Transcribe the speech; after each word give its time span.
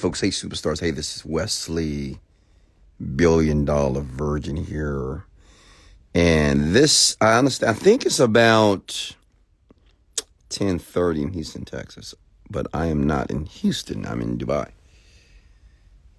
Folks, 0.00 0.22
hey 0.22 0.28
superstars, 0.28 0.80
hey, 0.80 0.92
this 0.92 1.14
is 1.14 1.26
Wesley, 1.26 2.18
billion 3.16 3.66
dollar 3.66 4.00
virgin 4.00 4.56
here. 4.56 5.26
And 6.14 6.72
this, 6.72 7.18
I 7.20 7.36
understand, 7.36 7.76
I 7.76 7.78
think 7.78 8.06
it's 8.06 8.18
about 8.18 9.14
1030 10.48 11.22
in 11.24 11.32
Houston, 11.34 11.66
Texas. 11.66 12.14
But 12.48 12.66
I 12.72 12.86
am 12.86 13.02
not 13.02 13.30
in 13.30 13.44
Houston, 13.44 14.06
I'm 14.06 14.22
in 14.22 14.38
Dubai. 14.38 14.70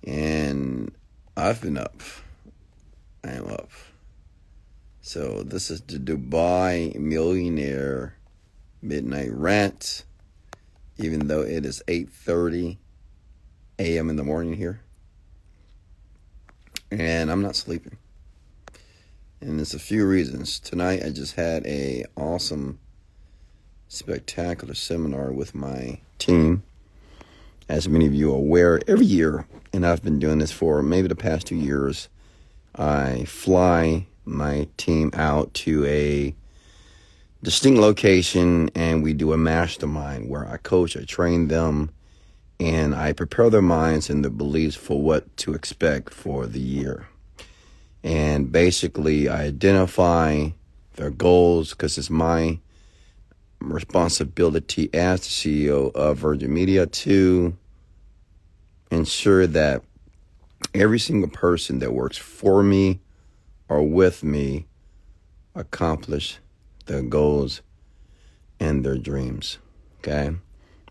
And 0.06 0.92
I've 1.36 1.60
been 1.60 1.78
up. 1.78 2.04
I 3.24 3.32
am 3.32 3.48
up. 3.48 3.72
So 5.02 5.42
this 5.42 5.72
is 5.72 5.82
the 5.82 5.98
Dubai 5.98 6.96
Millionaire 7.00 8.16
Midnight 8.84 9.32
Rant. 9.32 10.06
Even 11.00 11.26
though 11.26 11.42
it 11.42 11.66
is 11.66 11.82
8:30 11.88 12.78
a.m. 13.82 14.10
in 14.10 14.16
the 14.16 14.24
morning 14.24 14.54
here. 14.54 14.82
And 16.92 17.32
I'm 17.32 17.42
not 17.42 17.56
sleeping. 17.56 17.98
And 19.40 19.58
there's 19.58 19.74
a 19.74 19.80
few 19.80 20.06
reasons. 20.06 20.60
Tonight 20.60 21.02
I 21.04 21.10
just 21.10 21.36
had 21.36 21.66
a 21.66 22.06
awesome 22.16 22.80
spectacular 23.88 24.76
seminar 24.76 25.32
with 25.32 25.56
my 25.56 26.00
team. 26.20 26.64
As 27.68 27.90
many 27.90 28.06
of 28.06 28.14
you 28.14 28.32
are 28.32 28.38
aware, 28.38 28.80
every 28.88 29.06
year, 29.06 29.48
and 29.74 29.86
I've 29.86 30.04
been 30.04 30.20
doing 30.20 30.40
this 30.40 30.52
for 30.52 30.84
maybe 30.84 31.08
the 31.08 31.16
past 31.16 31.48
two 31.48 31.56
years, 31.56 32.08
I 32.76 33.24
fly 33.26 34.06
my 34.26 34.68
team 34.78 35.10
out 35.14 35.54
to 35.56 35.86
a 35.86 36.36
distinct 37.42 37.80
location 37.80 38.70
and 38.76 39.02
we 39.02 39.14
do 39.14 39.34
a 39.34 39.38
mastermind 39.38 40.30
where 40.30 40.48
I 40.48 40.58
coach, 40.58 40.96
I 40.96 41.04
train 41.04 41.48
them, 41.48 41.90
and 42.62 42.94
I 42.94 43.12
prepare 43.12 43.50
their 43.50 43.64
minds 43.64 44.08
and 44.08 44.24
their 44.24 44.30
beliefs 44.30 44.76
for 44.76 45.02
what 45.02 45.36
to 45.38 45.56
expect 45.56 46.14
for 46.14 46.46
the 46.46 46.60
year. 46.60 47.08
And 48.04 48.52
basically, 48.52 49.28
I 49.28 49.46
identify 49.46 50.50
their 50.94 51.10
goals 51.10 51.72
because 51.72 51.98
it's 51.98 52.12
my 52.12 52.60
responsibility 53.60 54.94
as 54.94 55.22
the 55.22 55.28
CEO 55.28 55.92
of 55.96 56.20
Virgin 56.20 56.54
Media 56.54 56.86
to 56.86 57.58
ensure 58.92 59.48
that 59.48 59.82
every 60.76 61.00
single 61.00 61.32
person 61.32 61.80
that 61.80 61.96
works 61.96 62.18
for 62.18 62.62
me 62.62 63.00
or 63.70 63.82
with 63.82 64.24
me 64.24 64.68
accomplish 65.56 66.38
their 66.86 67.02
goals 67.02 67.64
and 68.60 68.86
their 68.86 69.00
dreams. 69.00 69.58
Okay? 70.00 70.36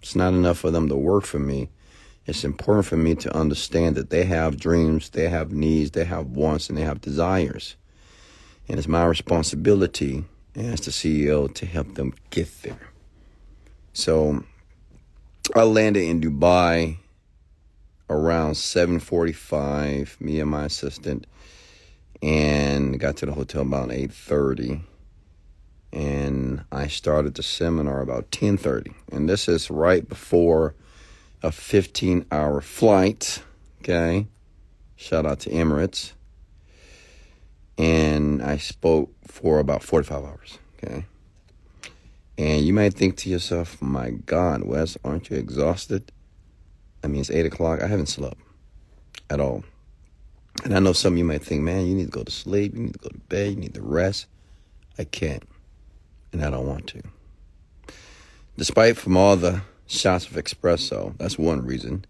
It's 0.02 0.16
not 0.16 0.32
enough 0.32 0.58
for 0.58 0.70
them 0.70 0.88
to 0.88 0.96
work 0.96 1.24
for 1.24 1.38
me. 1.38 1.68
It's 2.26 2.44
important 2.44 2.86
for 2.86 2.96
me 2.96 3.14
to 3.16 3.36
understand 3.36 3.96
that 3.96 4.10
they 4.10 4.24
have 4.24 4.58
dreams, 4.58 5.10
they 5.10 5.28
have 5.28 5.52
needs, 5.52 5.90
they 5.92 6.04
have 6.04 6.26
wants, 6.26 6.68
and 6.68 6.78
they 6.78 6.82
have 6.82 7.00
desires. 7.00 7.76
And 8.68 8.78
it's 8.78 8.88
my 8.88 9.04
responsibility 9.04 10.24
as 10.54 10.80
the 10.82 10.90
CEO 10.90 11.52
to 11.54 11.66
help 11.66 11.94
them 11.94 12.14
get 12.30 12.48
there. 12.62 12.90
So 13.92 14.44
I 15.54 15.62
landed 15.64 16.04
in 16.04 16.20
Dubai 16.20 16.98
around 18.08 18.54
7:45 18.54 20.20
me 20.20 20.40
and 20.40 20.50
my 20.50 20.64
assistant 20.66 21.26
and 22.22 23.00
got 23.00 23.16
to 23.18 23.26
the 23.26 23.32
hotel 23.32 23.62
about 23.62 23.90
8:30 23.90 24.82
and 25.92 26.64
I 26.70 26.86
started 26.86 27.34
the 27.34 27.42
seminar 27.42 28.00
about 28.00 28.30
10:30 28.30 28.94
and 29.10 29.28
this 29.28 29.48
is 29.48 29.70
right 29.70 30.08
before 30.08 30.74
a 31.42 31.50
15 31.50 32.26
hour 32.30 32.60
flight 32.60 33.42
okay? 33.82 34.26
Shout 34.96 35.24
out 35.24 35.40
to 35.40 35.50
Emirates. 35.50 36.12
And 37.78 38.42
I 38.42 38.58
spoke 38.58 39.10
for 39.26 39.58
about 39.58 39.82
45 39.82 40.24
hours 40.24 40.58
okay? 40.76 41.06
And 42.38 42.64
you 42.64 42.72
might 42.72 42.94
think 42.94 43.16
to 43.18 43.30
yourself 43.30 43.80
my 43.82 44.10
god 44.10 44.62
Wes 44.64 44.96
aren't 45.04 45.30
you 45.30 45.36
exhausted? 45.36 46.12
I 47.02 47.08
mean 47.08 47.20
it's 47.20 47.30
8 47.30 47.46
o'clock. 47.46 47.82
I 47.82 47.88
haven't 47.88 48.06
slept 48.06 48.40
at 49.28 49.40
all. 49.40 49.64
And 50.62 50.74
I 50.74 50.78
know 50.78 50.92
some 50.92 51.14
of 51.14 51.18
you 51.18 51.24
might 51.24 51.42
think 51.42 51.62
man 51.62 51.86
you 51.86 51.96
need 51.96 52.04
to 52.04 52.10
go 52.10 52.22
to 52.22 52.30
sleep. 52.30 52.74
You 52.74 52.82
need 52.82 52.92
to 52.92 52.98
go 53.00 53.08
to 53.08 53.18
bed. 53.18 53.54
You 53.54 53.56
need 53.56 53.74
to 53.74 53.82
rest. 53.82 54.26
I 54.98 55.04
can't 55.04 55.42
and 56.32 56.44
I 56.44 56.50
don't 56.50 56.66
want 56.66 56.86
to. 56.88 57.02
Despite 58.56 58.96
from 58.96 59.16
all 59.16 59.36
the 59.36 59.62
shots 59.86 60.26
of 60.26 60.32
espresso, 60.32 61.16
that's 61.18 61.38
one 61.38 61.64
reason. 61.64 62.04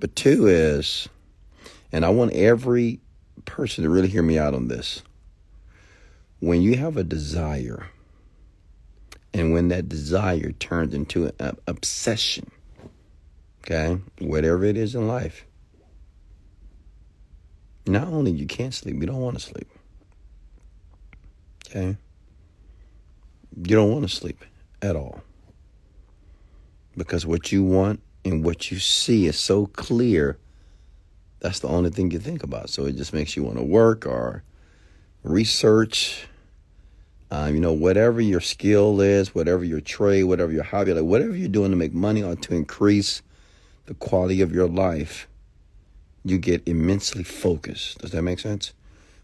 But 0.00 0.16
two 0.16 0.46
is, 0.46 1.08
and 1.92 2.04
I 2.04 2.10
want 2.10 2.32
every 2.32 3.00
person 3.44 3.84
to 3.84 3.90
really 3.90 4.08
hear 4.08 4.22
me 4.22 4.38
out 4.38 4.54
on 4.54 4.68
this. 4.68 5.02
When 6.40 6.62
you 6.62 6.76
have 6.76 6.96
a 6.96 7.04
desire, 7.04 7.88
and 9.32 9.52
when 9.52 9.68
that 9.68 9.88
desire 9.88 10.52
turns 10.52 10.94
into 10.94 11.32
an 11.38 11.56
obsession, 11.66 12.50
okay, 13.62 14.00
whatever 14.18 14.64
it 14.64 14.76
is 14.76 14.94
in 14.94 15.08
life, 15.08 15.46
not 17.86 18.08
only 18.08 18.30
you 18.30 18.46
can't 18.46 18.74
sleep, 18.74 18.96
you 18.96 19.06
don't 19.06 19.20
want 19.20 19.38
to 19.38 19.44
sleep. 19.44 19.68
Okay? 21.68 21.96
You 23.56 23.76
don't 23.76 23.90
want 23.90 24.08
to 24.08 24.14
sleep 24.14 24.44
at 24.82 24.96
all. 24.96 25.22
Because 26.96 27.26
what 27.26 27.52
you 27.52 27.62
want 27.62 28.00
and 28.24 28.44
what 28.44 28.70
you 28.70 28.78
see 28.78 29.26
is 29.26 29.38
so 29.38 29.66
clear, 29.66 30.38
that's 31.40 31.60
the 31.60 31.68
only 31.68 31.90
thing 31.90 32.10
you 32.10 32.18
think 32.18 32.42
about. 32.42 32.70
So 32.70 32.86
it 32.86 32.96
just 32.96 33.12
makes 33.12 33.36
you 33.36 33.42
want 33.42 33.58
to 33.58 33.62
work 33.62 34.06
or 34.06 34.42
research. 35.22 36.26
Um, 37.30 37.54
you 37.54 37.60
know, 37.60 37.72
whatever 37.72 38.20
your 38.20 38.40
skill 38.40 39.00
is, 39.00 39.34
whatever 39.34 39.64
your 39.64 39.80
trade, 39.80 40.24
whatever 40.24 40.52
your 40.52 40.62
hobby, 40.62 40.92
like 40.92 41.04
whatever 41.04 41.34
you're 41.34 41.48
doing 41.48 41.70
to 41.70 41.76
make 41.76 41.92
money 41.92 42.22
or 42.22 42.36
to 42.36 42.54
increase 42.54 43.22
the 43.86 43.94
quality 43.94 44.40
of 44.40 44.52
your 44.52 44.68
life, 44.68 45.26
you 46.24 46.38
get 46.38 46.66
immensely 46.66 47.24
focused. 47.24 47.98
Does 47.98 48.12
that 48.12 48.22
make 48.22 48.38
sense? 48.38 48.72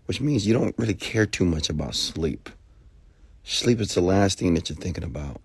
Which 0.07 0.21
means 0.21 0.47
you 0.47 0.53
don't 0.53 0.75
really 0.77 0.95
care 0.95 1.27
too 1.27 1.45
much 1.45 1.71
about 1.71 1.95
sleep. 1.95 2.51
Sleep 3.45 3.81
is 3.81 3.95
the 3.95 4.01
last 4.01 4.39
thing 4.39 4.55
that 4.55 4.69
you're 4.69 4.77
thinking 4.77 5.05
about. 5.05 5.41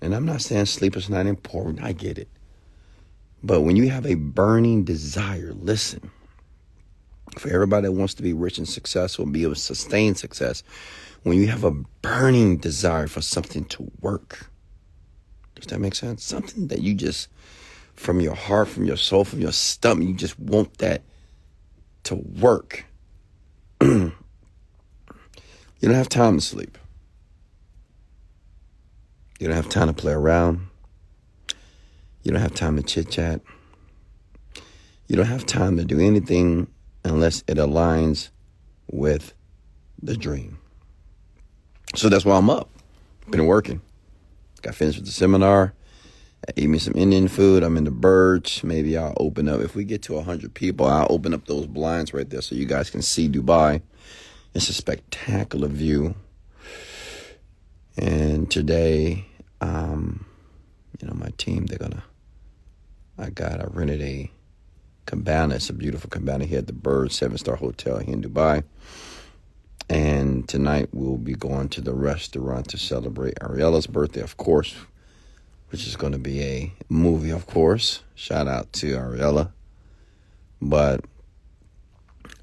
And 0.00 0.14
I'm 0.14 0.24
not 0.24 0.42
saying 0.42 0.66
sleep 0.66 0.96
is 0.96 1.08
not 1.08 1.26
important. 1.26 1.82
I 1.82 1.92
get 1.92 2.18
it. 2.18 2.28
But 3.42 3.62
when 3.62 3.76
you 3.76 3.88
have 3.90 4.06
a 4.06 4.14
burning 4.14 4.84
desire, 4.84 5.52
listen, 5.54 6.10
for 7.36 7.50
everybody 7.50 7.86
that 7.86 7.92
wants 7.92 8.14
to 8.14 8.22
be 8.22 8.32
rich 8.32 8.58
and 8.58 8.68
successful 8.68 9.24
and 9.24 9.32
be 9.32 9.42
able 9.42 9.54
to 9.54 9.60
sustain 9.60 10.14
success, 10.14 10.62
when 11.22 11.38
you 11.38 11.48
have 11.48 11.64
a 11.64 11.70
burning 11.70 12.56
desire 12.58 13.06
for 13.06 13.20
something 13.20 13.64
to 13.66 13.90
work, 14.00 14.50
does 15.54 15.66
that 15.66 15.80
make 15.80 15.94
sense? 15.94 16.24
Something 16.24 16.68
that 16.68 16.80
you 16.82 16.94
just, 16.94 17.28
from 17.94 18.20
your 18.20 18.34
heart, 18.34 18.68
from 18.68 18.84
your 18.84 18.96
soul, 18.96 19.24
from 19.24 19.40
your 19.40 19.52
stomach, 19.52 20.06
you 20.06 20.14
just 20.14 20.38
want 20.38 20.78
that 20.78 21.02
to 22.04 22.14
work. 22.14 22.84
you 23.80 24.12
don't 25.82 25.94
have 25.94 26.08
time 26.08 26.38
to 26.38 26.44
sleep. 26.44 26.78
You 29.38 29.46
don't 29.46 29.56
have 29.56 29.68
time 29.68 29.86
to 29.86 29.92
play 29.92 30.12
around. 30.12 30.66
You 32.22 32.32
don't 32.32 32.40
have 32.40 32.54
time 32.54 32.76
to 32.76 32.82
chit 32.82 33.10
chat. 33.10 33.40
You 35.06 35.16
don't 35.16 35.26
have 35.26 35.46
time 35.46 35.76
to 35.76 35.84
do 35.84 36.00
anything 36.00 36.66
unless 37.04 37.44
it 37.46 37.56
aligns 37.56 38.30
with 38.90 39.32
the 40.02 40.16
dream. 40.16 40.58
So 41.94 42.08
that's 42.08 42.24
why 42.24 42.36
I'm 42.36 42.50
up. 42.50 42.68
Been 43.30 43.46
working. 43.46 43.80
Got 44.62 44.74
finished 44.74 44.98
with 44.98 45.06
the 45.06 45.12
seminar. 45.12 45.72
I 46.46 46.52
ate 46.56 46.68
me 46.68 46.78
some 46.78 46.94
Indian 46.96 47.28
food. 47.28 47.62
I'm 47.62 47.76
in 47.76 47.84
the 47.84 47.90
Burj. 47.90 48.64
Maybe 48.64 48.96
I'll 48.98 49.14
open 49.18 49.48
up. 49.48 49.60
If 49.60 49.74
we 49.74 49.84
get 49.84 50.02
to 50.02 50.14
100 50.14 50.52
people, 50.52 50.86
I'll 50.86 51.06
open 51.10 51.32
up 51.32 51.46
those 51.46 51.66
blinds 51.66 52.12
right 52.12 52.28
there 52.28 52.42
so 52.42 52.54
you 52.54 52.66
guys 52.66 52.90
can 52.90 53.02
see 53.02 53.28
Dubai. 53.28 53.82
It's 54.54 54.68
a 54.68 54.74
spectacular 54.74 55.68
view. 55.68 56.16
And 57.96 58.50
today 58.50 59.27
um, 59.60 60.26
you 61.00 61.08
know, 61.08 61.14
my 61.14 61.30
team, 61.38 61.66
they're 61.66 61.78
gonna. 61.78 62.04
I 63.18 63.30
got, 63.30 63.60
I 63.60 63.64
rented 63.64 64.00
a 64.00 64.30
cabana. 65.06 65.56
It's 65.56 65.70
a 65.70 65.72
beautiful 65.72 66.08
cabana 66.10 66.44
here 66.44 66.58
at 66.58 66.66
the 66.66 66.72
Burj 66.72 67.12
Seven 67.12 67.38
Star 67.38 67.56
Hotel 67.56 67.98
here 67.98 68.14
in 68.14 68.22
Dubai. 68.22 68.62
And 69.90 70.46
tonight 70.46 70.90
we'll 70.92 71.16
be 71.16 71.32
going 71.32 71.70
to 71.70 71.80
the 71.80 71.94
restaurant 71.94 72.68
to 72.68 72.78
celebrate 72.78 73.36
Ariella's 73.36 73.86
birthday, 73.86 74.20
of 74.20 74.36
course, 74.36 74.76
which 75.70 75.86
is 75.86 75.96
going 75.96 76.12
to 76.12 76.18
be 76.18 76.42
a 76.42 76.72
movie, 76.88 77.30
of 77.30 77.46
course. 77.46 78.02
Shout 78.14 78.46
out 78.46 78.72
to 78.74 78.96
Ariella. 78.96 79.50
But 80.60 81.04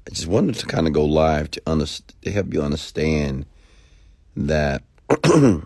I 0.06 0.10
just 0.10 0.26
wanted 0.26 0.56
to 0.56 0.66
kind 0.66 0.86
of 0.88 0.92
go 0.92 1.04
live 1.04 1.50
to, 1.52 1.60
underst- 1.62 2.14
to 2.22 2.30
help 2.32 2.52
you 2.52 2.62
understand 2.62 3.46
that 4.36 4.82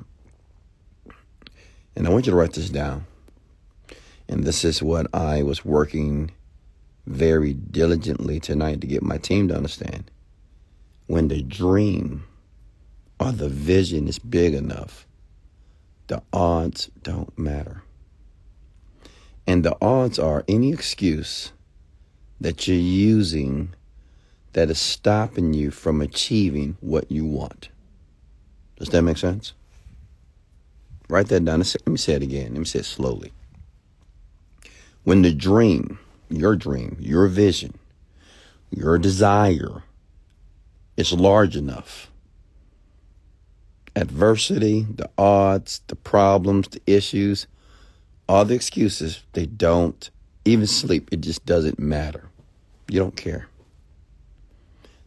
And 1.97 2.07
I 2.07 2.11
want 2.11 2.27
you 2.27 2.31
to 2.31 2.37
write 2.37 2.53
this 2.53 2.71
down. 2.71 3.07
And 4.29 4.45
this 4.45 4.65
is 4.65 4.83
what 4.83 5.07
I 5.13 5.43
was 5.43 5.65
working 5.65 6.31
very 7.07 7.53
diligently 7.53 8.39
tonight 8.39 8.81
to 8.81 8.87
get 8.87 9.03
my 9.03 9.19
team 9.19 9.49
to 9.49 9.57
understand. 9.57 10.11
When 11.07 11.29
the 11.29 11.43
dream 11.43 12.25
or 13.19 13.33
the 13.33 13.49
vision 13.49 14.07
is 14.07 14.19
big 14.19 14.55
enough, 14.55 15.07
the 16.07 16.23
odds 16.33 16.91
don't 17.03 17.37
matter. 17.39 17.83
And 19.47 19.65
the 19.65 19.77
odds 19.83 20.19
are 20.19 20.45
any 20.47 20.73
excuse 20.73 21.53
that 22.41 22.69
you're 22.69 22.77
using 22.77 23.75
that 24.53 24.71
is 24.71 24.79
stopping 24.79 25.55
you 25.55 25.71
from 25.71 26.01
achieving 26.01 26.77
what 26.81 27.11
you 27.11 27.25
want. 27.25 27.69
Does 28.77 28.89
that 28.91 29.03
make 29.03 29.19
sense? 29.19 29.53
Write 31.11 31.27
that 31.29 31.45
down. 31.45 31.59
Let 31.59 31.89
me 31.89 31.97
say 31.97 32.13
it 32.15 32.23
again. 32.23 32.53
Let 32.53 32.61
me 32.61 32.65
say 32.65 32.79
it 32.79 32.85
slowly. 32.85 33.33
When 35.03 35.23
the 35.23 35.35
dream, 35.35 35.99
your 36.29 36.55
dream, 36.55 36.97
your 37.01 37.27
vision, 37.27 37.77
your 38.71 38.97
desire 38.97 39.83
is 40.97 41.13
large 41.13 41.57
enough, 41.57 42.13
adversity, 43.97 44.87
the 44.89 45.11
odds, 45.19 45.81
the 45.89 45.97
problems, 45.97 46.69
the 46.69 46.81
issues, 46.87 47.49
all 48.29 48.45
the 48.45 48.55
excuses, 48.55 49.25
they 49.33 49.47
don't 49.47 50.11
even 50.45 50.69
sleep. 50.69 51.09
It 51.11 51.23
just 51.23 51.45
doesn't 51.45 51.81
matter. 51.81 52.29
You 52.89 53.01
don't 53.01 53.17
care. 53.17 53.49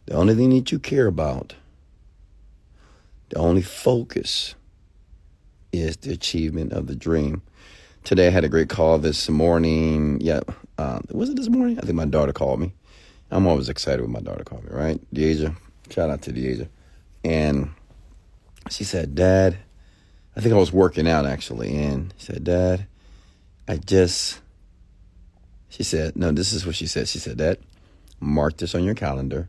The 0.04 0.14
only 0.14 0.34
thing 0.34 0.50
that 0.50 0.70
you 0.70 0.78
care 0.78 1.06
about, 1.06 1.54
the 3.30 3.38
only 3.38 3.62
focus 3.62 4.54
is 5.80 5.96
the 5.98 6.12
achievement 6.12 6.72
of 6.72 6.86
the 6.86 6.96
dream. 6.96 7.42
Today 8.04 8.28
I 8.28 8.30
had 8.30 8.44
a 8.44 8.48
great 8.48 8.68
call 8.68 8.98
this 8.98 9.28
morning. 9.28 10.20
Yeah, 10.20 10.40
uh, 10.78 11.00
was 11.10 11.30
it 11.30 11.36
this 11.36 11.48
morning? 11.48 11.78
I 11.78 11.82
think 11.82 11.94
my 11.94 12.04
daughter 12.04 12.32
called 12.32 12.60
me. 12.60 12.72
I'm 13.30 13.46
always 13.46 13.68
excited 13.68 14.02
when 14.02 14.12
my 14.12 14.20
daughter 14.20 14.44
called 14.44 14.64
me, 14.64 14.70
right? 14.70 15.00
Deasia. 15.14 15.56
Shout 15.90 16.10
out 16.10 16.22
to 16.22 16.32
Deasia. 16.32 16.68
And 17.24 17.70
she 18.70 18.84
said, 18.84 19.14
Dad, 19.14 19.56
I 20.36 20.40
think 20.40 20.54
I 20.54 20.58
was 20.58 20.72
working 20.72 21.08
out 21.08 21.26
actually. 21.26 21.76
And 21.76 22.12
she 22.18 22.26
said, 22.26 22.44
Dad, 22.44 22.86
I 23.66 23.78
just, 23.78 24.40
she 25.68 25.82
said, 25.82 26.16
no, 26.16 26.30
this 26.32 26.52
is 26.52 26.66
what 26.66 26.74
she 26.74 26.86
said. 26.86 27.08
She 27.08 27.18
said, 27.18 27.38
Dad, 27.38 27.58
mark 28.20 28.58
this 28.58 28.74
on 28.74 28.84
your 28.84 28.94
calendar 28.94 29.48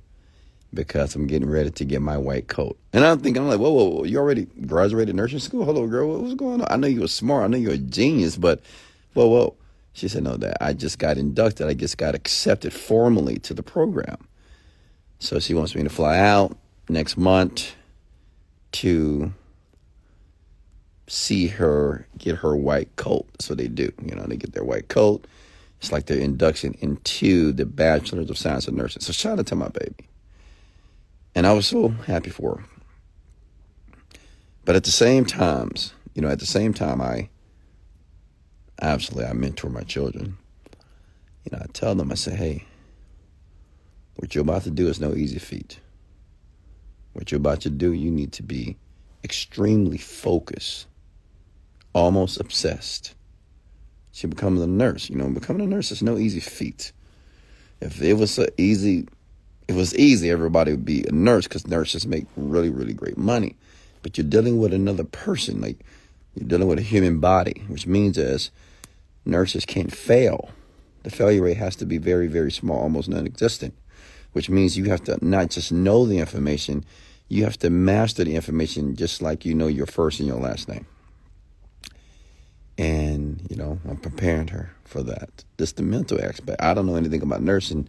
because 0.75 1.16
I'm 1.16 1.25
getting 1.25 1.50
ready 1.50 1.72
to 1.72 1.86
get 1.86 2.01
my 2.01 2.18
white 2.18 2.48
coat. 2.48 2.77
And 2.94 3.04
I'm 3.04 3.19
thinking, 3.19 3.42
I'm 3.42 3.50
like, 3.50 3.60
whoa, 3.60 3.72
whoa, 3.72 3.89
whoa, 3.89 4.04
you 4.04 4.18
already 4.18 4.45
graduated 4.68 5.16
nursing 5.16 5.39
school? 5.39 5.66
Hello, 5.66 5.88
girl, 5.88 6.10
what 6.10 6.22
was 6.22 6.36
going 6.36 6.62
on? 6.62 6.68
I 6.69 6.75
know 6.75 6.88
you 6.88 7.01
were 7.01 7.07
smart. 7.07 7.44
I 7.44 7.48
know 7.48 7.57
you're 7.57 7.74
a 7.74 7.77
genius, 7.77 8.38
but 8.38 8.62
whoa, 9.13 9.27
whoa. 9.27 9.56
She 9.94 10.10
said, 10.10 10.24
no, 10.24 10.36
that 10.38 10.57
I 10.62 10.74
just 10.74 11.00
got 11.00 11.18
inducted. 11.18 11.68
I 11.68 11.74
just 11.74 11.98
got 11.98 12.16
accepted 12.16 12.74
formally 12.74 13.39
to 13.39 13.54
the 13.54 13.63
program. 13.63 14.27
So 15.19 15.39
she 15.39 15.54
wants 15.54 15.74
me 15.74 15.83
to 15.83 15.89
fly 15.89 16.19
out 16.19 16.57
next 16.89 17.18
month 17.18 17.74
to 18.74 19.33
see 21.07 21.48
her 21.48 22.06
get 22.18 22.36
her 22.38 22.56
white 22.56 22.94
coat. 22.98 23.25
What 23.48 23.57
they 23.57 23.68
do. 23.68 23.92
You 24.04 24.16
know, 24.16 24.24
they 24.24 24.36
get 24.36 24.54
their 24.54 24.66
white 24.66 24.89
coat. 24.89 25.25
It's 25.80 25.92
like 25.92 26.07
their 26.07 26.19
induction 26.19 26.75
into 26.81 27.51
the 27.51 27.66
Bachelor's 27.66 28.30
of 28.30 28.38
Science 28.38 28.68
of 28.68 28.74
Nursing. 28.74 29.01
So 29.01 29.13
shout 29.13 29.39
out 29.39 29.45
to 29.48 29.56
my 29.56 29.69
baby. 29.69 30.07
And 31.35 31.45
I 31.45 31.51
was 31.51 31.67
so 31.67 31.89
happy 31.89 32.29
for 32.29 32.57
her. 32.57 32.65
But 34.63 34.75
at 34.75 34.85
the 34.85 34.91
same 34.91 35.25
times, 35.25 35.93
you 36.15 36.21
know, 36.21 36.29
at 36.29 36.39
the 36.39 36.45
same 36.45 36.73
time, 36.73 37.01
I 37.01 37.29
absolutely 38.81 39.29
I 39.29 39.33
mentor 39.33 39.69
my 39.69 39.83
children. 39.83 40.37
You 41.43 41.51
know, 41.51 41.59
I 41.61 41.67
tell 41.73 41.93
them, 41.93 42.11
I 42.11 42.15
say, 42.15 42.35
hey, 42.35 42.63
what 44.15 44.33
you're 44.33 44.43
about 44.43 44.63
to 44.63 44.71
do 44.71 44.87
is 44.87 44.99
no 44.99 45.13
easy 45.13 45.37
feat. 45.37 45.79
What 47.13 47.31
you're 47.31 47.37
about 47.37 47.61
to 47.61 47.69
do, 47.69 47.91
you 47.91 48.09
need 48.09 48.31
to 48.33 48.43
be 48.43 48.77
extremely 49.23 49.97
focused, 49.97 50.87
almost 51.93 52.39
obsessed. 52.39 53.13
She 54.13 54.27
becomes 54.27 54.61
a 54.61 54.67
nurse. 54.67 55.09
You 55.09 55.17
know, 55.17 55.29
becoming 55.29 55.67
a 55.67 55.69
nurse 55.69 55.91
is 55.91 56.01
no 56.01 56.17
easy 56.17 56.39
feat. 56.39 56.93
If 57.81 58.01
it 58.01 58.13
was 58.13 58.31
so 58.31 58.47
easy 58.57 59.07
it 59.67 59.73
was 59.73 59.95
easy, 59.95 60.29
everybody 60.29 60.71
would 60.71 60.85
be 60.85 61.06
a 61.07 61.12
nurse 61.12 61.47
because 61.47 61.67
nurses 61.67 62.06
make 62.06 62.25
really, 62.35 62.69
really 62.69 62.94
great 62.94 63.17
money. 63.17 63.56
But 64.03 64.17
you're 64.17 64.27
dealing 64.27 64.59
with 64.59 64.73
another 64.73 65.03
person, 65.03 65.62
like 65.62 65.79
you're 66.35 66.47
dealing 66.47 66.67
with 66.67 66.79
a 66.79 66.83
human 66.83 67.19
body, 67.19 67.63
which 67.67 67.88
means 67.88 68.17
as 68.17 68.51
nurses 69.25 69.65
can't 69.65 69.94
fail. 69.94 70.50
The 71.03 71.09
failure 71.09 71.44
rate 71.44 71.57
has 71.57 71.75
to 71.77 71.85
be 71.85 71.97
very, 71.97 72.27
very 72.27 72.51
small, 72.51 72.79
almost 72.79 73.09
non-existent. 73.09 73.73
Which 74.33 74.50
means 74.50 74.77
you 74.77 74.85
have 74.85 75.03
to 75.06 75.17
not 75.25 75.50
just 75.50 75.71
know 75.71 76.06
the 76.06 76.18
information, 76.18 76.83
you 77.29 77.45
have 77.45 77.57
to 77.59 77.69
master 77.69 78.23
the 78.25 78.35
information 78.35 78.95
just 78.95 79.21
like 79.21 79.45
you 79.45 79.53
know 79.53 79.68
your 79.68 79.85
first 79.85 80.19
and 80.19 80.27
your 80.27 80.39
last 80.39 80.68
name. 80.68 80.85
And, 82.77 83.41
you 83.50 83.56
know, 83.56 83.79
I'm 83.88 83.95
preparing 83.97 84.50
her 84.50 84.75
for 84.83 85.01
that. 85.03 85.45
Just 85.57 85.77
the 85.77 85.83
mental 85.83 86.21
aspect. 86.21 86.61
I 86.61 86.73
don't 86.73 86.85
know 86.85 86.97
anything 86.97 87.21
about 87.21 87.41
nursing 87.41 87.88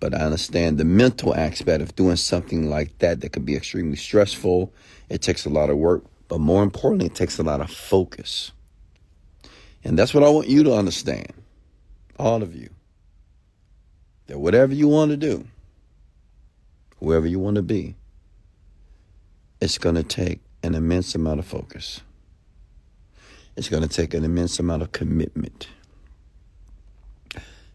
but 0.00 0.14
I 0.14 0.18
understand 0.18 0.78
the 0.78 0.84
mental 0.84 1.34
aspect 1.34 1.82
of 1.82 1.96
doing 1.96 2.16
something 2.16 2.68
like 2.68 2.98
that 2.98 3.20
that 3.20 3.32
could 3.32 3.46
be 3.46 3.56
extremely 3.56 3.96
stressful. 3.96 4.72
It 5.08 5.22
takes 5.22 5.46
a 5.46 5.50
lot 5.50 5.70
of 5.70 5.78
work, 5.78 6.04
but 6.28 6.38
more 6.38 6.62
importantly, 6.62 7.06
it 7.06 7.14
takes 7.14 7.38
a 7.38 7.42
lot 7.42 7.60
of 7.60 7.70
focus. 7.70 8.52
And 9.84 9.98
that's 9.98 10.12
what 10.12 10.24
I 10.24 10.28
want 10.28 10.48
you 10.48 10.64
to 10.64 10.74
understand, 10.74 11.32
all 12.18 12.42
of 12.42 12.54
you, 12.54 12.70
that 14.26 14.38
whatever 14.38 14.74
you 14.74 14.88
want 14.88 15.12
to 15.12 15.16
do, 15.16 15.46
whoever 16.98 17.26
you 17.26 17.38
want 17.38 17.56
to 17.56 17.62
be, 17.62 17.94
it's 19.60 19.78
going 19.78 19.94
to 19.94 20.02
take 20.02 20.40
an 20.62 20.74
immense 20.74 21.14
amount 21.14 21.38
of 21.38 21.46
focus. 21.46 22.00
It's 23.56 23.68
going 23.68 23.82
to 23.82 23.88
take 23.88 24.12
an 24.12 24.24
immense 24.24 24.58
amount 24.58 24.82
of 24.82 24.92
commitment. 24.92 25.68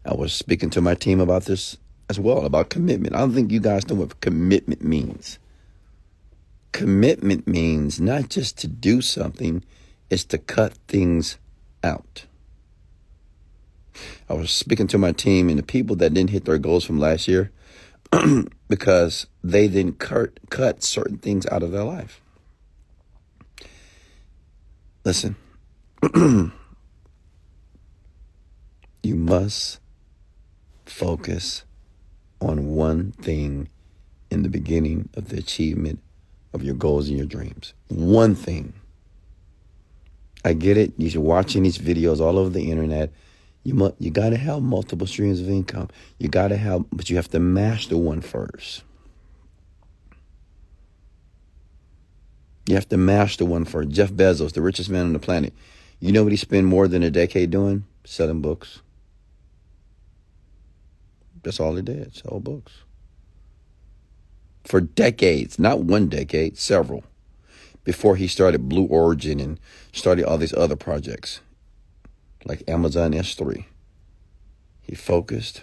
I 0.04 0.14
was 0.14 0.32
speaking 0.32 0.70
to 0.70 0.80
my 0.80 0.94
team 0.94 1.20
about 1.20 1.44
this 1.44 1.76
as 2.12 2.20
well 2.20 2.44
about 2.44 2.68
commitment. 2.68 3.14
I 3.14 3.20
don't 3.20 3.32
think 3.32 3.50
you 3.50 3.58
guys 3.58 3.88
know 3.88 3.94
what 3.94 4.20
commitment 4.20 4.84
means. 4.84 5.38
Commitment 6.72 7.46
means 7.46 7.98
not 7.98 8.28
just 8.28 8.58
to 8.58 8.68
do 8.68 9.00
something, 9.00 9.64
it's 10.10 10.24
to 10.24 10.36
cut 10.36 10.74
things 10.88 11.38
out. 11.82 12.26
I 14.28 14.34
was 14.34 14.50
speaking 14.50 14.88
to 14.88 14.98
my 14.98 15.12
team 15.12 15.48
and 15.48 15.58
the 15.58 15.62
people 15.62 15.96
that 15.96 16.12
didn't 16.12 16.30
hit 16.30 16.44
their 16.44 16.58
goals 16.58 16.84
from 16.84 16.98
last 16.98 17.28
year 17.28 17.50
because 18.68 19.26
they 19.42 19.68
didn't 19.68 19.98
cut, 19.98 20.38
cut 20.50 20.82
certain 20.82 21.16
things 21.16 21.46
out 21.46 21.62
of 21.62 21.72
their 21.72 21.84
life. 21.84 22.20
Listen, 25.02 25.36
you 29.02 29.14
must 29.14 29.80
focus 30.84 31.64
on 32.42 32.74
one 32.74 33.12
thing 33.12 33.68
in 34.30 34.42
the 34.42 34.48
beginning 34.48 35.08
of 35.14 35.28
the 35.28 35.38
achievement 35.38 36.00
of 36.52 36.62
your 36.62 36.74
goals 36.74 37.08
and 37.08 37.16
your 37.16 37.26
dreams. 37.26 37.72
One 37.88 38.34
thing. 38.34 38.74
I 40.44 40.54
get 40.54 40.76
it. 40.76 40.92
You're 40.96 41.22
watching 41.22 41.62
these 41.62 41.78
videos 41.78 42.20
all 42.20 42.38
over 42.38 42.50
the 42.50 42.70
internet. 42.70 43.12
You 43.62 43.74
mu- 43.74 43.92
you 43.98 44.10
got 44.10 44.30
to 44.30 44.36
have 44.36 44.60
multiple 44.60 45.06
streams 45.06 45.40
of 45.40 45.48
income. 45.48 45.88
You 46.18 46.28
got 46.28 46.48
to 46.48 46.56
have, 46.56 46.84
but 46.92 47.08
you 47.08 47.16
have 47.16 47.28
to 47.30 47.38
master 47.38 47.96
one 47.96 48.20
first. 48.20 48.82
You 52.66 52.74
have 52.74 52.88
to 52.88 52.96
master 52.96 53.44
one 53.44 53.64
first. 53.64 53.90
Jeff 53.90 54.10
Bezos, 54.10 54.52
the 54.52 54.62
richest 54.62 54.90
man 54.90 55.06
on 55.06 55.12
the 55.12 55.18
planet. 55.18 55.52
You 56.00 56.10
know 56.10 56.24
what 56.24 56.32
he 56.32 56.36
spent 56.36 56.66
more 56.66 56.88
than 56.88 57.02
a 57.02 57.10
decade 57.10 57.50
doing? 57.50 57.84
Selling 58.04 58.40
books. 58.40 58.82
That's 61.42 61.60
all 61.60 61.74
he 61.76 61.82
did, 61.82 62.14
sell 62.14 62.40
books. 62.40 62.72
For 64.64 64.80
decades, 64.80 65.58
not 65.58 65.80
one 65.80 66.08
decade, 66.08 66.56
several, 66.56 67.04
before 67.84 68.16
he 68.16 68.28
started 68.28 68.68
Blue 68.68 68.84
Origin 68.86 69.40
and 69.40 69.58
started 69.92 70.24
all 70.24 70.38
these 70.38 70.54
other 70.54 70.76
projects 70.76 71.40
like 72.44 72.62
Amazon 72.68 73.12
S3. 73.12 73.64
He 74.80 74.94
focused 74.94 75.62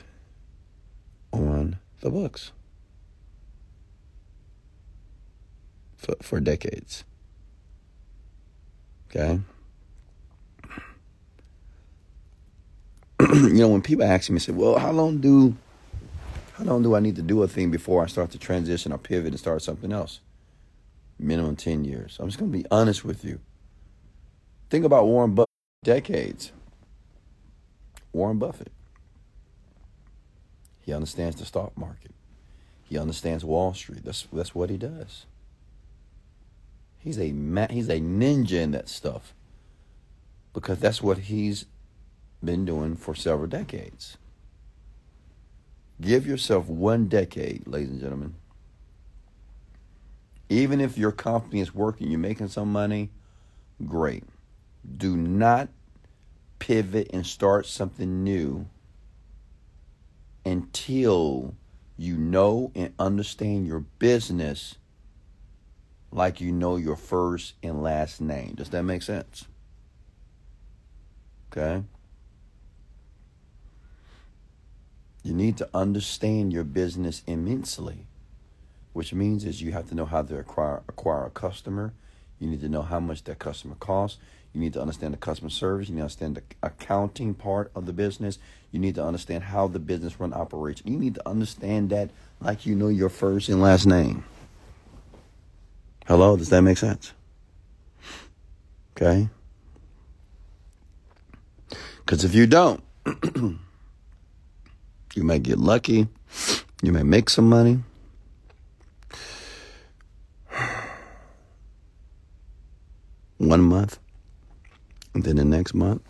on 1.31 1.77
the 2.01 2.09
books 2.09 2.51
for, 5.97 6.15
for 6.21 6.39
decades. 6.39 7.03
Okay? 9.09 9.39
you 13.33 13.53
know, 13.53 13.67
when 13.69 13.81
people 13.81 14.05
ask 14.05 14.29
me, 14.29 14.39
say, 14.39 14.51
well, 14.51 14.77
how 14.77 14.91
long 14.91 15.19
do 15.19 15.55
how 16.59 16.65
long 16.65 16.83
do 16.83 16.93
I 16.93 16.99
need 16.99 17.15
to 17.15 17.21
do 17.21 17.41
a 17.41 17.47
thing 17.47 17.71
before 17.71 18.03
I 18.03 18.07
start 18.07 18.31
to 18.31 18.37
transition 18.37 18.91
or 18.91 18.97
pivot 18.97 19.31
and 19.31 19.39
start 19.39 19.61
something 19.61 19.93
else? 19.93 20.19
Minimum 21.17 21.55
10 21.55 21.85
years. 21.85 22.17
I'm 22.19 22.27
just 22.27 22.37
going 22.37 22.51
to 22.51 22.57
be 22.57 22.65
honest 22.69 23.05
with 23.05 23.23
you. 23.23 23.39
Think 24.69 24.83
about 24.83 25.05
Warren 25.05 25.33
Buffett 25.33 25.49
decades. 25.85 26.51
Warren 28.11 28.39
Buffett. 28.39 28.73
He 30.81 30.91
understands 30.91 31.37
the 31.37 31.45
stock 31.45 31.77
market. 31.77 32.11
He 32.83 32.97
understands 32.97 33.45
Wall 33.45 33.73
Street. 33.73 34.03
That's 34.03 34.27
that's 34.33 34.55
what 34.55 34.69
he 34.69 34.77
does. 34.77 35.27
He's 36.97 37.19
a 37.19 37.31
ma- 37.31 37.67
he's 37.69 37.87
a 37.87 37.99
ninja 37.99 38.53
in 38.53 38.71
that 38.71 38.89
stuff 38.89 39.33
because 40.53 40.79
that's 40.79 41.01
what 41.01 41.19
he's 41.19 41.65
been 42.43 42.65
doing 42.65 42.95
for 42.95 43.15
several 43.15 43.47
decades. 43.47 44.17
Give 46.01 46.25
yourself 46.25 46.67
one 46.67 47.07
decade, 47.07 47.67
ladies 47.67 47.89
and 47.89 47.99
gentlemen. 47.99 48.35
Even 50.47 50.79
if 50.81 50.97
your 50.97 51.11
company 51.11 51.59
is 51.59 51.75
working, 51.75 52.09
you're 52.09 52.19
making 52.19 52.47
some 52.47 52.71
money, 52.71 53.11
great. 53.85 54.23
Do 54.97 55.15
not 55.15 55.69
pivot 56.57 57.09
and 57.13 57.25
start 57.25 57.65
something 57.65 58.23
new 58.23 58.67
until 60.45 61.53
you 61.97 62.17
know 62.17 62.71
and 62.73 62.93
understand 62.97 63.67
your 63.67 63.81
business 63.81 64.75
like 66.11 66.41
you 66.41 66.51
know 66.51 66.77
your 66.77 66.95
first 66.95 67.53
and 67.61 67.83
last 67.83 68.21
name. 68.21 68.55
Does 68.55 68.69
that 68.69 68.83
make 68.83 69.01
sense? 69.01 69.45
Okay? 71.51 71.83
You 75.23 75.33
need 75.33 75.57
to 75.57 75.69
understand 75.73 76.53
your 76.53 76.63
business 76.63 77.23
immensely, 77.27 78.05
which 78.93 79.13
means 79.13 79.43
is 79.45 79.61
you 79.61 79.71
have 79.73 79.89
to 79.89 79.95
know 79.95 80.05
how 80.05 80.21
to 80.21 80.37
acquire 80.37 80.81
acquire 80.87 81.25
a 81.25 81.29
customer. 81.29 81.93
You 82.39 82.47
need 82.47 82.61
to 82.61 82.69
know 82.69 82.81
how 82.81 82.99
much 82.99 83.23
that 83.25 83.39
customer 83.39 83.75
costs. 83.75 84.17
You 84.53 84.61
need 84.61 84.73
to 84.73 84.81
understand 84.81 85.13
the 85.13 85.17
customer 85.17 85.49
service. 85.49 85.89
You 85.89 85.95
need 85.95 85.99
to 85.99 86.03
understand 86.03 86.35
the 86.35 86.43
accounting 86.63 87.33
part 87.33 87.71
of 87.75 87.85
the 87.85 87.93
business. 87.93 88.39
You 88.71 88.79
need 88.79 88.95
to 88.95 89.03
understand 89.03 89.43
how 89.43 89.67
the 89.67 89.79
business 89.79 90.19
run 90.19 90.33
operation. 90.33 90.91
You 90.91 90.97
need 90.97 91.15
to 91.15 91.27
understand 91.27 91.89
that 91.89 92.09
like 92.39 92.65
you 92.65 92.75
know 92.75 92.87
your 92.87 93.09
first 93.09 93.49
and 93.49 93.61
last 93.61 93.85
name. 93.85 94.23
Hello, 96.07 96.35
does 96.37 96.49
that 96.49 96.61
make 96.61 96.77
sense? 96.77 97.13
Okay? 98.95 99.29
Because 101.97 102.23
if 102.23 102.33
you 102.33 102.47
don't, 102.47 102.81
you 105.15 105.23
may 105.23 105.39
get 105.39 105.57
lucky. 105.57 106.07
You 106.81 106.91
may 106.91 107.03
make 107.03 107.29
some 107.29 107.49
money. 107.49 107.79
One 113.37 113.61
month. 113.61 113.99
And 115.13 115.23
then 115.23 115.37
the 115.37 115.45
next 115.45 115.73
month, 115.73 116.01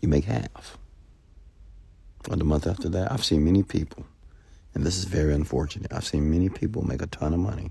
you 0.00 0.08
make 0.08 0.24
half. 0.24 0.76
Or 2.28 2.36
the 2.36 2.44
month 2.44 2.66
after 2.66 2.88
that. 2.90 3.10
I've 3.10 3.24
seen 3.24 3.44
many 3.44 3.62
people, 3.62 4.04
and 4.74 4.84
this 4.84 4.98
is 4.98 5.04
very 5.04 5.32
unfortunate. 5.32 5.92
I've 5.92 6.04
seen 6.04 6.30
many 6.30 6.48
people 6.48 6.86
make 6.86 7.02
a 7.02 7.06
ton 7.06 7.32
of 7.32 7.40
money 7.40 7.70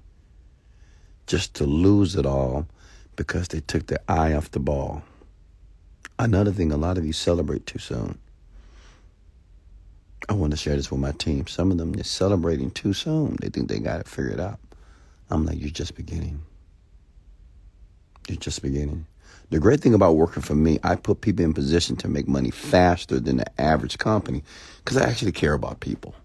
just 1.27 1.54
to 1.56 1.65
lose 1.65 2.15
it 2.15 2.25
all 2.25 2.68
because 3.15 3.50
they 3.50 3.60
took 3.60 3.88
their 3.88 4.00
eye 4.08 4.34
off 4.34 4.51
the 4.51 4.60
ball. 4.60 5.04
Another 6.18 6.51
thing, 6.51 6.72
a 6.72 6.77
lot 6.77 6.98
of 6.98 7.06
you 7.06 7.13
celebrate 7.13 7.65
too 7.65 7.80
soon. 7.80 8.18
I 10.27 10.34
want 10.34 10.51
to 10.51 10.57
share 10.57 10.75
this 10.75 10.89
with 10.89 11.00
my 11.00 11.12
team. 11.12 11.48
Some 11.48 11.72
of 11.72 11.77
them, 11.77 11.93
they're 11.93 12.03
celebrating 12.03 12.72
too 12.72 12.93
soon. 12.93 13.38
They 13.41 13.50
think 13.50 13.69
they 13.69 13.79
got 13.79 14.00
it 14.00 14.07
figured 14.07 14.39
out. 14.39 14.60
I'm 15.29 15.45
like, 15.45 15.60
you're 15.60 15.69
just 15.69 15.95
beginning. 15.95 16.41
You're 18.27 18.38
just 18.38 18.62
beginning. 18.62 19.05
The 19.51 19.60
great 19.60 19.81
thing 19.81 19.93
about 19.93 20.15
working 20.15 20.41
for 20.41 20.55
me, 20.55 20.79
I 20.84 20.95
put 20.95 21.22
people 21.22 21.45
in 21.45 21.53
position 21.53 21.95
to 21.98 22.07
make 22.07 22.27
money 22.27 22.50
faster 22.50 23.19
than 23.19 23.38
the 23.38 23.62
average 23.62 24.00
company 24.00 24.43
because 24.84 24.98
I 24.98 25.07
actually 25.07 25.34
care 25.34 25.53
about 25.53 25.79
people. 25.79 26.15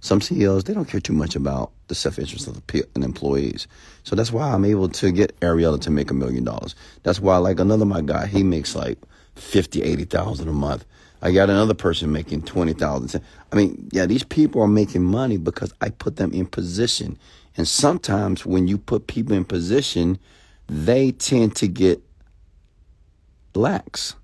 Some 0.00 0.20
CEOs, 0.20 0.64
they 0.64 0.74
don't 0.74 0.88
care 0.88 1.00
too 1.00 1.12
much 1.12 1.34
about 1.34 1.72
the 1.88 1.94
self-interest 1.94 2.46
of 2.46 2.64
the 2.66 2.86
and 2.94 3.02
employees. 3.02 3.66
So 4.04 4.14
that's 4.14 4.30
why 4.30 4.52
I'm 4.52 4.64
able 4.64 4.88
to 4.90 5.10
get 5.10 5.38
Ariella 5.40 5.80
to 5.80 5.90
make 5.90 6.10
a 6.10 6.14
million 6.14 6.44
dollars. 6.44 6.74
That's 7.02 7.18
why, 7.18 7.38
like 7.38 7.58
another 7.58 7.84
my 7.84 8.02
guy, 8.02 8.26
he 8.26 8.42
makes 8.42 8.76
like 8.76 8.98
50, 9.34 9.82
80,000 9.82 10.48
a 10.48 10.52
month. 10.52 10.84
I 11.20 11.32
got 11.32 11.50
another 11.50 11.74
person 11.74 12.12
making 12.12 12.42
20,000. 12.42 13.22
I 13.52 13.56
mean, 13.56 13.88
yeah, 13.92 14.06
these 14.06 14.22
people 14.22 14.62
are 14.62 14.68
making 14.68 15.02
money 15.02 15.36
because 15.36 15.72
I 15.80 15.90
put 15.90 16.16
them 16.16 16.32
in 16.32 16.46
position. 16.46 17.18
And 17.56 17.66
sometimes 17.66 18.46
when 18.46 18.68
you 18.68 18.78
put 18.78 19.08
people 19.08 19.34
in 19.34 19.44
position, 19.44 20.18
they 20.68 21.10
tend 21.12 21.56
to 21.56 21.66
get 21.66 22.00
lax 23.54 24.14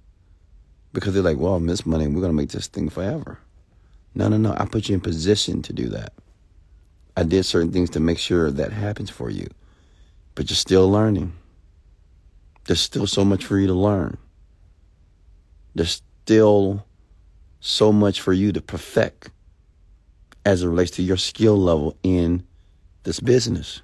because 0.93 1.15
they're 1.15 1.23
like, 1.23 1.39
well, 1.39 1.55
I'm 1.55 1.67
this 1.67 1.85
money, 1.85 2.07
we're 2.07 2.21
to 2.23 2.33
make 2.33 2.51
this 2.51 2.69
thing 2.69 2.89
forever. 2.89 3.39
No, 4.15 4.29
no, 4.29 4.37
no. 4.37 4.55
I 4.57 4.67
put 4.67 4.89
you 4.89 4.95
in 4.95 5.01
position 5.01 5.63
to 5.63 5.73
do 5.73 5.89
that. 5.89 6.13
I 7.17 7.25
did 7.25 7.45
certain 7.45 7.73
things 7.73 7.91
to 7.91 8.01
make 8.01 8.19
sure 8.19 8.51
that 8.51 8.73
happens 8.73 9.11
for 9.11 9.31
you, 9.31 9.49
but 10.35 10.49
you're 10.49 10.57
still 10.57 10.89
learning. 10.91 11.33
There's 12.67 12.81
still 12.81 13.07
so 13.07 13.25
much 13.25 13.45
for 13.45 13.59
you 13.59 13.67
to 13.67 13.75
learn. 13.75 14.17
There's 15.75 16.01
still 16.25 16.87
so 17.61 17.93
much 17.93 18.23
for 18.23 18.33
you 18.33 18.51
to 18.51 18.63
perfect 18.63 19.29
as 20.47 20.63
it 20.63 20.69
relates 20.69 20.93
to 20.93 21.03
your 21.03 21.19
skill 21.19 21.59
level 21.59 21.99
in 22.03 22.43
this 23.03 23.21
business. 23.21 23.83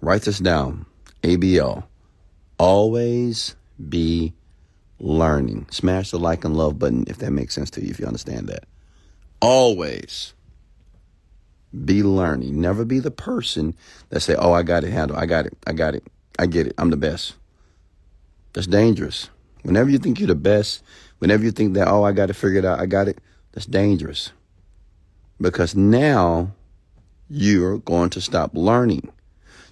Write 0.00 0.22
this 0.22 0.40
down. 0.40 0.84
ABL. 1.22 1.84
Always 2.58 3.54
be 3.88 4.32
learning. 4.98 5.68
Smash 5.70 6.10
the 6.10 6.18
like 6.18 6.44
and 6.44 6.56
love 6.56 6.80
button 6.80 7.04
if 7.06 7.18
that 7.18 7.30
makes 7.30 7.54
sense 7.54 7.70
to 7.70 7.80
you, 7.80 7.90
if 7.90 8.00
you 8.00 8.06
understand 8.06 8.48
that. 8.48 8.64
Always 9.40 10.34
be 11.84 12.02
learning. 12.02 12.60
Never 12.60 12.84
be 12.84 12.98
the 12.98 13.12
person 13.12 13.76
that 14.08 14.20
say, 14.20 14.34
"Oh, 14.34 14.52
I 14.52 14.64
got 14.64 14.82
it 14.82 14.90
handled. 14.90 15.20
I 15.20 15.26
got 15.26 15.46
it. 15.46 15.56
I 15.64 15.72
got 15.74 15.94
it. 15.94 16.02
I 16.40 16.46
get 16.46 16.66
it. 16.66 16.74
I'm 16.76 16.90
the 16.90 16.96
best." 16.96 17.34
That's 18.52 18.66
dangerous. 18.66 19.30
Whenever 19.62 19.90
you 19.90 19.98
think 19.98 20.18
you're 20.18 20.26
the 20.26 20.34
best, 20.34 20.82
whenever 21.18 21.44
you 21.44 21.50
think 21.50 21.74
that, 21.74 21.88
"Oh, 21.88 22.04
I 22.04 22.12
got 22.12 22.26
to 22.26 22.34
figure 22.34 22.58
it 22.58 22.64
out. 22.64 22.80
I 22.80 22.86
got 22.86 23.08
it." 23.08 23.18
That's 23.52 23.66
dangerous. 23.66 24.32
Because 25.40 25.74
now 25.74 26.52
you're 27.28 27.78
going 27.78 28.10
to 28.10 28.20
stop 28.20 28.50
learning. 28.54 29.10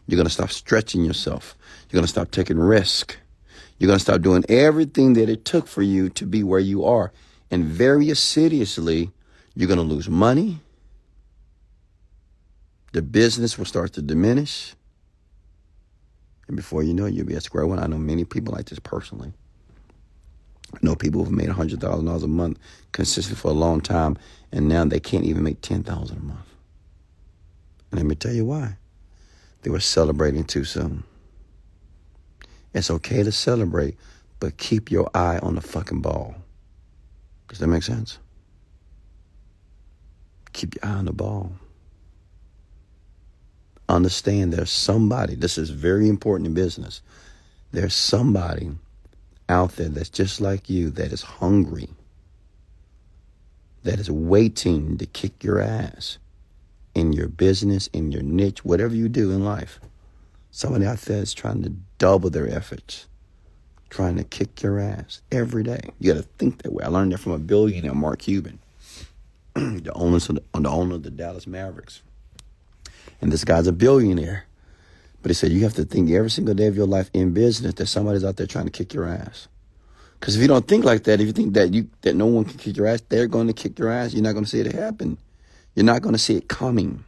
You're 0.06 0.16
going 0.16 0.26
to 0.26 0.32
stop 0.32 0.50
stretching 0.50 1.04
yourself. 1.04 1.56
You're 1.88 1.99
going 1.99 2.04
to 2.04 2.09
stop 2.09 2.30
taking 2.30 2.59
risk. 2.59 3.16
You're 3.78 3.87
going 3.87 3.99
to 3.99 4.02
stop 4.02 4.20
doing 4.20 4.44
everything 4.49 5.14
that 5.14 5.28
it 5.28 5.44
took 5.44 5.66
for 5.66 5.82
you 5.82 6.11
to 6.11 6.26
be 6.26 6.42
where 6.42 6.61
you 6.61 6.85
are. 6.85 7.12
And 7.50 7.64
very 7.64 8.11
assiduously, 8.11 9.11
you're 9.54 9.68
going 9.68 9.78
to 9.78 9.82
lose 9.82 10.09
money. 10.09 10.61
The 12.92 13.02
business 13.02 13.56
will 13.56 13.64
start 13.64 13.92
to 13.94 14.02
diminish. 14.02 14.75
And 16.49 16.56
before 16.56 16.82
you 16.82 16.92
know 16.92 17.06
it, 17.06 17.14
you'll 17.14 17.26
be 17.26 17.37
at 17.37 17.44
square 17.44 17.66
one. 17.66 17.78
I 17.78 17.87
know 17.87 17.99
many 17.99 18.25
people 18.25 18.52
like 18.52 18.66
this 18.66 18.80
personally. 18.80 19.32
I 20.75 20.79
know 20.83 20.95
people 20.95 21.25
who've 21.25 21.33
made 21.33 21.49
$100,000 21.49 22.23
a 22.23 22.27
month 22.27 22.59
consistently 22.93 23.41
for 23.41 23.49
a 23.49 23.55
long 23.55 23.81
time, 23.81 24.17
and 24.53 24.69
now 24.69 24.85
they 24.85 25.00
can't 25.00 25.25
even 25.25 25.43
make 25.43 25.61
10,000 25.61 26.17
a 26.17 26.21
month. 26.21 26.41
And 27.91 28.00
let 28.00 28.07
me 28.07 28.15
tell 28.15 28.33
you 28.33 28.45
why. 28.45 28.77
They 29.62 29.71
were 29.71 29.81
celebrating 29.81 30.45
too 30.45 30.65
soon. 30.65 31.05
It's 32.73 32.91
okay 32.91 33.23
to 33.23 33.33
celebrate, 33.33 33.97
but 34.39 34.57
keep 34.57 34.91
your 34.91 35.11
eye 35.15 35.39
on 35.43 35.57
the 35.57 35.61
fucking 35.61 36.00
ball. 36.00 36.35
Does 37.49 37.59
that 37.59 37.67
make 37.67 37.83
sense? 37.83 38.19
Keep 40.53 40.77
your 40.77 40.91
eye 40.91 40.97
on 40.97 41.07
the 41.07 41.12
ball. 41.12 41.53
Understand 43.89 44.53
there's 44.53 44.71
somebody, 44.71 45.35
this 45.35 45.59
is 45.59 45.71
very 45.71 46.09
important 46.09 46.47
in 46.47 46.55
business. 46.55 47.03
There's 47.73 47.95
somebody 47.95 48.71
out 49.50 49.76
there 49.76 49.88
that's 49.88 50.09
just 50.09 50.40
like 50.40 50.71
you 50.71 50.90
that 50.90 51.12
is 51.12 51.23
hungry, 51.23 51.88
that 53.83 53.99
is 53.99 54.11
waiting 54.11 54.97
to 54.99 55.07
kick 55.07 55.42
your 55.42 55.61
ass 55.61 56.19
in 56.95 57.12
your 57.12 57.28
business, 57.28 57.88
in 57.88 58.12
your 58.12 58.23
niche, 58.23 58.64
whatever 58.64 58.95
you 58.95 59.09
do 59.09 59.30
in 59.30 59.45
life. 59.45 59.80
Somebody 60.50 60.87
out 60.87 60.99
there 61.00 61.23
is 61.23 61.35
trying 61.35 61.62
to 61.62 61.73
double 61.99 62.30
their 62.30 62.49
efforts, 62.49 63.07
trying 63.88 64.16
to 64.16 64.25
kick 64.25 64.62
your 64.62 64.78
ass 64.78 65.23
every 65.30 65.62
day. 65.62 65.90
You 65.99 66.12
got 66.12 66.23
to 66.23 66.28
think 66.38 66.62
that 66.62 66.73
way. 66.73 66.85
I 66.85 66.88
learned 66.88 67.12
that 67.12 67.19
from 67.19 67.33
a 67.33 67.38
billionaire, 67.38 67.95
Mark 67.95 68.21
Cuban, 68.21 68.59
the 69.54 69.92
owner 69.95 70.16
of 70.16 70.26
the, 70.26 70.42
the 70.54 70.69
owner 70.69 70.97
of 70.97 71.02
the 71.02 71.11
Dallas 71.11 71.47
Mavericks. 71.47 72.02
And 73.21 73.30
this 73.30 73.45
guy's 73.45 73.66
a 73.66 73.73
billionaire. 73.73 74.47
But 75.23 75.31
he 75.31 75.35
said 75.35 75.53
you 75.53 75.62
have 75.65 75.75
to 75.75 75.85
think 75.85 76.11
every 76.11 76.31
single 76.31 76.55
day 76.55 76.67
of 76.67 76.77
your 76.77 76.87
life 76.87 77.11
in 77.12 77.33
business 77.33 77.75
that 77.75 77.87
somebody's 77.87 78.25
out 78.25 78.37
there 78.37 78.47
trying 78.47 78.65
to 78.65 78.71
kick 78.71 78.95
your 78.95 79.07
ass. 79.07 79.49
Because 80.19 80.37
if 80.37 80.43
you 80.43 80.49
don't 80.49 80.67
think 80.67 80.85
like 80.85 81.05
that, 81.05 81.21
if 81.21 81.27
you 81.27 81.33
think 81.33 81.55
that 81.55 81.73
you 81.73 81.89
that 82.03 82.15
no 82.15 82.27
one 82.27 82.45
can 82.45 82.59
kick 82.59 82.77
your 82.77 82.87
ass, 82.87 83.03
they're 83.09 83.27
going 83.27 83.47
to 83.47 83.53
kick 83.53 83.79
your 83.79 83.91
ass. 83.91 84.12
You're 84.12 84.23
not 84.23 84.33
going 84.33 84.45
to 84.45 84.50
see 84.50 84.61
it 84.61 84.73
happen. 84.73 85.19
You're 85.75 85.87
not 85.87 86.03
going 86.03 86.15
to 86.15 86.19
see 86.19 86.37
it 86.37 86.49
coming. 86.49 87.05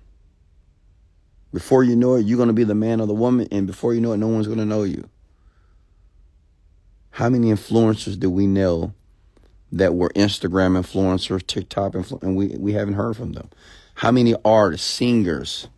Before 1.53 1.85
you 1.85 1.95
know 1.95 2.15
it, 2.15 2.25
you're 2.25 2.39
going 2.39 2.49
to 2.49 2.55
be 2.55 2.65
the 2.65 2.75
man 2.75 3.01
or 3.01 3.07
the 3.07 3.15
woman, 3.15 3.49
and 3.53 3.67
before 3.67 3.93
you 3.93 4.01
know 4.01 4.13
it, 4.13 4.17
no 4.17 4.29
one's 4.29 4.47
going 4.47 4.59
to 4.59 4.65
know 4.65 4.85
you. 4.85 5.09
How 7.11 7.29
many 7.29 7.49
influencers 7.49 8.19
do 8.19 8.31
we 8.31 8.47
know 8.47 8.95
that 9.71 9.95
were 9.95 10.11
Instagram 10.11 10.81
influencers, 10.81 11.47
TikTok 11.47 11.93
influencers, 11.93 12.23
and 12.23 12.37
we, 12.37 12.49
we 12.59 12.73
haven't 12.73 12.95
heard 12.95 13.19
from 13.19 13.33
them? 13.33 13.51
How 13.97 14.11
many 14.11 14.35
artists, 14.47 14.87
singers 14.87 15.69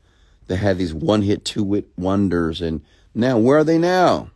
that 0.46 0.56
had 0.56 0.78
these 0.78 0.94
one 0.94 1.22
hit, 1.22 1.44
two 1.44 1.72
hit 1.72 1.88
wonders? 1.96 2.60
And 2.60 2.82
now, 3.14 3.38
where 3.38 3.58
are 3.58 3.64
they 3.64 3.78
now? 3.78 4.30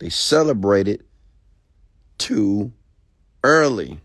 They 0.00 0.08
celebrated 0.08 1.04
too 2.18 2.72
early. 3.44 4.00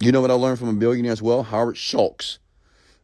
You 0.00 0.12
know 0.12 0.20
what 0.20 0.30
I 0.30 0.34
learned 0.34 0.58
from 0.58 0.68
a 0.68 0.72
billionaire 0.74 1.12
as 1.12 1.22
well? 1.22 1.42
Howard 1.42 1.76
Schultz. 1.76 2.38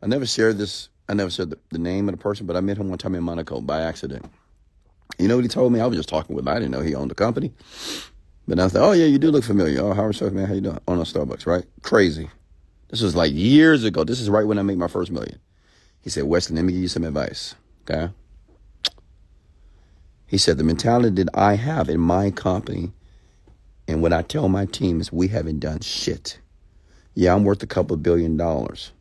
I 0.03 0.07
never 0.07 0.27
shared 0.27 0.59
this, 0.59 0.89
I 1.09 1.15
never 1.15 1.31
said 1.31 1.51
the, 1.51 1.59
the 1.71 1.79
name 1.79 2.09
of 2.09 2.17
the 2.17 2.21
person, 2.23 2.47
but 2.47 2.57
I 2.57 2.61
met 2.61 2.79
him 2.79 2.89
one 2.89 2.99
time 2.99 3.15
in 3.15 3.25
Monaco 3.25 3.61
by 3.61 3.81
accident. 3.83 4.25
You 5.19 5.29
know 5.29 5.37
what 5.37 5.45
he 5.45 5.49
told 5.49 5.73
me? 5.73 5.81
I 5.81 5.87
was 5.87 5.97
just 5.97 6.09
talking 6.09 6.37
with 6.37 6.45
him. 6.45 6.49
I 6.49 6.55
didn't 6.55 6.71
know 6.71 6.81
he 6.81 6.95
owned 6.95 7.11
the 7.11 7.17
company. 7.17 7.53
But 8.47 8.59
I 8.59 8.65
like, 8.65 8.75
oh, 8.77 8.93
yeah, 8.93 9.07
you 9.07 9.19
do 9.19 9.31
look 9.31 9.45
familiar. 9.45 9.81
Oh, 9.81 9.95
Howard 9.95 10.15
Schultz, 10.15 10.35
man, 10.35 10.47
how 10.47 10.55
you 10.55 10.61
doing? 10.61 10.79
On 10.87 10.99
a 10.99 11.03
Starbucks, 11.03 11.47
right? 11.47 11.65
Crazy. 11.83 12.29
This 12.95 13.03
was 13.03 13.17
like 13.17 13.33
years 13.35 13.83
ago. 13.83 14.05
This 14.05 14.21
is 14.21 14.31
right 14.31 14.47
when 14.47 14.57
I 14.57 14.63
made 14.63 14.79
my 14.79 14.87
first 14.87 15.11
million. 15.11 15.41
He 16.01 16.11
said, 16.11 16.23
Wesley, 16.23 16.55
let 16.55 16.65
me 16.65 16.75
give 16.75 16.83
you 16.83 16.87
some 16.87 17.03
advice. 17.03 17.57
Okay? 17.83 18.13
He 20.29 20.39
said, 20.39 20.59
the 20.59 20.63
mentality 20.63 21.11
that 21.25 21.29
I 21.35 21.57
have 21.57 21.89
in 21.89 21.99
my 21.99 22.31
company 22.31 22.93
and 23.89 24.01
what 24.01 24.13
I 24.13 24.23
tell 24.23 24.49
my 24.49 24.67
team 24.67 25.01
is 25.01 25.13
we 25.13 25.27
haven't 25.27 25.59
done 25.59 25.81
shit. 25.81 26.39
Yeah, 27.15 27.35
I'm 27.35 27.43
worth 27.43 27.65
a 27.65 27.67
couple 27.67 27.97
billion 27.97 28.37
dollars, 28.37 28.93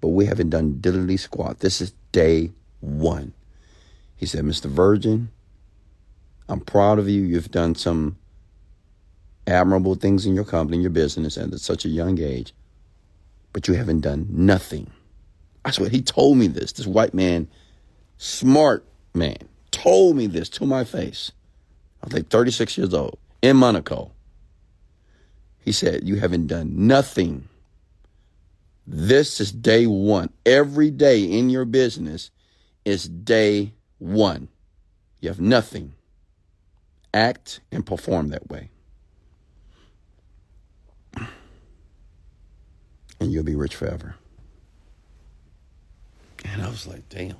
but 0.00 0.08
we 0.08 0.24
haven't 0.24 0.48
done 0.48 0.78
diddly 0.80 1.18
squat. 1.18 1.58
This 1.58 1.82
is 1.82 1.92
day 2.12 2.52
one. 2.80 3.34
He 4.16 4.24
said, 4.24 4.46
Mr. 4.46 4.64
Virgin, 4.64 5.28
I'm 6.48 6.60
proud 6.60 6.98
of 6.98 7.06
you. 7.06 7.20
You've 7.20 7.50
done 7.50 7.74
some 7.74 8.16
admirable 9.46 9.94
things 9.94 10.24
in 10.24 10.34
your 10.34 10.46
company, 10.46 10.78
in 10.78 10.82
your 10.82 10.90
business, 10.90 11.36
and 11.36 11.52
at 11.52 11.60
such 11.60 11.84
a 11.84 11.90
young 11.90 12.18
age, 12.18 12.54
but 13.58 13.66
you 13.66 13.74
haven't 13.74 14.02
done 14.02 14.24
nothing. 14.30 14.88
I 15.64 15.72
swear, 15.72 15.88
he 15.88 16.00
told 16.00 16.38
me 16.38 16.46
this. 16.46 16.70
This 16.70 16.86
white 16.86 17.12
man, 17.12 17.48
smart 18.16 18.86
man, 19.14 19.36
told 19.72 20.14
me 20.14 20.28
this 20.28 20.48
to 20.50 20.64
my 20.64 20.84
face. 20.84 21.32
I 22.00 22.06
was 22.06 22.12
like 22.12 22.28
36 22.28 22.78
years 22.78 22.94
old 22.94 23.18
in 23.42 23.56
Monaco. 23.56 24.12
He 25.58 25.72
said, 25.72 26.06
You 26.06 26.20
haven't 26.20 26.46
done 26.46 26.86
nothing. 26.86 27.48
This 28.86 29.40
is 29.40 29.50
day 29.50 29.88
one. 29.88 30.30
Every 30.46 30.92
day 30.92 31.24
in 31.24 31.50
your 31.50 31.64
business 31.64 32.30
is 32.84 33.08
day 33.08 33.72
one. 33.98 34.46
You 35.18 35.30
have 35.30 35.40
nothing. 35.40 35.94
Act 37.12 37.58
and 37.72 37.84
perform 37.84 38.28
that 38.28 38.48
way. 38.48 38.70
And 43.20 43.32
you'll 43.32 43.44
be 43.44 43.56
rich 43.56 43.74
forever. 43.74 44.14
And 46.44 46.62
I 46.62 46.68
was 46.68 46.86
like, 46.86 47.08
damn. 47.08 47.36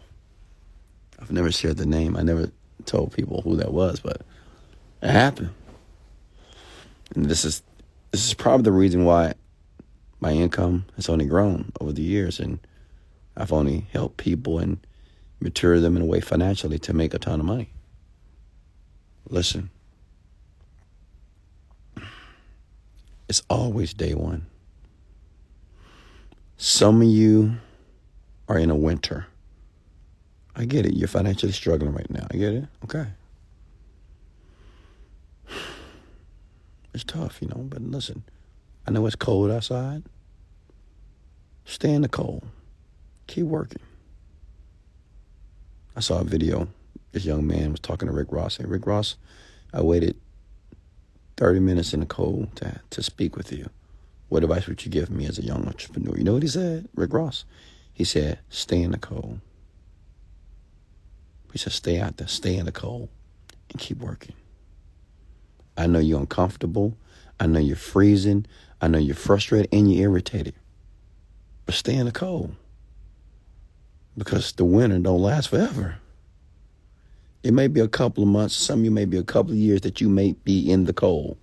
I've 1.21 1.33
never 1.33 1.51
shared 1.51 1.77
the 1.77 1.87
name. 1.87 2.17
I 2.17 2.23
never 2.23 2.51
told 2.85 3.13
people 3.13 3.43
who 3.43 3.57
that 3.57 3.73
was, 3.73 4.01
but 4.01 4.23
it 5.03 5.11
happened. 5.11 5.51
And 7.15 7.27
this 7.27 7.45
is 7.45 7.63
this 8.13 8.27
is 8.27 8.35
probably 8.35 8.65
the 8.65 8.73
reason 8.73 9.05
why 9.05 9.35
my 10.21 10.33
income 10.33 10.87
has 10.97 11.09
only 11.09 11.27
grown 11.27 11.73
over 11.81 11.93
the 11.93 12.03
years 12.03 12.41
and 12.41 12.59
I've 13.37 13.53
only 13.53 13.87
helped 13.93 14.17
people 14.17 14.59
and 14.59 14.79
mature 15.41 15.79
them 15.79 15.97
in 15.97 16.03
a 16.03 16.07
way 16.07 16.21
financially 16.21 16.79
to 16.81 16.93
make 16.93 17.15
a 17.15 17.19
ton 17.19 17.41
of 17.41 17.47
money. 17.47 17.71
Listen. 19.29 19.71
It's 23.29 23.43
always 23.49 23.93
day 23.93 24.15
one. 24.15 24.47
Some 26.61 27.03
of 27.03 27.09
you 27.09 27.55
are 28.49 28.59
in 28.59 28.69
a 28.69 28.75
winter. 28.75 29.27
I 30.57 30.65
get 30.65 30.87
it. 30.87 30.95
You're 30.95 31.07
financially 31.07 31.53
struggling 31.53 31.95
right 31.95 32.11
now. 32.11 32.27
I 32.31 32.37
get 32.37 32.53
it. 32.53 32.65
Okay. 32.85 33.07
It's 36.95 37.05
tough, 37.05 37.41
you 37.41 37.49
know, 37.49 37.63
but 37.69 37.81
listen, 37.83 38.25
I 38.87 38.91
know 38.91 39.07
it's 39.07 39.15
cold 39.15 39.53
outside. 39.53 40.03
Stay 41.65 41.93
in 41.93 42.03
the 42.03 42.09
cold. 42.09 42.45
Keep 43.29 43.45
working. 43.45 43.83
I 45.95 46.01
saw 46.01 46.21
a 46.21 46.25
video. 46.25 46.67
This 47.13 47.25
young 47.25 47.47
man 47.47 47.71
was 47.71 47.81
talking 47.81 48.09
to 48.09 48.15
Rick 48.15 48.29
Ross. 48.33 48.57
Hey, 48.57 48.65
Rick 48.65 48.87
Ross, 48.87 49.17
I 49.73 49.83
waited 49.83 50.17
30 51.37 51.61
minutes 51.61 51.93
in 51.93 52.01
the 52.01 52.07
cold 52.07 52.57
to, 52.57 52.81
to 52.91 53.03
speak 53.03 53.37
with 53.37 53.53
you. 53.53 53.69
What 54.29 54.43
advice 54.43 54.67
would 54.67 54.85
you 54.85 54.91
give 54.91 55.11
me 55.11 55.27
as 55.27 55.39
a 55.39 55.45
young 55.45 55.67
entrepreneur? 55.67 56.17
You 56.17 56.25
know 56.25 56.35
what 56.35 56.43
he 56.43 56.49
said, 56.49 56.89
Rick 56.95 57.13
Ross? 57.13 57.45
He 57.93 58.05
said, 58.05 58.39
stay 58.51 58.83
in 58.83 58.93
the 58.93 58.99
cold. 58.99 59.41
He 61.53 61.59
said, 61.59 61.73
stay 61.73 61.99
out 61.99 62.19
there, 62.19 62.29
stay 62.29 62.57
in 62.57 62.67
the 62.67 62.73
cold, 62.73 63.09
and 63.71 63.81
keep 63.81 63.99
working. 63.99 64.35
I 65.77 65.87
know 65.87 65.99
you're 65.99 66.21
uncomfortable. 66.21 66.97
I 67.41 67.47
know 67.47 67.61
you're 67.61 67.77
freezing. 67.77 68.47
I 68.81 68.89
know 68.89 68.99
you're 68.99 69.15
frustrated 69.15 69.69
and 69.73 69.91
you're 69.93 70.11
irritated. 70.11 70.55
But 71.65 71.75
stay 71.75 71.95
in 71.95 72.07
the 72.07 72.13
cold. 72.13 72.55
Because 74.17 74.53
the 74.53 74.65
winter 74.65 74.99
don't 74.99 75.23
last 75.23 75.49
forever. 75.49 75.99
It 77.43 77.55
may 77.55 77.69
be 77.69 77.81
a 77.81 77.89
couple 77.89 78.23
of 78.25 78.29
months, 78.29 78.57
some 78.57 78.81
of 78.81 78.85
you 78.85 78.91
may 78.91 79.05
be 79.05 79.17
a 79.17 79.23
couple 79.23 79.53
of 79.53 79.59
years 79.59 79.81
that 79.83 80.01
you 80.01 80.09
may 80.09 80.33
be 80.33 80.71
in 80.71 80.85
the 80.85 80.93
cold. 80.93 81.39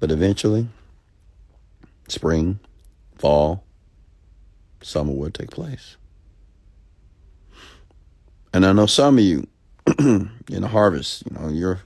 But 0.00 0.10
eventually, 0.10 0.66
spring, 2.08 2.58
fall, 3.16 3.64
summer 4.82 5.12
will 5.12 5.30
take 5.30 5.50
place. 5.50 5.96
And 8.52 8.66
I 8.66 8.72
know 8.72 8.86
some 8.86 9.18
of 9.18 9.24
you 9.24 9.46
in 9.98 10.30
the 10.48 10.68
harvest, 10.68 11.24
you 11.28 11.38
know, 11.38 11.48
you're 11.48 11.80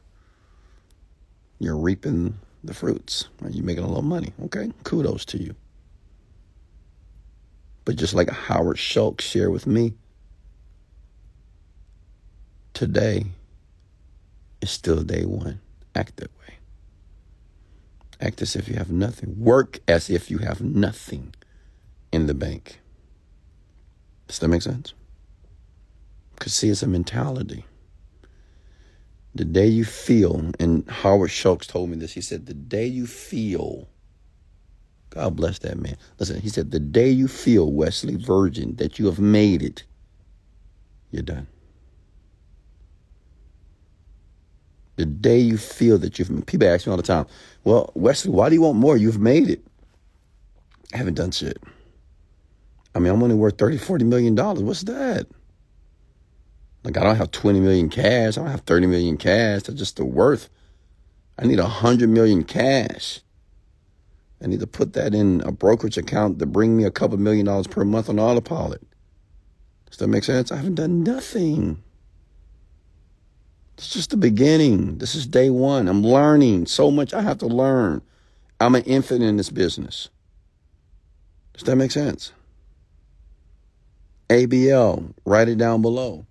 you're 1.59 1.77
reaping 1.77 2.39
the 2.65 2.75
fruits. 2.75 3.29
You're 3.49 3.65
making 3.65 3.85
a 3.85 3.87
little 3.87 4.03
money. 4.03 4.33
Okay, 4.45 4.73
kudos 4.85 5.25
to 5.27 5.43
you. 5.43 5.55
But 7.85 7.97
just 7.97 8.15
like 8.15 8.29
Howard 8.29 8.79
Schultz 8.79 9.25
shared 9.25 9.53
with 9.53 9.67
me, 9.67 9.95
today 12.75 13.27
is 14.61 14.71
still 14.71 15.03
day 15.03 15.25
one. 15.25 15.61
Act 15.95 16.17
that 16.17 16.31
way. 16.41 16.56
Act 18.21 18.41
as 18.43 18.57
if 18.57 18.69
you 18.69 18.77
have 18.77 18.91
nothing. 18.91 19.39
Work 19.39 19.81
as 19.87 20.09
if 20.09 20.31
you 20.31 20.39
have 20.39 20.61
nothing 20.61 21.35
in 22.13 22.27
the 22.27 22.35
bank. 22.35 22.81
Does 24.29 24.39
that 24.39 24.49
make 24.49 24.63
sense? 24.63 24.95
Because, 26.35 26.55
see, 26.55 26.69
it's 26.69 26.83
a 26.83 26.87
mentality. 26.87 27.65
The 29.35 29.45
day 29.45 29.67
you 29.67 29.85
feel, 29.85 30.51
and 30.59 30.89
Howard 30.89 31.31
Schultz 31.31 31.67
told 31.67 31.91
me 31.91 31.97
this, 31.97 32.15
he 32.15 32.23
said, 32.23 32.47
the 32.47 32.55
day 32.55 32.87
you 32.87 33.07
feel, 33.07 33.89
God 35.11 35.37
bless 35.37 35.59
that 35.61 35.79
man. 35.79 35.97
Listen, 36.19 36.41
he 36.41 36.49
said, 36.49 36.71
the 36.71 36.81
day 36.81 37.11
you 37.11 37.29
feel, 37.29 37.71
Wesley 37.71 38.17
Virgin, 38.17 38.77
that 38.77 38.99
you 38.99 39.07
have 39.07 39.19
made 39.19 39.63
it, 39.63 39.85
you're 41.11 41.23
done. 41.23 41.47
The 44.97 45.07
day 45.07 45.39
you 45.39 45.59
feel 45.59 45.99
that 45.99 46.19
you've, 46.19 46.47
people 46.47 46.69
ask 46.69 46.87
me 46.87 46.91
all 46.91 46.97
the 46.97 47.03
time, 47.03 47.27
well, 47.65 47.93
Wesley, 47.95 48.31
why 48.31 48.49
do 48.49 48.55
you 48.55 48.63
want 48.63 48.79
more? 48.79 48.97
You've 48.97 49.21
made 49.21 49.49
it. 49.49 49.65
I 50.95 50.97
haven't 50.99 51.15
done 51.15 51.31
shit. 51.31 51.63
I 52.95 52.99
mean, 52.99 53.13
I'm 53.13 53.23
only 53.23 53.35
worth 53.35 53.59
30, 53.59 53.79
40 53.79 54.05
million 54.05 54.35
dollars. 54.35 54.63
What's 54.63 54.83
that? 54.85 55.27
Like 56.83 56.97
I 56.97 57.03
don't 57.03 57.17
have 57.17 57.33
20 57.33 57.61
million 57.61 57.89
cash. 57.91 58.39
I 58.39 58.43
don't 58.43 58.51
have 58.51 58.61
30 58.61 58.87
million 58.87 59.17
cash. 59.17 59.65
That's 59.65 59.79
just 59.79 59.97
the 59.97 60.05
worth. 60.05 60.49
I 61.39 61.45
need 61.45 61.59
100 61.59 62.09
million 62.09 62.45
cash. 62.45 63.21
I 64.43 64.47
need 64.47 64.61
to 64.61 64.67
put 64.67 64.93
that 64.93 65.15
in 65.15 65.41
a 65.43 65.51
brokerage 65.51 65.99
account 65.99 66.39
to 66.39 66.47
bring 66.47 66.77
me 66.77 66.85
a 66.85 66.91
couple 66.91 67.19
million 67.19 67.47
dollars 67.47 67.67
per 67.67 67.85
month 67.85 68.09
on 68.09 68.19
autopilot. 68.19 68.87
Does 69.91 69.99
that 69.99 70.09
make 70.09 70.25
sense? 70.25 70.53
I 70.53 70.57
haven't 70.57 70.77
done 70.77 71.03
nothing. 71.03 71.83
It's 73.77 73.91
just 73.91 74.11
the 74.11 74.17
beginning. 74.17 74.99
This 74.99 75.15
is 75.15 75.27
day 75.27 75.51
one. 75.51 75.87
I'm 75.89 76.03
learning 76.03 76.67
so 76.67 76.91
much 76.91 77.13
I 77.13 77.21
have 77.21 77.39
to 77.39 77.47
learn. 77.47 78.01
I'm 78.59 78.75
an 78.75 78.85
infant 78.85 79.23
in 79.23 79.37
this 79.37 79.51
business. 79.51 80.09
Does 81.53 81.65
that 81.65 81.77
make 81.77 81.91
sense? 81.91 82.33
ABL, 84.31 85.13
write 85.25 85.49
it 85.49 85.59
down 85.59 85.83
below. 85.83 86.27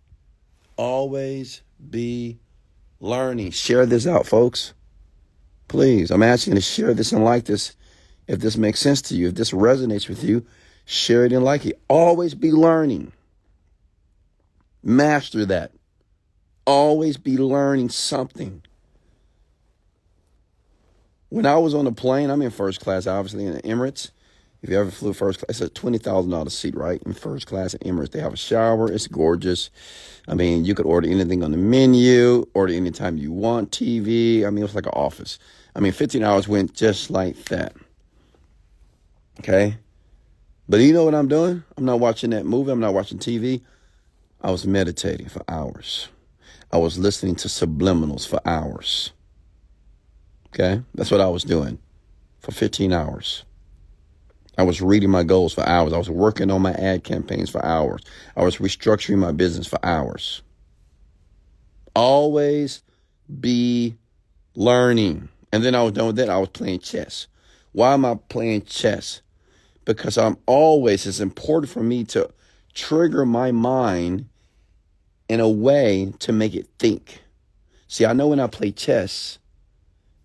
Always 0.76 1.62
be 1.90 2.40
learning. 3.00 3.52
Share 3.52 3.86
this 3.86 4.08
out, 4.08 4.26
folks. 4.26 4.74
Please, 5.68 6.12
I'm 6.12 6.24
asking 6.24 6.54
you 6.54 6.60
to 6.60 6.66
share 6.66 6.94
this 6.94 7.12
and 7.12 7.24
like 7.24 7.46
this. 7.46 7.76
If 8.28 8.40
this 8.40 8.58
makes 8.58 8.80
sense 8.80 9.04
to 9.04 9.16
you, 9.16 9.28
if 9.28 9.36
this 9.36 9.52
resonates 9.52 10.10
with 10.10 10.24
you, 10.24 10.46
share 10.86 11.26
it 11.26 11.32
and 11.32 11.44
like 11.44 11.66
it. 11.66 11.80
Always 11.88 12.34
be 12.34 12.52
learning. 12.52 13.12
Master 14.84 15.46
that. 15.46 15.72
Always 16.66 17.18
be 17.18 17.38
learning 17.38 17.90
something. 17.90 18.64
When 21.30 21.46
I 21.46 21.58
was 21.58 21.74
on 21.74 21.86
the 21.86 21.92
plane, 21.92 22.30
I'm 22.30 22.42
in 22.42 22.52
first 22.52 22.80
class, 22.80 23.08
obviously, 23.08 23.46
in 23.46 23.54
the 23.54 23.62
Emirates. 23.62 24.12
If 24.62 24.72
you 24.72 24.80
ever 24.80 24.90
flew 24.90 25.14
first 25.14 25.40
class, 25.40 25.62
it's 25.62 25.62
a 25.62 25.70
twenty 25.70 26.00
thousand 26.00 26.32
dollar 26.32 26.50
seat, 26.50 26.76
right? 26.76 27.00
In 27.04 27.14
first 27.14 27.46
class 27.46 27.76
in 27.76 27.88
Emirates, 27.88 28.12
they 28.12 28.20
have 28.20 28.34
a 28.34 28.38
shower. 28.38 28.92
It's 28.92 29.08
gorgeous. 29.08 29.70
I 30.28 30.34
mean, 30.34 30.66
you 30.66 30.74
could 30.74 30.88
order 30.88 31.08
anything 31.08 31.44
on 31.44 31.52
the 31.52 31.58
menu, 31.58 32.46
order 32.56 32.74
anytime 32.74 33.18
you 33.18 33.32
want. 33.32 33.70
TV. 33.70 34.44
I 34.44 34.50
mean, 34.50 34.60
it 34.60 34.64
was 34.64 34.74
like 34.74 34.88
an 34.88 34.94
office. 34.96 35.38
I 35.76 35.82
mean, 35.82 35.92
fifteen 35.92 36.24
hours 36.24 36.48
went 36.48 36.74
just 36.74 37.12
like 37.12 37.36
that. 37.46 37.74
Okay, 39.42 39.78
but 40.68 40.80
you 40.80 40.94
know 40.94 41.04
what 41.04 41.14
I'm 41.14 41.28
doing? 41.28 41.64
I'm 41.78 41.86
not 41.86 42.00
watching 42.00 42.32
that 42.32 42.48
movie. 42.48 42.72
I'm 42.72 42.80
not 42.80 42.96
watching 42.96 43.20
TV. 43.20 43.62
I 44.42 44.50
was 44.50 44.66
meditating 44.66 45.30
for 45.30 45.44
hours. 45.48 46.08
I 46.76 46.78
was 46.78 47.00
listening 47.00 47.36
to 47.36 47.48
subliminals 47.48 48.28
for 48.28 48.42
hours. 48.46 49.14
Okay, 50.48 50.82
that's 50.94 51.10
what 51.10 51.22
I 51.22 51.30
was 51.30 51.46
doing 51.46 51.80
for 52.42 52.52
15 52.52 52.92
hours. 52.92 53.46
I 54.58 54.64
was 54.64 54.82
reading 54.82 55.10
my 55.10 55.24
goals 55.24 55.54
for 55.54 55.66
hours. 55.66 55.94
I 55.94 55.98
was 55.98 56.10
working 56.10 56.52
on 56.52 56.62
my 56.62 56.74
ad 56.74 57.06
campaigns 57.06 57.50
for 57.50 57.64
hours. 57.64 58.02
I 58.36 58.44
was 58.44 58.58
restructuring 58.58 59.20
my 59.20 59.32
business 59.32 59.68
for 59.68 59.80
hours. 59.84 60.42
Always 61.96 62.84
be 63.40 63.96
learning. 64.56 65.30
And 65.54 65.64
then 65.64 65.76
I 65.76 65.82
was 65.82 65.94
done 65.94 66.08
with 66.08 66.18
that. 66.18 66.30
I 66.30 66.40
was 66.40 66.50
playing 66.50 66.80
chess. 66.80 67.28
Why 67.72 67.94
am 67.94 68.04
I 68.04 68.16
playing 68.28 68.64
chess? 68.64 69.22
Because 69.86 70.18
I'm 70.18 70.36
always, 70.46 71.08
it's 71.08 71.22
important 71.22 71.72
for 71.72 71.84
me 71.84 72.04
to 72.04 72.30
trigger 72.74 73.26
my 73.26 73.54
mind 73.54 74.28
in 75.30 75.40
a 75.40 75.50
way 75.50 76.14
to 76.20 76.32
make 76.32 76.56
it 76.56 76.68
think. 76.80 77.22
See, 77.88 78.06
I 78.06 78.14
know 78.14 78.28
when 78.28 78.40
I 78.40 78.48
play 78.48 78.72
chess 78.72 79.40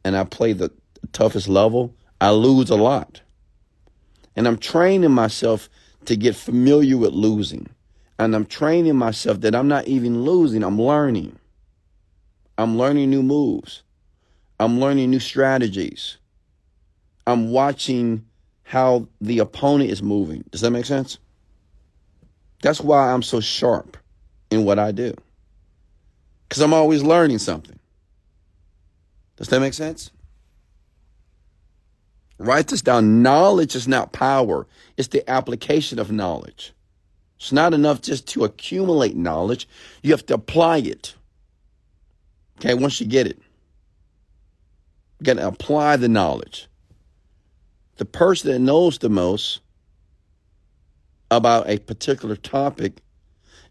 and 0.04 0.16
I 0.16 0.24
play 0.24 0.52
the 0.52 0.70
toughest 1.12 1.48
level, 1.48 1.94
I 2.20 2.30
lose 2.30 2.70
a 2.70 2.76
lot. 2.76 3.20
And 4.36 4.46
I'm 4.46 4.58
training 4.58 5.10
myself 5.10 5.68
to 6.06 6.16
get 6.16 6.36
familiar 6.36 6.96
with 6.96 7.12
losing. 7.12 7.68
And 8.18 8.34
I'm 8.34 8.46
training 8.46 8.96
myself 8.96 9.40
that 9.40 9.54
I'm 9.54 9.68
not 9.68 9.88
even 9.88 10.24
losing, 10.24 10.62
I'm 10.62 10.80
learning. 10.80 11.38
I'm 12.58 12.76
learning 12.76 13.10
new 13.10 13.22
moves. 13.22 13.82
I'm 14.58 14.78
learning 14.78 15.10
new 15.10 15.20
strategies. 15.20 16.18
I'm 17.26 17.50
watching 17.50 18.26
how 18.62 19.08
the 19.20 19.38
opponent 19.38 19.90
is 19.90 20.02
moving. 20.02 20.44
Does 20.50 20.60
that 20.60 20.70
make 20.70 20.84
sense? 20.84 21.18
That's 22.62 22.80
why 22.80 23.10
I'm 23.10 23.22
so 23.22 23.40
sharp 23.40 23.96
in 24.50 24.64
what 24.64 24.78
I 24.78 24.92
do. 24.92 25.14
Because 26.48 26.62
I'm 26.62 26.74
always 26.74 27.02
learning 27.02 27.38
something. 27.38 27.78
Does 29.36 29.48
that 29.48 29.60
make 29.60 29.74
sense? 29.74 30.10
Write 32.38 32.68
this 32.68 32.82
down. 32.82 33.22
Knowledge 33.22 33.76
is 33.76 33.86
not 33.86 34.12
power, 34.12 34.66
it's 34.96 35.08
the 35.08 35.28
application 35.30 35.98
of 35.98 36.10
knowledge. 36.10 36.72
It's 37.36 37.52
not 37.52 37.72
enough 37.72 38.02
just 38.02 38.28
to 38.28 38.44
accumulate 38.44 39.16
knowledge, 39.16 39.68
you 40.02 40.10
have 40.10 40.26
to 40.26 40.34
apply 40.34 40.78
it. 40.78 41.14
Okay, 42.58 42.74
once 42.74 43.00
you 43.00 43.06
get 43.06 43.26
it, 43.26 43.38
you 45.18 45.24
got 45.24 45.36
to 45.36 45.46
apply 45.46 45.96
the 45.96 46.08
knowledge. 46.08 46.66
The 47.96 48.04
person 48.04 48.52
that 48.52 48.58
knows 48.58 48.98
the 48.98 49.08
most 49.08 49.60
about 51.30 51.68
a 51.68 51.78
particular 51.78 52.36
topic 52.36 53.00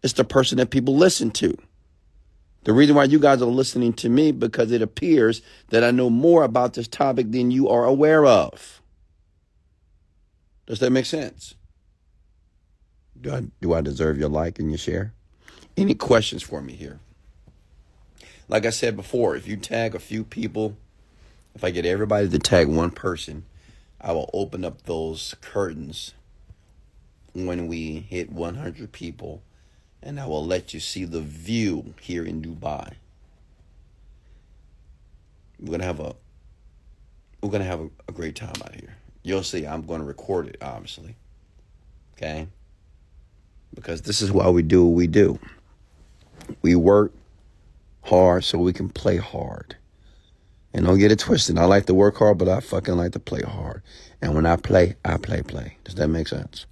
is 0.02 0.14
the 0.14 0.24
person 0.24 0.58
that 0.58 0.70
people 0.70 0.96
listen 0.96 1.30
to. 1.32 1.56
The 2.64 2.72
reason 2.72 2.94
why 2.94 3.04
you 3.04 3.18
guys 3.18 3.40
are 3.40 3.46
listening 3.46 3.94
to 3.94 4.08
me 4.08 4.32
because 4.32 4.70
it 4.70 4.82
appears 4.82 5.40
that 5.70 5.82
I 5.82 5.90
know 5.90 6.10
more 6.10 6.44
about 6.44 6.74
this 6.74 6.88
topic 6.88 7.32
than 7.32 7.50
you 7.50 7.68
are 7.68 7.84
aware 7.84 8.26
of. 8.26 8.82
Does 10.66 10.78
that 10.80 10.90
make 10.90 11.06
sense? 11.06 11.54
Do 13.20 13.34
I 13.34 13.42
do 13.60 13.72
I 13.72 13.80
deserve 13.80 14.18
your 14.18 14.28
like 14.28 14.58
and 14.58 14.70
your 14.70 14.78
share? 14.78 15.12
Any 15.76 15.94
questions 15.94 16.42
for 16.42 16.60
me 16.60 16.74
here? 16.74 17.00
Like 18.48 18.66
I 18.66 18.70
said 18.70 18.96
before, 18.96 19.36
if 19.36 19.46
you 19.46 19.56
tag 19.56 19.94
a 19.94 19.98
few 19.98 20.24
people, 20.24 20.76
if 21.54 21.64
I 21.64 21.70
get 21.70 21.86
everybody 21.86 22.28
to 22.28 22.38
tag 22.38 22.68
one 22.68 22.90
person, 22.90 23.44
I 24.00 24.12
will 24.12 24.30
open 24.32 24.64
up 24.64 24.82
those 24.82 25.34
curtains 25.40 26.14
when 27.32 27.68
we 27.68 28.06
hit 28.08 28.30
100 28.32 28.92
people 28.92 29.42
and 30.02 30.18
I 30.18 30.26
will 30.26 30.44
let 30.44 30.72
you 30.72 30.80
see 30.80 31.04
the 31.04 31.20
view 31.20 31.94
here 32.00 32.24
in 32.24 32.42
Dubai. 32.42 32.94
We're 35.58 35.72
gonna 35.72 35.84
have 35.84 36.00
a 36.00 36.14
we're 37.42 37.50
gonna 37.50 37.64
have 37.64 37.80
a, 37.80 37.90
a 38.08 38.12
great 38.12 38.36
time 38.36 38.54
out 38.62 38.74
here. 38.74 38.96
You'll 39.22 39.42
see. 39.42 39.66
I'm 39.66 39.82
gonna 39.82 40.04
record 40.04 40.48
it, 40.48 40.56
obviously. 40.62 41.16
Okay. 42.16 42.48
Because 43.74 44.02
this 44.02 44.20
is 44.20 44.32
why 44.32 44.48
we 44.48 44.62
do 44.62 44.84
what 44.84 44.96
we 44.96 45.06
do. 45.06 45.38
We 46.62 46.74
work 46.74 47.12
hard 48.02 48.44
so 48.44 48.58
we 48.58 48.72
can 48.72 48.88
play 48.88 49.16
hard. 49.16 49.76
And 50.72 50.86
don't 50.86 50.98
get 50.98 51.12
it 51.12 51.18
twisted. 51.18 51.58
I 51.58 51.64
like 51.64 51.86
to 51.86 51.94
work 51.94 52.16
hard, 52.18 52.38
but 52.38 52.48
I 52.48 52.60
fucking 52.60 52.96
like 52.96 53.12
to 53.12 53.18
play 53.18 53.42
hard. 53.42 53.82
And 54.22 54.34
when 54.34 54.46
I 54.46 54.56
play, 54.56 54.96
I 55.04 55.16
play 55.16 55.42
play. 55.42 55.76
Does 55.84 55.96
that 55.96 56.08
make 56.08 56.28
sense? 56.28 56.66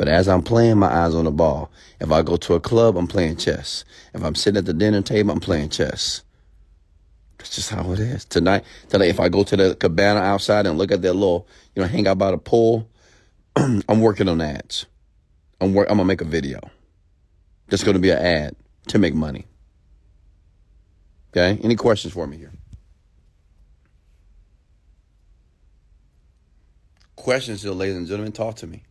But 0.00 0.08
as 0.08 0.28
I'm 0.28 0.40
playing, 0.40 0.78
my 0.78 0.90
eyes 0.90 1.14
on 1.14 1.26
the 1.26 1.30
ball. 1.30 1.70
If 2.00 2.10
I 2.10 2.22
go 2.22 2.38
to 2.38 2.54
a 2.54 2.60
club, 2.60 2.96
I'm 2.96 3.06
playing 3.06 3.36
chess. 3.36 3.84
If 4.14 4.24
I'm 4.24 4.34
sitting 4.34 4.56
at 4.56 4.64
the 4.64 4.72
dinner 4.72 5.02
table, 5.02 5.30
I'm 5.30 5.40
playing 5.40 5.68
chess. 5.68 6.22
That's 7.36 7.54
just 7.54 7.68
how 7.68 7.92
it 7.92 7.98
is. 7.98 8.24
Tonight, 8.24 8.64
tonight, 8.88 9.08
if 9.10 9.20
I 9.20 9.28
go 9.28 9.44
to 9.44 9.56
the 9.58 9.74
cabana 9.74 10.20
outside 10.20 10.66
and 10.66 10.78
look 10.78 10.90
at 10.90 11.02
that 11.02 11.12
little, 11.12 11.46
you 11.74 11.82
know, 11.82 11.86
hang 11.86 12.08
out 12.08 12.16
by 12.16 12.30
the 12.30 12.38
pool, 12.38 12.88
I'm 13.56 14.00
working 14.00 14.26
on 14.26 14.40
ads. 14.40 14.86
I'm 15.60 15.74
work. 15.74 15.90
I'm 15.90 15.98
gonna 15.98 16.06
make 16.06 16.22
a 16.22 16.24
video. 16.24 16.60
That's 17.68 17.84
gonna 17.84 17.98
be 17.98 18.08
an 18.08 18.24
ad 18.24 18.56
to 18.88 18.98
make 18.98 19.12
money. 19.12 19.44
Okay. 21.36 21.60
Any 21.62 21.76
questions 21.76 22.14
for 22.14 22.26
me 22.26 22.38
here? 22.38 22.52
Questions, 27.16 27.62
ladies 27.66 27.96
and 27.96 28.06
gentlemen, 28.06 28.32
talk 28.32 28.56
to 28.56 28.66
me. 28.66 28.82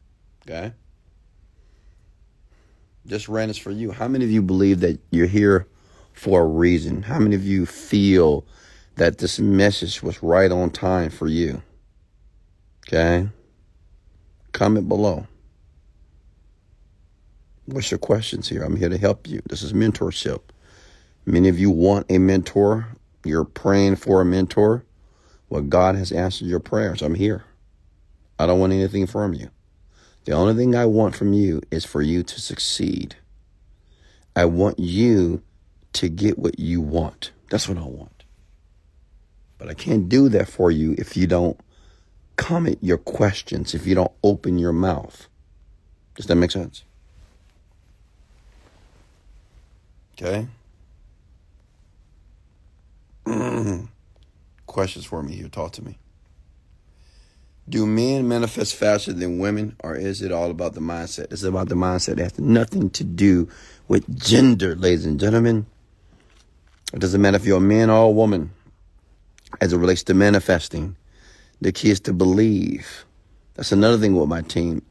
Okay. 0.48 0.72
This 3.10 3.28
rant 3.28 3.50
is 3.50 3.58
for 3.58 3.72
you. 3.72 3.90
How 3.92 4.08
many 4.08 4.24
of 4.24 4.30
you 4.30 4.44
believe 4.44 4.82
that 4.82 5.00
you're 5.10 5.26
here 5.26 5.66
for 6.14 6.42
a 6.42 6.46
reason? 6.46 7.02
How 7.02 7.18
many 7.18 7.36
of 7.36 7.44
you 7.44 7.66
feel 7.66 8.46
that 8.98 9.18
this 9.18 9.40
message 9.40 10.04
was 10.04 10.22
right 10.22 10.52
on 10.52 10.70
time 10.70 11.10
for 11.10 11.28
you? 11.28 11.64
Okay? 12.88 13.28
Comment 14.52 14.88
below. 14.88 15.26
What's 17.66 17.90
your 17.90 17.98
questions 17.98 18.48
here? 18.48 18.62
I'm 18.62 18.76
here 18.76 18.90
to 18.90 18.98
help 19.00 19.28
you. 19.28 19.42
This 19.50 19.64
is 19.64 19.74
mentorship. 19.74 20.42
Many 21.26 21.50
of 21.50 21.58
you 21.58 21.72
want 21.72 22.06
a 22.12 22.20
mentor. 22.20 22.90
You're 23.26 23.44
praying 23.44 23.96
for 23.96 24.22
a 24.22 24.26
mentor. 24.26 24.86
Well, 25.50 25.64
God 25.64 25.96
has 25.96 26.12
answered 26.12 26.48
your 26.48 26.60
prayers. 26.60 27.02
I'm 27.02 27.16
here. 27.16 27.44
I 28.38 28.46
don't 28.46 28.60
want 28.60 28.74
anything 28.74 29.08
from 29.08 29.34
you. 29.34 29.50
The 30.30 30.36
only 30.36 30.54
thing 30.54 30.76
I 30.76 30.86
want 30.86 31.16
from 31.16 31.34
you 31.34 31.60
is 31.72 31.86
for 31.86 32.04
you 32.04 32.22
to 32.22 32.40
succeed. 32.40 33.16
I 34.36 34.46
want 34.46 34.78
you 34.78 35.42
to 35.94 36.08
get 36.08 36.38
what 36.38 36.60
you 36.60 36.82
want. 36.82 37.32
That's 37.50 37.68
what 37.68 37.80
I 37.80 37.86
want. 37.86 38.26
But 39.58 39.70
I 39.70 39.74
can't 39.74 40.08
do 40.08 40.30
that 40.30 40.48
for 40.48 40.70
you 40.70 40.94
if 41.00 41.18
you 41.18 41.26
don't 41.26 41.60
comment 42.36 42.78
your 42.80 43.00
questions, 43.00 43.74
if 43.74 43.88
you 43.88 43.96
don't 43.96 44.12
open 44.24 44.60
your 44.60 44.72
mouth. 44.72 45.28
Does 46.14 46.28
that 46.28 46.36
make 46.36 46.52
sense? 46.52 46.84
Okay. 50.14 50.46
Questions 54.68 55.06
for 55.06 55.24
me 55.24 55.38
here. 55.38 55.48
Talk 55.48 55.72
to 55.72 55.84
me. 55.84 55.98
Do 57.70 57.86
men 57.86 58.28
manifest 58.28 58.76
faster 58.76 59.14
than 59.14 59.38
women, 59.38 59.76
or 59.84 59.96
is 59.96 60.24
it 60.24 60.32
all 60.32 60.50
about 60.50 60.74
the 60.74 60.80
mindset? 60.80 61.32
It's 61.32 61.44
about 61.44 61.70
the 61.70 61.76
mindset. 61.76 62.14
It 62.14 62.20
has 62.20 62.40
nothing 62.40 62.90
to 62.92 63.04
do 63.04 63.48
with 63.88 64.20
gender, 64.20 64.76
ladies 64.76 65.06
and 65.06 65.20
gentlemen. 65.20 65.68
It 66.94 67.00
doesn't 67.00 67.22
matter 67.22 67.38
if 67.38 67.46
you're 67.46 67.58
a 67.58 67.62
man 67.62 67.92
or 67.92 68.06
a 68.06 68.10
woman 68.10 68.50
as 69.62 69.72
it 69.72 69.78
relates 69.78 70.02
to 70.04 70.16
manifesting. 70.16 70.96
The 71.62 71.72
key 71.72 71.92
is 71.92 72.00
to 72.02 72.14
believe. 72.14 73.06
That's 73.54 73.72
another 73.72 74.00
thing 74.00 74.16
with 74.16 74.30
my 74.30 74.42
team. 74.42 74.82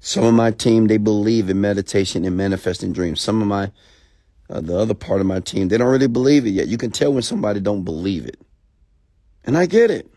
Some 0.00 0.24
of 0.24 0.32
my 0.32 0.50
team, 0.50 0.86
they 0.86 0.98
believe 0.98 1.50
in 1.50 1.60
meditation 1.60 2.24
and 2.24 2.36
manifesting 2.36 2.92
dreams. 2.94 3.20
Some 3.20 3.42
of 3.42 3.48
my, 3.48 3.70
uh, 4.48 4.62
the 4.62 4.78
other 4.78 4.94
part 4.94 5.20
of 5.20 5.26
my 5.26 5.40
team, 5.40 5.68
they 5.68 5.76
don't 5.76 5.88
really 5.88 6.06
believe 6.06 6.46
it 6.46 6.50
yet. 6.50 6.68
You 6.68 6.78
can 6.78 6.90
tell 6.90 7.12
when 7.12 7.22
somebody 7.22 7.60
don't 7.60 7.84
believe 7.84 8.24
it. 8.24 8.40
And 9.44 9.58
I 9.58 9.66
get 9.66 9.90
it. 9.90 10.13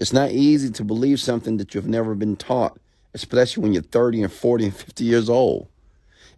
It's 0.00 0.12
not 0.12 0.30
easy 0.30 0.70
to 0.70 0.84
believe 0.84 1.20
something 1.20 1.56
that 1.56 1.74
you've 1.74 1.88
never 1.88 2.14
been 2.14 2.36
taught, 2.36 2.78
especially 3.14 3.62
when 3.62 3.72
you're 3.72 3.82
30 3.82 4.22
and 4.22 4.32
40 4.32 4.64
and 4.66 4.76
50 4.76 5.04
years 5.04 5.28
old. 5.28 5.68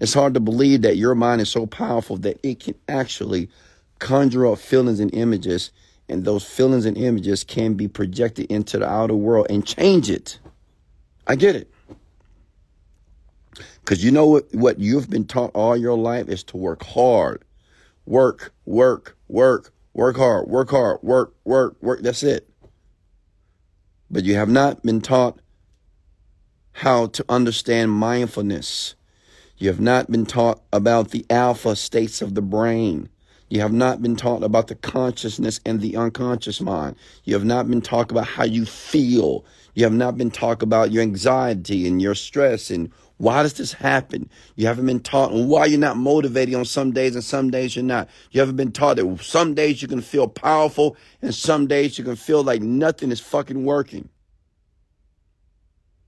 It's 0.01 0.15
hard 0.15 0.35
to 0.35 0.41
believe 0.41 0.83
that 0.83 0.97
your 0.97 1.15
mind 1.15 1.43
is 1.43 1.51
so 1.51 1.67
powerful 1.67 2.17
that 2.19 2.41
it 2.43 2.61
can 2.61 2.75
actually 2.89 3.51
conjure 3.99 4.47
up 4.47 4.59
feelings 4.59 4.99
and 4.99 5.13
images 5.15 5.73
and 6.11 6.25
those 6.25 6.45
feelings 6.45 6.87
and 6.87 6.99
images 6.99 7.45
can 7.45 7.75
be 7.75 7.87
projected 7.87 8.51
into 8.51 8.79
the 8.79 8.89
outer 8.89 9.15
world 9.15 9.47
and 9.49 9.65
change 9.65 10.11
it. 10.11 10.41
I 11.27 11.37
get 11.37 11.55
it. 11.55 11.73
Because 13.81 14.03
you 14.05 14.11
know 14.11 14.27
what, 14.27 14.53
what 14.53 14.81
you've 14.81 15.09
been 15.09 15.25
taught 15.25 15.53
all 15.55 15.77
your 15.77 15.97
life 15.97 16.29
is 16.29 16.43
to 16.45 16.57
work 16.57 16.83
hard. 16.83 17.45
Work, 18.07 18.53
work, 18.65 19.17
work, 19.29 19.73
work 19.95 20.17
hard, 20.17 20.49
work 20.49 20.71
hard, 20.71 20.99
work, 21.03 21.33
work, 21.45 21.77
work. 21.81 22.01
That's 22.03 22.25
it. 22.25 22.50
But 24.11 24.25
you 24.25 24.35
have 24.35 24.49
not 24.49 24.83
been 24.83 25.01
taught 25.01 25.39
how 26.73 27.07
to 27.07 27.25
understand 27.29 27.93
mindfulness. 27.93 28.97
You 29.57 29.69
have 29.69 29.81
not 29.81 30.11
been 30.11 30.27
taught 30.27 30.63
about 30.73 31.11
the 31.11 31.25
alpha 31.31 31.77
states 31.77 32.21
of 32.21 32.35
the 32.35 32.43
brain. 32.43 33.09
You 33.51 33.61
have 33.61 33.73
not 33.73 34.01
been 34.01 34.17
taught 34.17 34.43
about 34.43 34.69
the 34.69 34.75
consciousness 34.77 35.61
and 35.67 35.81
the 35.81 35.97
unconscious 35.97 36.61
mind. 36.61 36.97
You 37.25 37.35
have 37.35 37.45
not 37.45 37.69
been 37.69 37.83
taught 37.83 38.11
about 38.11 38.27
how 38.27 38.45
you 38.45 38.65
feel. 38.65 39.45
You 39.75 39.85
have 39.85 39.93
not 39.93 40.17
been 40.17 40.31
taught 40.31 40.63
about 40.63 40.93
your 40.93 41.03
anxiety 41.03 41.87
and 41.87 42.01
your 42.01 42.15
stress 42.15 42.71
and 42.71 42.91
why 43.21 43.43
does 43.43 43.53
this 43.53 43.75
happen? 43.75 44.31
You 44.57 44.67
haven't 44.67 44.87
been 44.87 45.01
taught 45.01 45.35
why 45.35 45.67
you're 45.67 45.79
not 45.79 45.99
motivated 45.99 46.55
on 46.55 46.65
some 46.65 46.91
days 46.91 47.15
and 47.15 47.23
some 47.23 47.51
days 47.51 47.77
you're 47.77 47.85
not. 47.85 48.09
You 48.31 48.41
haven't 48.41 48.57
been 48.57 48.73
taught 48.73 48.97
that 48.97 49.19
some 49.23 49.53
days 49.53 49.83
you 49.83 49.89
can 49.89 50.01
feel 50.01 50.27
powerful 50.27 50.97
and 51.21 51.35
some 51.35 51.67
days 51.67 51.99
you 51.99 52.05
can 52.05 52.17
feel 52.17 52.43
like 52.43 52.63
nothing 52.63 53.13
is 53.13 53.21
fucking 53.21 53.63
working. 53.63 54.09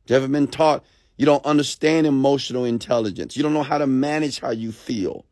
You 0.07 0.15
haven't 0.15 0.33
been 0.33 0.47
taught 0.47 0.87
you 1.19 1.27
don't 1.27 1.45
understand 1.45 2.07
emotional 2.07 2.65
intelligence. 2.65 3.37
You 3.37 3.43
don't 3.43 3.53
know 3.53 3.63
how 3.63 3.77
to 3.77 3.87
manage 3.87 4.41
how 4.41 4.51
you 4.51 4.73
feel. 4.73 5.27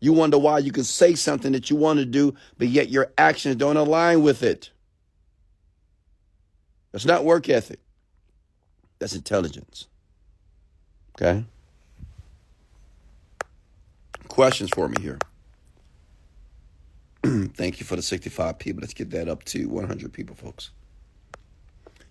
You 0.00 0.12
wonder 0.12 0.36
why 0.36 0.58
you 0.58 0.70
can 0.70 0.84
say 0.84 1.14
something 1.14 1.52
that 1.52 1.70
you 1.70 1.76
want 1.76 1.98
to 1.98 2.04
do, 2.04 2.34
but 2.58 2.68
yet 2.68 2.90
your 2.90 3.10
actions 3.16 3.56
don't 3.56 3.78
align 3.78 4.22
with 4.22 4.42
it. 4.42 4.70
That's 6.92 7.06
not 7.06 7.24
work 7.24 7.48
ethic. 7.48 7.80
That's 8.98 9.14
intelligence. 9.14 9.88
Okay? 11.16 11.44
Questions 14.28 14.70
for 14.70 14.88
me 14.88 15.00
here. 15.00 15.18
Thank 17.22 17.80
you 17.80 17.86
for 17.86 17.96
the 17.96 18.02
65 18.02 18.58
people. 18.58 18.80
Let's 18.80 18.94
get 18.94 19.10
that 19.10 19.28
up 19.28 19.44
to 19.44 19.68
100 19.68 20.12
people, 20.12 20.34
folks. 20.34 20.70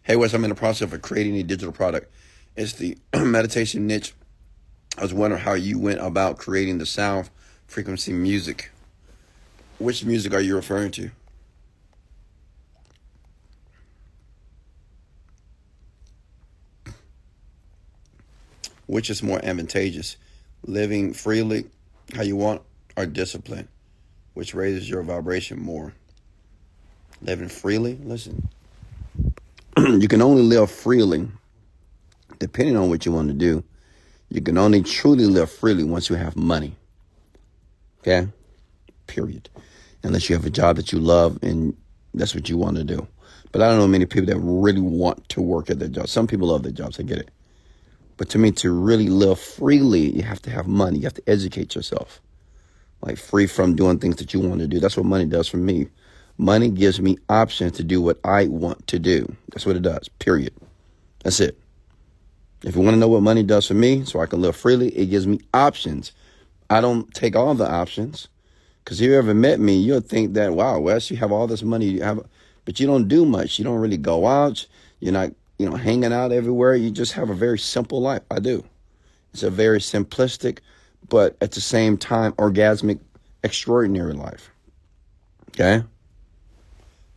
Hey, 0.04 0.16
Wes, 0.16 0.34
I'm 0.34 0.44
in 0.44 0.50
the 0.50 0.56
process 0.56 0.92
of 0.92 1.02
creating 1.02 1.36
a 1.36 1.44
digital 1.44 1.72
product. 1.72 2.12
It's 2.56 2.74
the 2.74 2.98
meditation 3.16 3.88
niche. 3.88 4.14
I 4.98 5.02
was 5.04 5.14
wondering 5.14 5.42
how 5.42 5.54
you 5.54 5.80
went 5.80 6.00
about 6.00 6.38
creating 6.38 6.78
the 6.78 6.86
sound 6.86 7.30
frequency 7.68 8.14
music. 8.14 8.72
Which 9.80 10.06
music 10.06 10.34
are 10.34 10.42
you 10.42 10.56
referring 10.56 10.92
to? 10.92 11.12
Which 18.92 19.10
is 19.10 19.24
more 19.24 19.40
advantageous? 19.42 20.18
Living 20.68 21.14
freely, 21.14 21.64
how 22.14 22.24
you 22.24 22.36
want, 22.36 22.62
or 22.98 23.06
discipline, 23.06 23.70
which 24.34 24.54
raises 24.54 24.90
your 24.90 25.02
vibration 25.02 25.62
more? 25.62 25.94
Living 27.22 27.48
freely? 27.48 27.98
Listen, 28.04 28.50
you 29.78 30.10
can 30.10 30.22
only 30.22 30.42
live 30.42 30.70
freely 30.70 31.30
depending 32.40 32.76
on 32.76 32.90
what 32.90 33.06
you 33.06 33.14
want 33.14 33.30
to 33.30 33.34
do. 33.34 33.64
You 34.28 34.42
can 34.42 34.58
only 34.58 34.84
truly 34.84 35.26
live 35.26 35.50
freely 35.50 35.86
once 35.86 36.10
you 36.10 36.18
have 36.18 36.36
money. 36.36 36.76
Okay? 38.02 38.28
Period. 39.08 39.50
Unless 40.04 40.30
you 40.30 40.36
have 40.36 40.46
a 40.46 40.50
job 40.50 40.76
that 40.76 40.92
you 40.92 41.00
love 41.00 41.40
and 41.42 41.74
that's 42.14 42.36
what 42.36 42.50
you 42.50 42.58
want 42.58 42.76
to 42.76 42.84
do. 42.84 43.08
But 43.54 43.62
I 43.62 43.70
don't 43.70 43.78
know 43.78 43.88
many 43.88 44.06
people 44.06 44.28
that 44.34 44.40
really 44.42 44.82
want 44.82 45.30
to 45.30 45.42
work 45.42 45.70
at 45.70 45.80
their 45.80 45.88
job. 45.88 46.10
Some 46.10 46.28
people 46.28 46.50
love 46.50 46.64
their 46.64 46.74
jobs, 46.74 47.00
I 47.00 47.04
get 47.04 47.20
it. 47.20 47.32
But 48.22 48.30
to 48.30 48.38
me, 48.38 48.52
to 48.52 48.72
really 48.72 49.10
live 49.10 49.40
freely, 49.40 50.16
you 50.16 50.22
have 50.22 50.44
to 50.44 50.52
have 50.52 50.68
money. 50.68 51.00
You 51.00 51.06
have 51.06 51.16
to 51.16 51.28
educate 51.28 51.74
yourself. 51.74 52.22
Like 53.02 53.18
free 53.18 53.48
from 53.48 53.76
doing 53.76 53.98
things 53.98 54.18
that 54.18 54.32
you 54.32 54.40
want 54.40 54.60
to 54.60 54.68
do. 54.68 54.80
That's 54.80 54.96
what 54.96 55.08
money 55.08 55.26
does 55.26 55.48
for 55.48 55.58
me. 55.58 55.88
Money 56.38 56.70
gives 56.70 57.02
me 57.02 57.18
options 57.30 57.72
to 57.78 57.84
do 57.84 58.00
what 58.00 58.20
I 58.24 58.46
want 58.46 58.86
to 58.90 59.00
do. 59.00 59.36
That's 59.50 59.66
what 59.66 59.76
it 59.76 59.82
does, 59.82 60.08
period. 60.20 60.54
That's 61.24 61.40
it. 61.40 61.58
If 62.64 62.76
you 62.76 62.82
want 62.84 62.94
to 62.94 63.00
know 63.00 63.08
what 63.08 63.24
money 63.24 63.42
does 63.42 63.66
for 63.66 63.74
me 63.74 64.06
so 64.06 64.20
I 64.20 64.28
can 64.28 64.40
live 64.40 64.56
freely, 64.56 64.90
it 64.90 65.08
gives 65.08 65.26
me 65.26 65.40
options 65.52 66.12
I 66.70 66.80
don't 66.80 67.12
take 67.16 67.36
all 67.36 67.56
the 67.56 67.68
options. 67.68 68.28
Because 68.84 69.02
if 69.02 69.08
you 69.08 69.18
ever 69.18 69.34
met 69.34 69.60
me, 69.60 69.78
you'll 69.78 70.00
think 70.00 70.36
that, 70.36 70.54
wow, 70.54 70.78
Wes, 70.80 71.10
you 71.10 71.18
have 71.18 71.32
all 71.32 71.48
this 71.48 71.64
money, 71.64 71.88
you 71.88 72.04
have, 72.04 72.24
but 72.66 72.80
you 72.80 72.86
don't 72.86 73.08
do 73.08 73.26
much. 73.26 73.58
You 73.58 73.66
don't 73.66 73.80
really 73.80 73.98
go 73.98 74.28
out. 74.28 74.68
You're 75.00 75.12
not, 75.12 75.32
you 75.62 75.70
know, 75.70 75.76
hanging 75.76 76.12
out 76.12 76.32
everywhere. 76.32 76.74
You 76.74 76.90
just 76.90 77.14
have 77.14 77.30
a 77.30 77.36
very 77.36 77.60
simple 77.60 78.02
life. 78.02 78.24
I 78.32 78.40
do. 78.40 78.64
It's 79.32 79.44
a 79.44 79.52
very 79.52 79.78
simplistic, 79.78 80.58
but 81.08 81.38
at 81.40 81.52
the 81.52 81.62
same 81.62 81.98
time, 81.98 82.32
orgasmic, 82.34 83.00
extraordinary 83.44 84.14
life. 84.14 84.50
Okay? 85.50 85.84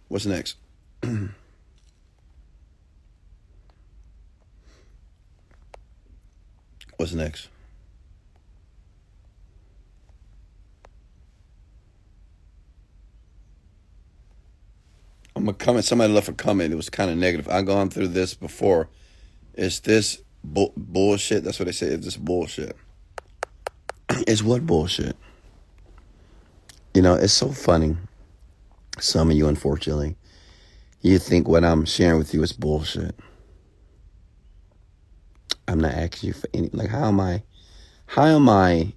What's 0.08 0.26
next? 0.26 0.56
What's 6.98 7.14
next? 7.14 7.48
I'm 15.36 15.48
a 15.48 15.52
comment. 15.52 15.84
Somebody 15.84 16.12
left 16.12 16.28
a 16.28 16.32
comment. 16.32 16.72
It 16.72 16.76
was 16.76 16.90
kind 16.90 17.10
of 17.10 17.16
negative. 17.16 17.48
I've 17.48 17.66
gone 17.66 17.90
through 17.90 18.08
this 18.08 18.34
before. 18.34 18.88
Is 19.54 19.80
this 19.80 20.22
bu- 20.42 20.72
bullshit? 20.76 21.44
That's 21.44 21.58
what 21.58 21.66
they 21.66 21.72
say. 21.72 21.88
Is 21.88 22.04
this 22.04 22.16
bullshit? 22.16 22.76
It's 24.26 24.42
what 24.42 24.64
bullshit? 24.66 25.16
You 26.94 27.02
know, 27.02 27.14
it's 27.14 27.32
so 27.32 27.50
funny. 27.50 27.96
Some 29.00 29.30
of 29.30 29.36
you, 29.36 29.48
unfortunately, 29.48 30.16
you 31.02 31.18
think 31.18 31.48
what 31.48 31.64
I'm 31.64 31.84
sharing 31.84 32.18
with 32.18 32.32
you 32.32 32.42
is 32.44 32.52
bullshit. 32.52 33.16
I'm 35.66 35.80
not 35.80 35.94
asking 35.94 36.28
you 36.28 36.34
for 36.34 36.48
any. 36.54 36.68
Like, 36.72 36.90
how 36.90 37.08
am 37.08 37.18
I? 37.18 37.42
How 38.06 38.26
am 38.26 38.48
I 38.48 38.92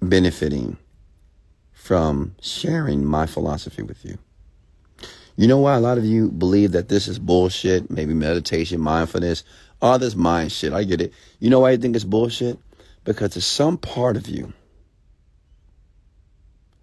benefiting 0.00 0.78
from 1.72 2.34
sharing 2.40 3.04
my 3.04 3.26
philosophy 3.26 3.82
with 3.82 4.04
you? 4.04 4.18
You 5.36 5.48
know 5.48 5.58
why 5.58 5.74
a 5.74 5.80
lot 5.80 5.98
of 5.98 6.04
you 6.04 6.30
believe 6.30 6.72
that 6.72 6.88
this 6.88 7.08
is 7.08 7.18
bullshit? 7.18 7.90
Maybe 7.90 8.14
meditation, 8.14 8.80
mindfulness, 8.80 9.42
all 9.82 9.98
this 9.98 10.14
mind 10.14 10.52
shit. 10.52 10.72
I 10.72 10.84
get 10.84 11.00
it. 11.00 11.12
You 11.40 11.50
know 11.50 11.60
why 11.60 11.72
you 11.72 11.78
think 11.78 11.96
it's 11.96 12.04
bullshit? 12.04 12.58
Because 13.04 13.34
there's 13.34 13.46
some 13.46 13.76
part 13.76 14.16
of 14.16 14.28
you, 14.28 14.52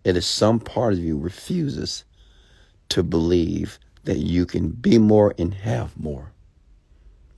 it 0.04 0.18
is 0.18 0.26
some 0.26 0.60
part 0.60 0.94
of 0.94 1.00
you 1.00 1.18
refuses 1.18 2.04
to 2.90 3.04
believe 3.04 3.80
that 4.04 4.18
you 4.18 4.46
can 4.46 4.70
be 4.70 4.98
more 4.98 5.34
and 5.38 5.54
have 5.54 5.98
more. 5.98 6.32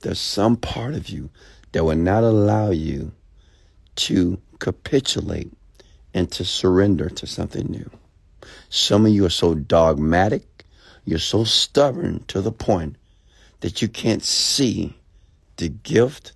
There's 0.02 0.20
some 0.20 0.58
part 0.58 0.96
of 0.96 1.10
you 1.10 1.30
that 1.72 1.84
will 1.84 1.96
not 1.96 2.24
allow 2.24 2.72
you 2.72 3.12
to 3.96 4.42
capitulate 4.60 5.52
and 6.14 6.32
to 6.32 6.44
surrender 6.44 7.10
to 7.10 7.28
something 7.28 7.68
new. 7.68 7.90
Some 8.70 9.06
of 9.06 9.14
you 9.14 9.26
are 9.26 9.30
so 9.30 9.56
dogmatic 9.56 10.53
you're 11.06 11.20
so 11.20 11.44
stubborn 11.44 12.24
to 12.28 12.42
the 12.42 12.52
point 12.52 12.96
that 13.62 13.82
you 13.82 13.88
can't 13.88 14.24
see 14.24 14.96
the 15.58 15.70
gift 15.70 16.34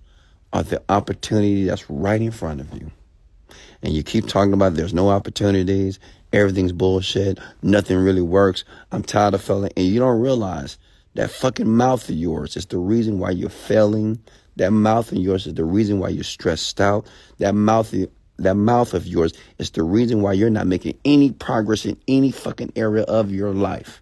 or 0.52 0.62
the 0.62 0.82
opportunity 0.88 1.64
that's 1.64 1.88
right 1.90 2.20
in 2.20 2.30
front 2.30 2.60
of 2.60 2.72
you. 2.74 2.90
And 3.82 3.92
you 3.92 4.02
keep 4.02 4.26
talking 4.26 4.52
about 4.52 4.74
there's 4.74 4.94
no 4.94 5.08
opportunities, 5.10 5.98
everything's 6.32 6.72
bullshit, 6.72 7.38
nothing 7.62 7.98
really 7.98 8.22
works. 8.22 8.64
I'm 8.92 9.02
tired 9.02 9.34
of 9.34 9.42
failing. 9.42 9.72
And 9.76 9.86
you 9.86 9.98
don't 9.98 10.20
realize 10.20 10.78
that 11.14 11.30
fucking 11.30 11.68
mouth 11.68 12.08
of 12.08 12.14
yours 12.14 12.56
is 12.56 12.66
the 12.66 12.78
reason 12.78 13.18
why 13.18 13.30
you're 13.30 13.50
failing. 13.50 14.18
That 14.56 14.72
mouth 14.72 15.12
of 15.12 15.18
yours 15.18 15.46
is 15.46 15.54
the 15.54 15.64
reason 15.64 15.98
why 15.98 16.08
you're 16.08 16.24
stressed 16.24 16.80
out. 16.80 17.06
That 17.38 17.54
mouth 17.54 17.94
that 18.40 18.54
mouth 18.54 18.94
of 18.94 19.06
yours 19.06 19.32
is 19.58 19.70
the 19.70 19.82
reason 19.82 20.22
why 20.22 20.32
you're 20.32 20.48
not 20.48 20.66
making 20.66 20.96
any 21.04 21.32
progress 21.32 21.84
in 21.84 21.96
any 22.06 22.30
fucking 22.30 22.72
area 22.76 23.02
of 23.02 23.32
your 23.32 23.52
life. 23.52 24.00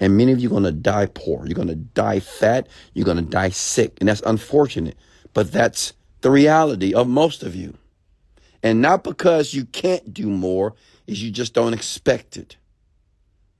And 0.00 0.16
many 0.16 0.32
of 0.32 0.40
you 0.40 0.48
are 0.48 0.50
going 0.50 0.62
to 0.64 0.72
die 0.72 1.06
poor. 1.06 1.44
You're 1.46 1.54
going 1.54 1.68
to 1.68 1.74
die 1.74 2.20
fat. 2.20 2.68
You're 2.94 3.04
going 3.04 3.16
to 3.16 3.22
die 3.22 3.48
sick. 3.50 3.96
And 4.00 4.08
that's 4.08 4.22
unfortunate. 4.24 4.96
But 5.34 5.50
that's 5.50 5.92
the 6.20 6.30
reality 6.30 6.94
of 6.94 7.08
most 7.08 7.42
of 7.42 7.54
you. 7.54 7.76
And 8.62 8.80
not 8.80 9.04
because 9.04 9.54
you 9.54 9.64
can't 9.66 10.12
do 10.12 10.28
more, 10.28 10.74
is 11.06 11.22
you 11.22 11.30
just 11.30 11.54
don't 11.54 11.74
expect 11.74 12.36
it. 12.36 12.56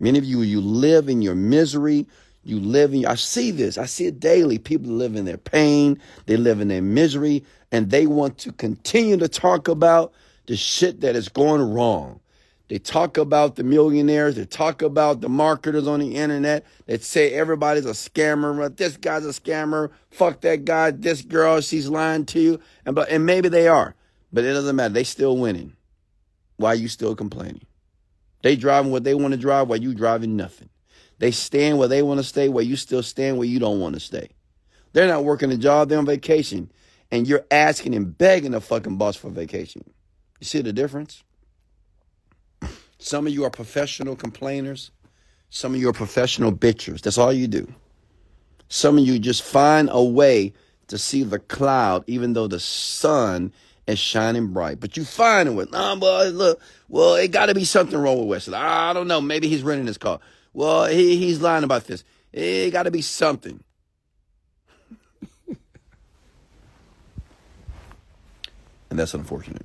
Many 0.01 0.19
of 0.19 0.25
you, 0.25 0.43
you 0.43 0.61
live 0.61 1.09
in 1.09 1.23
your 1.23 1.35
misery. 1.35 2.07
You 2.45 2.61
live 2.61 2.95
in, 2.95 3.05
I 3.07 3.15
see 3.15 3.51
this. 3.51 3.79
I 3.79 3.87
see 3.87 4.07
it 4.07 4.21
daily. 4.21 4.59
People 4.59 4.93
live 4.93 5.17
in 5.17 5.25
their 5.25 5.39
pain. 5.39 6.01
They 6.27 6.37
live 6.37 6.61
in 6.61 6.69
their 6.69 6.83
misery 6.83 7.45
and 7.73 7.91
they 7.91 8.07
want 8.07 8.39
to 8.39 8.53
continue 8.53 9.17
to 9.19 9.29
talk 9.29 9.69
about 9.69 10.13
the 10.47 10.57
shit 10.57 11.01
that 11.01 11.17
is 11.17 11.29
going 11.29 11.61
wrong. 11.61 12.21
They 12.69 12.79
talk 12.79 13.17
about 13.17 13.57
the 13.57 13.65
millionaires. 13.65 14.37
They 14.37 14.45
talk 14.45 14.83
about 14.83 15.23
the 15.23 15.29
marketers 15.29 15.89
on 15.89 16.01
the 16.01 16.17
internet. 16.17 16.67
They 16.87 16.99
say 16.99 17.33
everybody's 17.33 17.87
a 17.87 17.91
scammer. 17.91 18.77
This 18.77 18.99
guy's 18.99 19.25
a 19.25 19.31
scammer. 19.31 19.91
Fuck 20.11 20.43
that 20.43 20.67
guy. 20.67 20.91
This 20.91 21.23
girl, 21.23 21.63
she's 21.63 21.89
lying 21.89 22.27
to 22.27 22.41
you. 22.41 22.61
And 22.85 22.95
but 22.95 23.09
and 23.09 23.25
maybe 23.25 23.49
they 23.49 23.69
are, 23.69 23.95
but 24.33 24.45
it 24.45 24.53
doesn't 24.53 24.77
matter. 24.77 24.93
They 24.93 25.05
still 25.05 25.39
winning. 25.39 25.77
Why 26.57 26.75
you 26.75 26.89
still 26.89 27.17
complaining? 27.17 27.63
They 28.43 28.55
driving 28.55 28.93
what 28.93 29.05
they 29.05 29.15
want 29.15 29.33
to 29.33 29.39
drive 29.39 29.69
while 29.69 29.81
you 29.81 29.95
driving 29.95 30.37
nothing. 30.37 30.69
They 31.19 31.31
stand 31.31 31.79
where 31.79 31.89
they 31.89 32.03
want 32.03 32.19
to 32.19 32.25
stay 32.25 32.49
while 32.49 32.65
you 32.65 32.77
still 32.77 33.03
stand 33.03 33.39
where 33.39 33.49
you 33.49 33.59
don't 33.59 33.81
want 33.81 33.95
to 33.95 34.01
stay. 34.01 34.29
They're 34.93 35.09
not 35.09 35.25
working 35.25 35.51
a 35.53 35.57
job. 35.57 35.89
They're 35.89 35.99
on 35.99 36.07
vacation, 36.07 36.71
and 37.11 37.27
you're 37.27 37.47
asking 37.51 37.95
and 37.95 38.17
begging 38.17 38.53
the 38.53 38.61
fucking 38.61 38.97
boss 38.99 39.17
for 39.17 39.31
vacation. 39.31 39.83
You 40.41 40.45
see 40.45 40.61
the 40.61 40.73
difference? 40.73 41.25
Some 42.99 43.27
of 43.27 43.33
you 43.33 43.45
are 43.45 43.51
professional 43.51 44.17
complainers. 44.17 44.91
Some 45.51 45.75
of 45.75 45.81
you 45.81 45.89
are 45.89 45.95
professional 45.95 46.53
bitchers. 46.53 47.01
That's 47.01 47.19
all 47.19 47.33
you 47.33 47.47
do. 47.47 47.73
Some 48.69 48.99
of 48.99 49.07
you 49.07 49.19
just 49.19 49.43
find 49.43 49.89
a 49.91 50.03
way 50.03 50.53
to 50.89 50.99
see 50.99 51.23
the 51.23 51.39
cloud, 51.39 52.05
even 52.07 52.33
though 52.33 52.49
the 52.49 52.61
sun 52.61 53.53
is 53.87 53.99
shining 53.99 54.49
bright. 54.49 54.81
But 54.81 54.97
you 54.97 55.05
find 55.05 55.49
it 55.49 55.53
with, 55.53 55.71
nah, 55.71 55.97
boy, 55.97 56.29
look, 56.29 56.61
well, 56.89 57.15
it 57.15 57.29
got 57.29 57.47
to 57.47 57.55
be 57.55 57.65
something 57.65 57.99
wrong 57.99 58.19
with 58.19 58.29
Wesley. 58.29 58.55
I 58.55 58.93
don't 58.93 59.09
know. 59.09 59.21
Maybe 59.21 59.49
he's 59.49 59.63
renting 59.63 59.87
his 59.87 59.99
car. 59.99 60.21
Well, 60.53 60.87
he, 60.87 61.17
he's 61.17 61.41
lying 61.41 61.65
about 61.65 61.87
this. 61.87 62.05
It 62.33 62.71
got 62.71 62.83
to 62.83 62.91
be 62.91 63.01
something. 63.01 63.63
and 68.91 68.99
that's 68.99 69.15
unfortunate. 69.15 69.65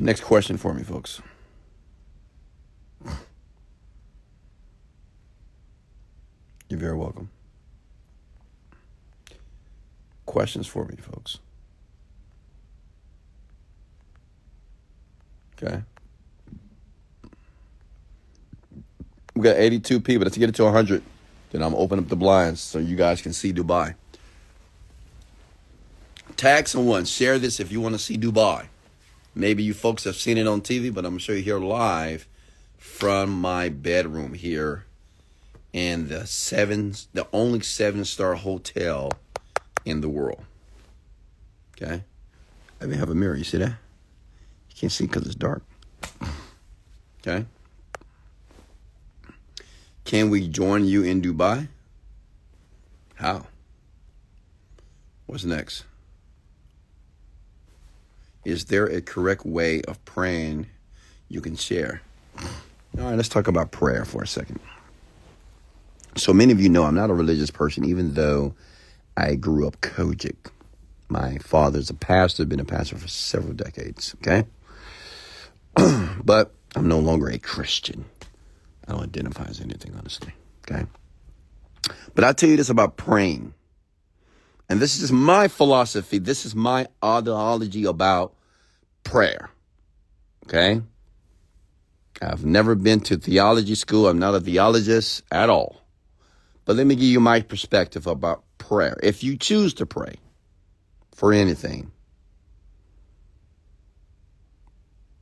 Next 0.00 0.22
question 0.22 0.56
for 0.56 0.74
me, 0.74 0.82
folks. 0.82 1.20
You're 6.68 6.80
very 6.80 6.96
welcome. 6.96 7.30
Questions 10.26 10.66
for 10.66 10.84
me, 10.84 10.96
folks. 10.96 11.38
Okay. 15.56 15.82
We 19.34 19.42
got 19.42 19.56
82 19.56 20.00
people. 20.00 20.24
Let's 20.24 20.36
get 20.36 20.48
it 20.48 20.54
to 20.56 20.64
100. 20.64 21.02
Then 21.50 21.62
I'm 21.62 21.74
open 21.74 21.98
up 21.98 22.08
the 22.08 22.16
blinds 22.16 22.60
so 22.60 22.78
you 22.78 22.96
guys 22.96 23.22
can 23.22 23.32
see 23.32 23.52
Dubai. 23.52 23.94
Tag 26.36 26.68
someone. 26.68 27.04
Share 27.04 27.38
this 27.38 27.58
if 27.58 27.72
you 27.72 27.80
want 27.80 27.94
to 27.94 27.98
see 27.98 28.18
Dubai. 28.18 28.66
Maybe 29.38 29.62
you 29.62 29.72
folks 29.72 30.02
have 30.02 30.16
seen 30.16 30.36
it 30.36 30.48
on 30.48 30.62
TV, 30.62 30.92
but 30.92 31.06
I'm 31.06 31.16
show 31.18 31.30
you 31.30 31.42
here 31.42 31.60
live 31.60 32.26
from 32.76 33.30
my 33.30 33.68
bedroom 33.68 34.34
here 34.34 34.86
in 35.72 36.08
the 36.08 36.26
seven, 36.26 36.96
the 37.12 37.24
only 37.32 37.60
seven 37.60 38.04
star 38.04 38.34
hotel 38.34 39.12
in 39.84 40.00
the 40.00 40.08
world. 40.08 40.44
Okay, 41.76 42.02
I 42.80 42.84
even 42.84 42.98
have 42.98 43.10
a 43.10 43.14
mirror. 43.14 43.36
You 43.36 43.44
see 43.44 43.58
that? 43.58 43.68
You 44.70 44.74
can't 44.74 44.90
see 44.90 45.06
because 45.06 45.24
it's 45.24 45.36
dark. 45.36 45.62
Okay. 47.20 47.46
Can 50.04 50.30
we 50.30 50.48
join 50.48 50.84
you 50.84 51.02
in 51.02 51.20
Dubai? 51.20 51.66
How? 53.16 53.48
What's 55.26 55.44
next? 55.44 55.84
Is 58.44 58.66
there 58.66 58.86
a 58.86 59.00
correct 59.00 59.44
way 59.44 59.82
of 59.82 60.02
praying 60.04 60.66
you 61.28 61.40
can 61.40 61.56
share? 61.56 62.02
All 62.40 63.04
right, 63.04 63.14
let's 63.14 63.28
talk 63.28 63.48
about 63.48 63.70
prayer 63.70 64.04
for 64.04 64.22
a 64.22 64.26
second. 64.26 64.60
So 66.16 66.32
many 66.32 66.52
of 66.52 66.60
you 66.60 66.68
know 66.68 66.84
I'm 66.84 66.94
not 66.94 67.10
a 67.10 67.14
religious 67.14 67.50
person, 67.50 67.84
even 67.84 68.14
though 68.14 68.54
I 69.16 69.34
grew 69.34 69.66
up 69.66 69.80
COGIC. 69.80 70.50
My 71.08 71.38
father's 71.38 71.90
a 71.90 71.94
pastor, 71.94 72.44
been 72.44 72.60
a 72.60 72.64
pastor 72.64 72.96
for 72.96 73.08
several 73.08 73.54
decades, 73.54 74.14
okay? 74.16 74.44
but 76.24 76.54
I'm 76.74 76.88
no 76.88 76.98
longer 76.98 77.28
a 77.28 77.38
Christian. 77.38 78.04
I 78.86 78.92
don't 78.92 79.02
identify 79.02 79.44
as 79.44 79.60
anything, 79.60 79.94
honestly, 79.96 80.32
okay? 80.68 80.86
But 82.14 82.24
I'll 82.24 82.34
tell 82.34 82.48
you 82.48 82.56
this 82.56 82.70
about 82.70 82.96
praying. 82.96 83.54
And 84.68 84.80
this 84.80 85.00
is 85.00 85.10
my 85.10 85.48
philosophy. 85.48 86.18
This 86.18 86.44
is 86.44 86.54
my 86.54 86.86
ideology 87.02 87.84
about 87.84 88.34
prayer. 89.02 89.50
Okay? 90.44 90.82
I've 92.20 92.44
never 92.44 92.74
been 92.74 93.00
to 93.00 93.16
theology 93.16 93.74
school. 93.74 94.08
I'm 94.08 94.18
not 94.18 94.34
a 94.34 94.40
theologist 94.40 95.22
at 95.30 95.48
all. 95.48 95.80
But 96.64 96.76
let 96.76 96.86
me 96.86 96.96
give 96.96 97.04
you 97.04 97.20
my 97.20 97.40
perspective 97.40 98.06
about 98.06 98.42
prayer. 98.58 98.98
If 99.02 99.24
you 99.24 99.36
choose 99.36 99.72
to 99.74 99.86
pray 99.86 100.16
for 101.14 101.32
anything, 101.32 101.92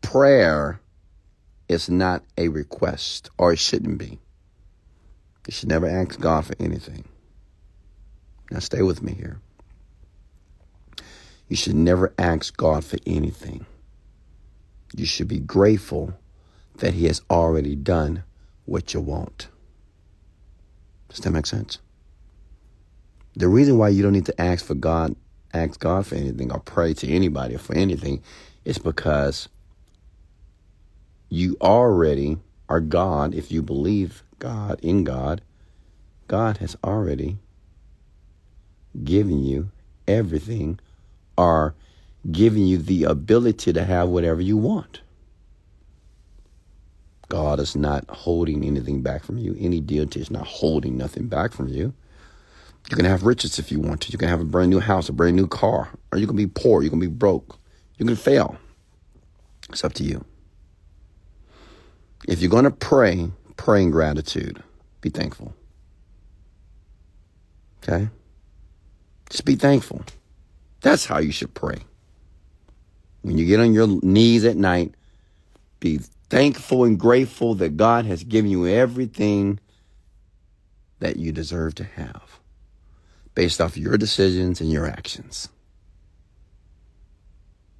prayer 0.00 0.80
is 1.68 1.88
not 1.88 2.24
a 2.36 2.48
request, 2.48 3.30
or 3.38 3.52
it 3.52 3.58
shouldn't 3.58 3.98
be. 3.98 4.18
You 5.46 5.52
should 5.52 5.68
never 5.68 5.86
ask 5.86 6.18
God 6.18 6.46
for 6.46 6.54
anything. 6.58 7.04
Now, 8.50 8.60
stay 8.60 8.82
with 8.82 9.02
me 9.02 9.12
here. 9.12 9.40
You 11.48 11.56
should 11.56 11.74
never 11.76 12.12
ask 12.18 12.56
God 12.56 12.84
for 12.84 12.98
anything 13.06 13.66
you 14.94 15.06
should 15.06 15.28
be 15.28 15.38
grateful 15.38 16.14
that 16.78 16.94
He 16.94 17.06
has 17.06 17.22
already 17.30 17.74
done 17.74 18.24
what 18.64 18.94
you 18.94 19.00
want. 19.00 19.48
Does 21.08 21.20
that 21.20 21.30
make 21.30 21.46
sense? 21.46 21.78
The 23.36 23.48
reason 23.48 23.78
why 23.78 23.90
you 23.90 24.02
don't 24.02 24.12
need 24.12 24.26
to 24.26 24.40
ask 24.40 24.64
for 24.64 24.74
God, 24.74 25.14
ask 25.52 25.78
God 25.78 26.06
for 26.06 26.14
anything 26.14 26.50
or 26.52 26.60
pray 26.60 26.94
to 26.94 27.08
anybody 27.08 27.56
for 27.56 27.74
anything 27.74 28.22
is 28.64 28.78
because 28.78 29.48
you 31.28 31.56
already 31.60 32.38
are 32.68 32.80
God. 32.80 33.34
If 33.34 33.52
you 33.52 33.62
believe 33.62 34.22
God 34.38 34.80
in 34.82 35.04
God, 35.04 35.42
God 36.28 36.58
has 36.58 36.76
already 36.82 37.36
given 39.04 39.42
you 39.42 39.70
everything 40.06 40.78
or 41.36 41.74
giving 42.30 42.66
you 42.66 42.78
the 42.78 43.04
ability 43.04 43.72
to 43.72 43.84
have 43.84 44.08
whatever 44.08 44.40
you 44.40 44.56
want. 44.56 45.00
God 47.28 47.58
is 47.58 47.74
not 47.74 48.08
holding 48.08 48.64
anything 48.64 49.02
back 49.02 49.24
from 49.24 49.38
you. 49.38 49.56
Any 49.58 49.80
deity 49.80 50.20
is 50.20 50.30
not 50.30 50.46
holding 50.46 50.96
nothing 50.96 51.26
back 51.26 51.52
from 51.52 51.68
you. 51.68 51.92
You 52.88 52.96
can 52.96 53.04
have 53.04 53.24
riches 53.24 53.58
if 53.58 53.72
you 53.72 53.80
want 53.80 54.02
to. 54.02 54.12
You 54.12 54.18
can 54.18 54.28
have 54.28 54.40
a 54.40 54.44
brand 54.44 54.70
new 54.70 54.78
house, 54.78 55.08
a 55.08 55.12
brand 55.12 55.34
new 55.34 55.48
car, 55.48 55.90
or 56.12 56.18
you 56.18 56.26
can 56.26 56.36
be 56.36 56.46
poor. 56.46 56.82
You 56.82 56.90
can 56.90 57.00
be 57.00 57.08
broke. 57.08 57.58
You 57.98 58.06
can 58.06 58.14
fail. 58.14 58.56
It's 59.70 59.84
up 59.84 59.92
to 59.94 60.04
you. 60.04 60.24
If 62.28 62.40
you're 62.40 62.50
going 62.50 62.64
to 62.64 62.70
pray, 62.70 63.30
pray 63.56 63.82
in 63.82 63.90
gratitude. 63.90 64.62
Be 65.00 65.10
thankful. 65.10 65.54
Okay? 67.82 68.08
Just 69.30 69.44
be 69.44 69.56
thankful. 69.56 70.04
That's 70.80 71.06
how 71.06 71.18
you 71.18 71.32
should 71.32 71.54
pray. 71.54 71.78
When 73.22 73.38
you 73.38 73.46
get 73.46 73.60
on 73.60 73.74
your 73.74 73.88
knees 74.02 74.44
at 74.44 74.56
night, 74.56 74.94
be 75.80 76.00
thankful 76.30 76.84
and 76.84 76.98
grateful 76.98 77.54
that 77.56 77.76
God 77.76 78.04
has 78.04 78.22
given 78.24 78.50
you 78.50 78.66
everything 78.66 79.58
that 81.00 81.16
you 81.16 81.32
deserve 81.32 81.74
to 81.76 81.84
have 81.84 82.40
based 83.34 83.60
off 83.60 83.76
your 83.76 83.98
decisions 83.98 84.60
and 84.60 84.72
your 84.72 84.86
actions. 84.86 85.48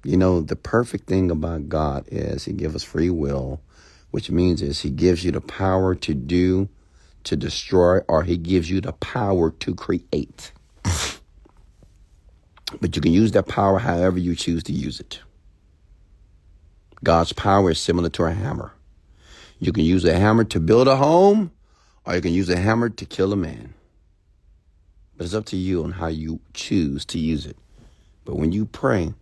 You 0.03 0.15
know, 0.15 0.41
the 0.41 0.55
perfect 0.55 1.07
thing 1.07 1.31
about 1.31 1.67
God 1.67 2.05
is 2.07 2.45
He 2.45 2.53
gives 2.53 2.75
us 2.75 2.83
free 2.83 3.09
will, 3.09 3.59
which 4.11 4.29
means 4.29 4.61
is 4.61 4.81
He 4.81 4.89
gives 4.89 5.25
you 5.25 5.31
the 5.31 5.41
power 5.41 5.95
to 5.95 6.13
do, 6.13 6.69
to 7.23 7.35
destroy, 7.35 7.99
or 8.07 8.23
He 8.23 8.37
gives 8.37 8.69
you 8.69 8.79
the 8.79 8.93
power 8.93 9.51
to 9.51 9.75
create. 9.75 10.51
But 12.79 12.95
you 12.95 13.01
can 13.01 13.13
use 13.13 13.31
that 13.31 13.47
power 13.47 13.79
however 13.79 14.19
you 14.19 14.35
choose 14.35 14.63
to 14.63 14.73
use 14.73 14.99
it. 14.99 15.19
God's 17.03 17.33
power 17.33 17.71
is 17.71 17.79
similar 17.79 18.09
to 18.09 18.23
a 18.23 18.31
hammer. 18.31 18.73
You 19.59 19.71
can 19.71 19.83
use 19.83 20.03
a 20.05 20.17
hammer 20.17 20.43
to 20.45 20.59
build 20.59 20.87
a 20.87 20.95
home, 20.95 21.51
or 22.05 22.15
you 22.15 22.21
can 22.21 22.33
use 22.33 22.49
a 22.49 22.57
hammer 22.57 22.89
to 22.89 23.05
kill 23.05 23.33
a 23.33 23.35
man. 23.35 23.73
But 25.15 25.25
it's 25.25 25.33
up 25.33 25.45
to 25.45 25.57
you 25.57 25.83
on 25.83 25.93
how 25.93 26.07
you 26.07 26.39
choose 26.53 27.05
to 27.05 27.19
use 27.19 27.45
it. 27.45 27.57
But 28.25 28.35
when 28.35 28.51
you 28.51 28.65
pray, 28.65 29.13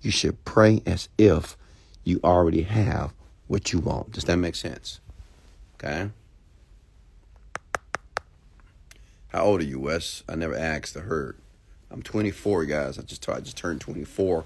you 0.00 0.10
should 0.10 0.44
pray 0.44 0.82
as 0.86 1.08
if 1.18 1.56
you 2.02 2.20
already 2.24 2.62
have 2.62 3.12
what 3.46 3.72
you 3.72 3.78
want. 3.78 4.12
Does 4.12 4.24
that 4.24 4.36
make 4.36 4.54
sense? 4.54 5.00
Okay. 5.76 6.10
How 9.28 9.44
old 9.44 9.60
are 9.60 9.64
you, 9.64 9.80
Wes? 9.80 10.22
I 10.28 10.34
never 10.34 10.56
asked. 10.56 10.96
I 10.96 11.00
heard. 11.00 11.36
I'm 11.90 12.02
24, 12.02 12.64
guys. 12.64 12.98
I 12.98 13.02
just 13.02 13.28
I 13.28 13.40
just 13.40 13.56
turned 13.56 13.80
24. 13.80 14.44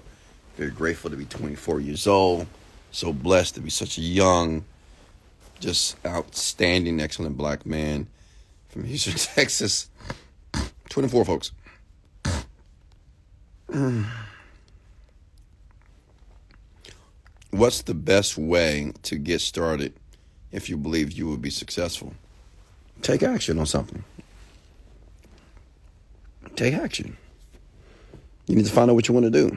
Very 0.57 0.71
grateful 0.71 1.09
to 1.09 1.15
be 1.15 1.25
24 1.25 1.79
years 1.79 2.05
old. 2.07 2.47
So 2.91 3.13
blessed 3.13 3.55
to 3.55 3.61
be 3.61 3.69
such 3.69 3.97
a 3.97 4.01
young, 4.01 4.65
just 5.59 5.95
outstanding, 6.05 6.99
excellent 6.99 7.37
black 7.37 7.65
man 7.65 8.07
from 8.69 8.83
Houston, 8.83 9.13
Texas. 9.35 9.89
24 10.89 11.25
folks. 11.25 11.51
What's 17.51 17.81
the 17.83 17.93
best 17.93 18.37
way 18.37 18.93
to 19.03 19.17
get 19.17 19.41
started 19.41 19.93
if 20.51 20.69
you 20.69 20.77
believe 20.77 21.11
you 21.11 21.27
will 21.27 21.37
be 21.37 21.49
successful? 21.49 22.13
Take 23.01 23.23
action 23.23 23.59
on 23.59 23.65
something. 23.65 24.03
Take 26.55 26.73
action. 26.73 27.17
You 28.49 28.55
need 28.55 28.65
to 28.65 28.71
find 28.71 28.89
out 28.89 28.95
what 28.95 29.07
you 29.07 29.13
want 29.13 29.25
to 29.25 29.29
do. 29.29 29.55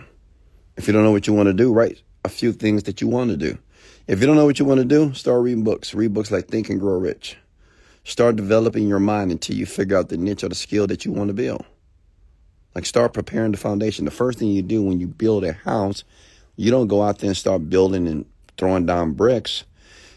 If 0.76 0.86
you 0.86 0.93
don't 0.93 1.03
know 1.03 1.12
what 1.12 1.26
you 1.26 1.32
want 1.32 1.47
to 1.47 1.55
do, 1.55 1.72
write 1.72 2.03
a 2.26 2.28
few 2.28 2.53
things 2.53 2.82
that 2.82 3.01
you 3.01 3.09
want 3.09 3.30
to 3.30 3.38
do. 3.38 3.57
If 4.07 4.20
you 4.20 4.26
don't 4.26 4.36
know 4.36 4.45
what 4.45 4.59
you 4.59 4.66
want 4.66 4.80
to 4.80 4.84
do, 4.84 5.14
start 5.14 5.43
reading 5.43 5.64
books. 5.64 5.95
Read 5.95 6.12
books 6.12 6.30
like 6.30 6.49
Think 6.49 6.68
and 6.68 6.78
Grow 6.78 6.99
Rich. 6.99 7.38
Start 8.05 8.36
developing 8.36 8.86
your 8.86 8.99
mind 8.99 9.30
until 9.30 9.57
you 9.57 9.64
figure 9.64 9.97
out 9.97 10.11
the 10.11 10.18
niche 10.18 10.45
or 10.45 10.51
the 10.51 10.55
skill 10.55 10.86
that 10.88 11.07
you 11.07 11.12
want 11.12 11.28
to 11.28 11.32
build. 11.32 11.64
Like 12.74 12.84
start 12.84 13.14
preparing 13.14 13.53
the 13.53 13.57
foundation. 13.57 14.05
The 14.05 14.11
first 14.11 14.38
thing 14.38 14.49
you 14.49 14.61
do 14.61 14.82
when 14.82 15.01
you 15.01 15.07
build 15.07 15.43
a 15.45 15.55
house, 15.55 16.05
you 16.57 16.70
don't 16.70 16.88
go 16.88 17.03
out 17.03 17.20
there 17.20 17.28
and 17.28 17.36
start 17.36 17.70
building 17.70 18.07
and 18.07 18.26
throwing 18.59 18.84
down 18.84 19.12
bricks. 19.12 19.64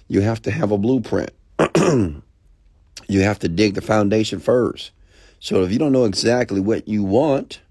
You 0.09 0.19
have 0.19 0.41
to 0.41 0.51
have 0.51 0.73
a 0.73 0.77
blueprint. 0.77 1.31
you 1.77 2.21
have 3.21 3.39
to 3.39 3.47
dig 3.47 3.75
the 3.75 3.81
foundation 3.81 4.41
first. 4.41 4.91
So 5.39 5.63
if 5.63 5.71
you 5.71 5.79
don't 5.79 5.93
know 5.93 6.03
exactly 6.03 6.59
what 6.59 6.89
you 6.89 7.05
want, 7.05 7.61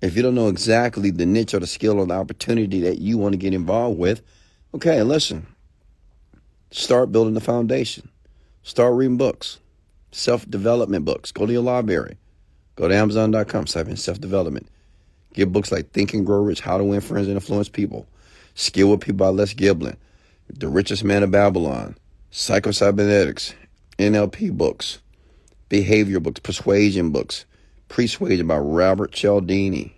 if 0.00 0.16
you 0.16 0.22
don't 0.22 0.34
know 0.34 0.48
exactly 0.48 1.10
the 1.10 1.26
niche 1.26 1.54
or 1.54 1.60
the 1.60 1.66
skill 1.66 1.98
or 1.98 2.06
the 2.06 2.14
opportunity 2.14 2.80
that 2.82 2.98
you 2.98 3.18
want 3.18 3.32
to 3.32 3.38
get 3.38 3.54
involved 3.54 3.98
with, 3.98 4.22
okay, 4.74 5.02
listen. 5.02 5.46
Start 6.70 7.12
building 7.12 7.34
the 7.34 7.40
foundation. 7.40 8.08
Start 8.62 8.94
reading 8.94 9.16
books, 9.16 9.60
self 10.12 10.48
development 10.50 11.04
books. 11.04 11.32
Go 11.32 11.46
to 11.46 11.52
your 11.52 11.62
library. 11.62 12.18
Go 12.74 12.88
to 12.88 12.94
Amazon.com, 12.94 13.64
type 13.64 13.88
in 13.88 13.96
self 13.96 14.20
development. 14.20 14.68
Get 15.32 15.52
books 15.52 15.70
like 15.72 15.90
Think 15.92 16.14
and 16.14 16.26
Grow 16.26 16.42
Rich, 16.42 16.60
How 16.60 16.76
to 16.76 16.84
Win 16.84 17.00
Friends 17.00 17.26
and 17.28 17.36
Influence 17.36 17.68
People, 17.68 18.06
Skill 18.54 18.90
with 18.90 19.00
People 19.00 19.18
by 19.18 19.28
Les 19.28 19.54
Giblin, 19.54 19.96
The 20.48 20.68
Richest 20.68 21.04
Man 21.04 21.22
of 21.22 21.30
Babylon, 21.30 21.96
Psychocybernetics, 22.32 23.54
NLP 23.98 24.52
books, 24.52 24.98
behavior 25.68 26.20
books, 26.20 26.40
persuasion 26.40 27.10
books, 27.10 27.46
Persuasion 27.88 28.46
by 28.46 28.58
Robert 28.58 29.12
Cialdini. 29.12 29.96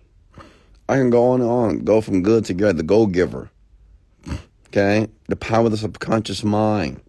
I 0.88 0.96
can 0.96 1.10
go 1.10 1.30
on 1.30 1.40
and 1.40 1.50
on, 1.50 1.78
go 1.80 2.00
from 2.00 2.22
good 2.22 2.44
to 2.46 2.54
great, 2.54 2.76
The 2.76 2.82
Go 2.82 3.06
Giver. 3.06 3.50
Okay? 4.68 5.08
The 5.28 5.36
Power 5.36 5.66
of 5.66 5.70
the 5.70 5.76
Subconscious 5.76 6.44
Mind. 6.44 7.00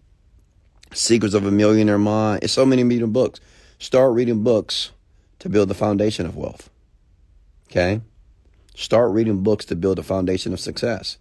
Secrets 0.92 1.34
of 1.34 1.46
a 1.46 1.50
Millionaire 1.50 1.98
Mind. 1.98 2.42
It's 2.42 2.52
so 2.52 2.66
many 2.66 2.84
million 2.84 3.12
books. 3.12 3.40
Start 3.78 4.12
reading 4.14 4.42
books 4.42 4.90
to 5.38 5.48
build 5.48 5.68
the 5.68 5.74
foundation 5.74 6.26
of 6.26 6.36
wealth. 6.36 6.68
Okay? 7.70 8.00
Start 8.74 9.12
reading 9.12 9.42
books 9.42 9.64
to 9.66 9.76
build 9.76 9.98
the 9.98 10.02
foundation 10.02 10.52
of 10.52 10.60
success. 10.60 11.18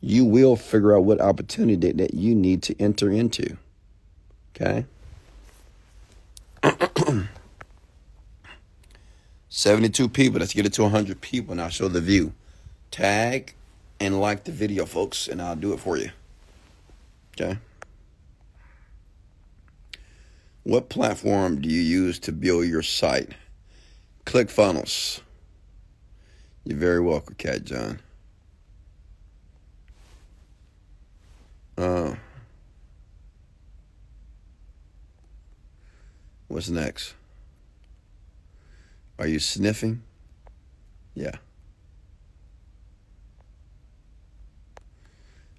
You 0.00 0.24
will 0.24 0.56
figure 0.56 0.96
out 0.96 1.04
what 1.04 1.20
opportunity 1.20 1.92
that 1.92 2.14
you 2.14 2.34
need 2.34 2.62
to 2.64 2.80
enter 2.80 3.10
into. 3.10 3.56
Okay? 4.54 4.86
72 9.50 10.08
people. 10.08 10.40
Let's 10.40 10.54
get 10.54 10.64
it 10.64 10.72
to 10.74 10.82
100 10.82 11.20
people 11.20 11.52
and 11.52 11.60
I'll 11.60 11.68
show 11.68 11.88
the 11.88 12.00
view. 12.00 12.32
Tag 12.90 13.54
and 13.98 14.20
like 14.20 14.44
the 14.44 14.52
video, 14.52 14.86
folks, 14.86 15.28
and 15.28 15.42
I'll 15.42 15.56
do 15.56 15.72
it 15.74 15.80
for 15.80 15.96
you. 15.98 16.10
Okay? 17.34 17.58
What 20.62 20.88
platform 20.88 21.60
do 21.60 21.68
you 21.68 21.80
use 21.80 22.18
to 22.20 22.32
build 22.32 22.66
your 22.66 22.82
site? 22.82 23.32
ClickFunnels. 24.24 25.20
You're 26.64 26.78
very 26.78 27.00
welcome, 27.00 27.34
Cat 27.34 27.64
John. 27.64 28.00
Uh, 31.76 32.14
what's 36.48 36.68
next? 36.68 37.14
Are 39.20 39.28
you 39.28 39.38
sniffing? 39.38 40.02
Yeah. 41.14 41.32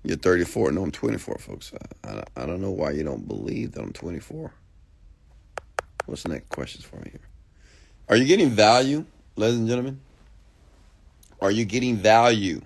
You're 0.03 0.18
34. 0.18 0.72
No, 0.72 0.82
I'm 0.82 0.91
24, 0.91 1.38
folks. 1.38 1.72
I, 2.03 2.09
I, 2.09 2.24
I 2.38 2.45
don't 2.47 2.59
know 2.59 2.72
why 2.72 2.89
you 2.89 3.03
don't 3.03 3.28
believe 3.28 3.74
that 3.74 3.82
I'm 3.84 3.93
24. 3.93 4.51
What's 6.07 6.24
the 6.24 6.30
next 6.30 6.49
questions 6.49 6.84
for 6.84 6.95
me 6.95 7.12
here? 7.12 7.22
Are 8.09 8.16
you 8.16 8.26
getting 8.26 8.49
value, 8.49 9.05
ladies 9.36 9.59
and 9.59 9.68
gentlemen? 9.68 9.99
Are 11.39 11.51
you 11.51 11.64
getting 11.64 11.97
value? 11.97 12.62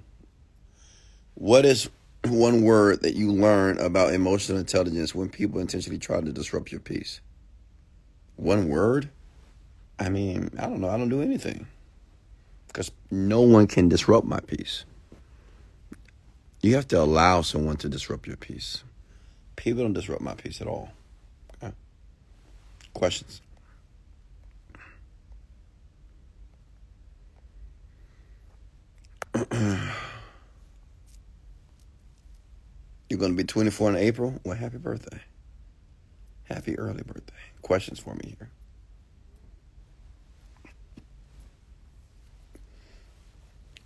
What 1.33 1.65
is 1.65 1.89
one 2.23 2.61
word 2.61 3.01
that 3.01 3.15
you 3.15 3.33
learn 3.33 3.79
about 3.79 4.13
emotional 4.13 4.59
intelligence 4.59 5.13
when 5.13 5.27
people 5.27 5.59
intentionally 5.59 5.99
try 5.99 6.21
to 6.21 6.31
disrupt 6.31 6.71
your 6.71 6.79
peace? 6.79 7.19
One 8.37 8.69
word? 8.69 9.09
I 9.99 10.09
mean, 10.09 10.49
I 10.59 10.63
don't 10.63 10.81
know. 10.81 10.89
I 10.89 10.97
don't 10.97 11.09
do 11.09 11.21
anything 11.21 11.67
because 12.67 12.91
no 13.09 13.41
one 13.41 13.67
can 13.67 13.87
disrupt 13.87 14.27
my 14.27 14.39
peace. 14.41 14.85
You 16.61 16.75
have 16.75 16.87
to 16.89 16.99
allow 16.99 17.41
someone 17.41 17.77
to 17.77 17.89
disrupt 17.89 18.27
your 18.27 18.37
peace. 18.37 18.83
People 19.55 19.83
don't 19.83 19.93
disrupt 19.93 20.21
my 20.21 20.33
peace 20.33 20.61
at 20.61 20.67
all. 20.67 20.89
Okay. 21.63 21.73
Questions? 22.93 23.41
You're 33.09 33.19
going 33.19 33.31
to 33.31 33.37
be 33.37 33.43
24 33.43 33.91
in 33.91 33.95
April? 33.97 34.39
Well, 34.43 34.57
happy 34.57 34.77
birthday. 34.77 35.21
Happy 36.45 36.77
early 36.77 37.03
birthday. 37.03 37.33
Questions 37.61 37.99
for 37.99 38.15
me 38.15 38.35
here. 38.37 38.49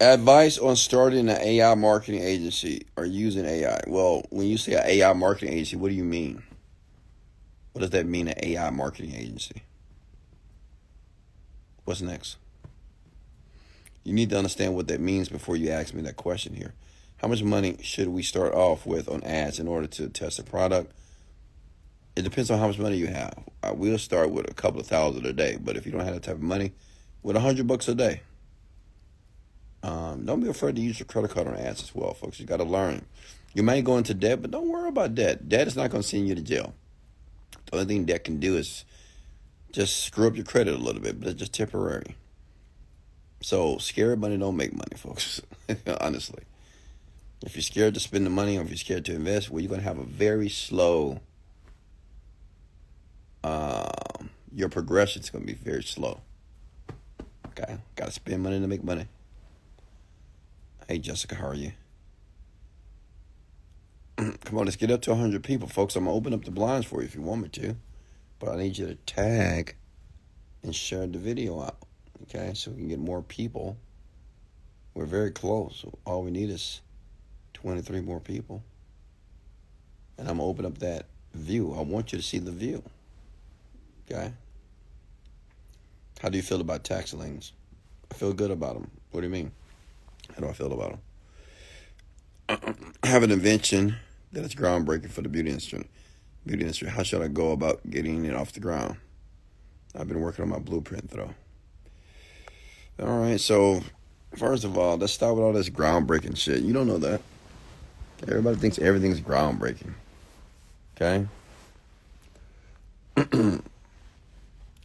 Advice 0.01 0.57
on 0.57 0.77
starting 0.77 1.27
an 1.27 1.37
AI 1.41 1.75
marketing 1.75 2.21
agency 2.23 2.85
or 2.95 3.05
using 3.05 3.45
AI. 3.45 3.81
Well, 3.85 4.23
when 4.29 4.47
you 4.47 4.57
say 4.57 4.75
an 4.75 4.83
AI 4.85 5.11
marketing 5.11 5.53
agency, 5.53 5.75
what 5.75 5.89
do 5.89 5.95
you 5.95 6.05
mean? 6.05 6.41
What 7.73 7.81
does 7.81 7.89
that 7.89 8.05
mean, 8.05 8.29
an 8.29 8.35
AI 8.41 8.69
marketing 8.69 9.13
agency? 9.13 9.63
What's 11.83 12.01
next? 12.01 12.37
You 14.05 14.13
need 14.13 14.29
to 14.29 14.37
understand 14.37 14.73
what 14.73 14.87
that 14.87 15.01
means 15.01 15.27
before 15.27 15.57
you 15.57 15.69
ask 15.69 15.93
me 15.93 16.01
that 16.03 16.15
question 16.15 16.53
here. 16.53 16.73
How 17.17 17.27
much 17.27 17.43
money 17.43 17.77
should 17.81 18.07
we 18.07 18.23
start 18.23 18.53
off 18.53 18.85
with 18.85 19.09
on 19.09 19.21
ads 19.23 19.59
in 19.59 19.67
order 19.67 19.87
to 19.87 20.07
test 20.07 20.39
a 20.39 20.43
product? 20.43 20.93
It 22.15 22.21
depends 22.21 22.49
on 22.49 22.59
how 22.59 22.67
much 22.67 22.79
money 22.79 22.95
you 22.95 23.07
have. 23.07 23.33
Uh, 23.61 23.67
I 23.67 23.71
will 23.73 23.97
start 23.97 24.31
with 24.31 24.49
a 24.49 24.53
couple 24.53 24.79
of 24.79 24.87
thousand 24.87 25.25
a 25.25 25.33
day, 25.33 25.57
but 25.59 25.75
if 25.75 25.85
you 25.85 25.91
don't 25.91 26.05
have 26.05 26.13
that 26.13 26.23
type 26.23 26.35
of 26.35 26.41
money, 26.41 26.71
with 27.21 27.35
a 27.35 27.41
hundred 27.41 27.67
bucks 27.67 27.89
a 27.89 27.95
day, 27.95 28.21
um, 29.83 30.25
don't 30.25 30.41
be 30.41 30.49
afraid 30.49 30.75
to 30.75 30.81
use 30.81 30.99
your 30.99 31.05
credit 31.05 31.31
card 31.31 31.47
on 31.47 31.55
ads 31.55 31.83
as 31.83 31.95
well, 31.95 32.13
folks. 32.13 32.39
You 32.39 32.45
got 32.45 32.57
to 32.57 32.63
learn. 32.63 33.05
You 33.53 33.63
may 33.63 33.81
go 33.81 33.97
into 33.97 34.13
debt, 34.13 34.41
but 34.41 34.51
don't 34.51 34.69
worry 34.69 34.89
about 34.89 35.15
debt. 35.15 35.49
Debt 35.49 35.67
is 35.67 35.75
not 35.75 35.89
going 35.89 36.03
to 36.03 36.07
send 36.07 36.27
you 36.27 36.35
to 36.35 36.41
jail. 36.41 36.73
The 37.65 37.77
only 37.77 37.85
thing 37.85 38.05
debt 38.05 38.23
can 38.23 38.39
do 38.39 38.57
is 38.57 38.85
just 39.71 40.03
screw 40.05 40.27
up 40.27 40.35
your 40.35 40.45
credit 40.45 40.75
a 40.75 40.77
little 40.77 41.01
bit, 41.01 41.19
but 41.19 41.29
it's 41.29 41.39
just 41.39 41.53
temporary. 41.53 42.15
So 43.41 43.77
scared 43.77 44.19
money 44.19 44.37
don't 44.37 44.57
make 44.57 44.73
money, 44.73 44.95
folks. 44.97 45.41
Honestly, 46.01 46.43
if 47.45 47.55
you're 47.55 47.63
scared 47.63 47.93
to 47.93 47.99
spend 47.99 48.25
the 48.25 48.29
money, 48.29 48.57
or 48.57 48.61
if 48.61 48.69
you're 48.69 48.77
scared 48.77 49.05
to 49.05 49.15
invest, 49.15 49.49
well, 49.49 49.61
you're 49.61 49.69
going 49.69 49.81
to 49.81 49.87
have 49.87 49.99
a 49.99 50.03
very 50.03 50.49
slow. 50.49 51.21
Uh, 53.43 53.89
your 54.53 54.67
progression 54.67 55.21
is 55.21 55.29
going 55.29 55.45
to 55.45 55.47
be 55.47 55.57
very 55.57 55.83
slow. 55.83 56.19
Okay, 57.47 57.77
got 57.95 58.07
to 58.07 58.11
spend 58.11 58.43
money 58.43 58.59
to 58.59 58.67
make 58.67 58.83
money. 58.83 59.05
Hey, 60.89 60.97
Jessica, 60.97 61.35
how 61.35 61.49
are 61.49 61.53
you? 61.53 61.73
Come 64.17 64.57
on, 64.57 64.65
let's 64.65 64.75
get 64.75 64.89
up 64.89 65.03
to 65.03 65.11
100 65.11 65.43
people, 65.43 65.67
folks. 65.67 65.95
I'm 65.95 66.05
going 66.05 66.15
to 66.15 66.17
open 66.17 66.33
up 66.33 66.43
the 66.43 66.49
blinds 66.49 66.87
for 66.87 67.01
you 67.01 67.05
if 67.05 67.13
you 67.13 67.21
want 67.21 67.43
me 67.43 67.49
to. 67.49 67.75
But 68.39 68.49
I 68.49 68.55
need 68.57 68.75
you 68.75 68.87
to 68.87 68.95
tag 68.95 69.75
and 70.63 70.75
share 70.75 71.05
the 71.05 71.19
video 71.19 71.61
out, 71.61 71.77
okay? 72.23 72.53
So 72.55 72.71
we 72.71 72.77
can 72.77 72.87
get 72.87 72.97
more 72.97 73.21
people. 73.21 73.77
We're 74.95 75.05
very 75.05 75.29
close. 75.29 75.85
All 76.05 76.23
we 76.23 76.31
need 76.31 76.49
is 76.49 76.81
23 77.53 78.01
more 78.01 78.19
people. 78.19 78.63
And 80.17 80.27
I'm 80.27 80.37
going 80.37 80.47
to 80.47 80.49
open 80.49 80.65
up 80.65 80.79
that 80.79 81.05
view. 81.35 81.75
I 81.77 81.83
want 81.83 82.13
you 82.13 82.17
to 82.17 82.23
see 82.23 82.39
the 82.39 82.49
view, 82.49 82.81
okay? 84.09 84.33
How 86.19 86.29
do 86.29 86.37
you 86.37 86.43
feel 86.43 86.61
about 86.61 86.83
tax 86.83 87.13
liens? 87.13 87.53
I 88.09 88.15
feel 88.15 88.33
good 88.33 88.49
about 88.49 88.73
them. 88.73 88.89
What 89.11 89.21
do 89.21 89.27
you 89.27 89.31
mean? 89.31 89.51
How 90.35 90.41
do 90.41 90.47
I 90.47 90.53
feel 90.53 90.71
about 90.71 90.99
them? 92.47 92.75
I 93.03 93.07
have 93.07 93.23
an 93.23 93.31
invention 93.31 93.95
that 94.31 94.43
is 94.43 94.55
groundbreaking 94.55 95.11
for 95.11 95.21
the 95.21 95.29
beauty 95.29 95.49
industry. 95.49 95.87
Beauty 96.45 96.63
industry. 96.63 96.89
How 96.89 97.03
should 97.03 97.21
I 97.21 97.27
go 97.27 97.51
about 97.51 97.87
getting 97.89 98.25
it 98.25 98.35
off 98.35 98.53
the 98.53 98.59
ground? 98.59 98.97
I've 99.97 100.07
been 100.07 100.21
working 100.21 100.43
on 100.43 100.49
my 100.49 100.59
blueprint 100.59 101.09
though. 101.09 101.33
All 103.01 103.19
right, 103.19 103.39
so 103.39 103.81
first 104.35 104.63
of 104.63 104.77
all, 104.77 104.97
let's 104.97 105.13
start 105.13 105.35
with 105.35 105.43
all 105.43 105.53
this 105.53 105.69
groundbreaking 105.69 106.37
shit. 106.37 106.61
You 106.61 106.73
don't 106.73 106.87
know 106.87 106.97
that. 106.97 107.21
Everybody 108.23 108.57
thinks 108.57 108.77
everything's 108.79 109.21
groundbreaking. 109.21 109.93
Okay? 110.95 111.25
if 113.17 113.61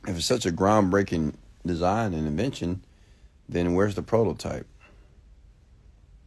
it's 0.07 0.27
such 0.27 0.47
a 0.47 0.53
groundbreaking 0.53 1.35
design 1.67 2.15
and 2.15 2.27
invention, 2.27 2.83
then 3.49 3.75
where's 3.75 3.95
the 3.95 4.03
prototype? 4.03 4.67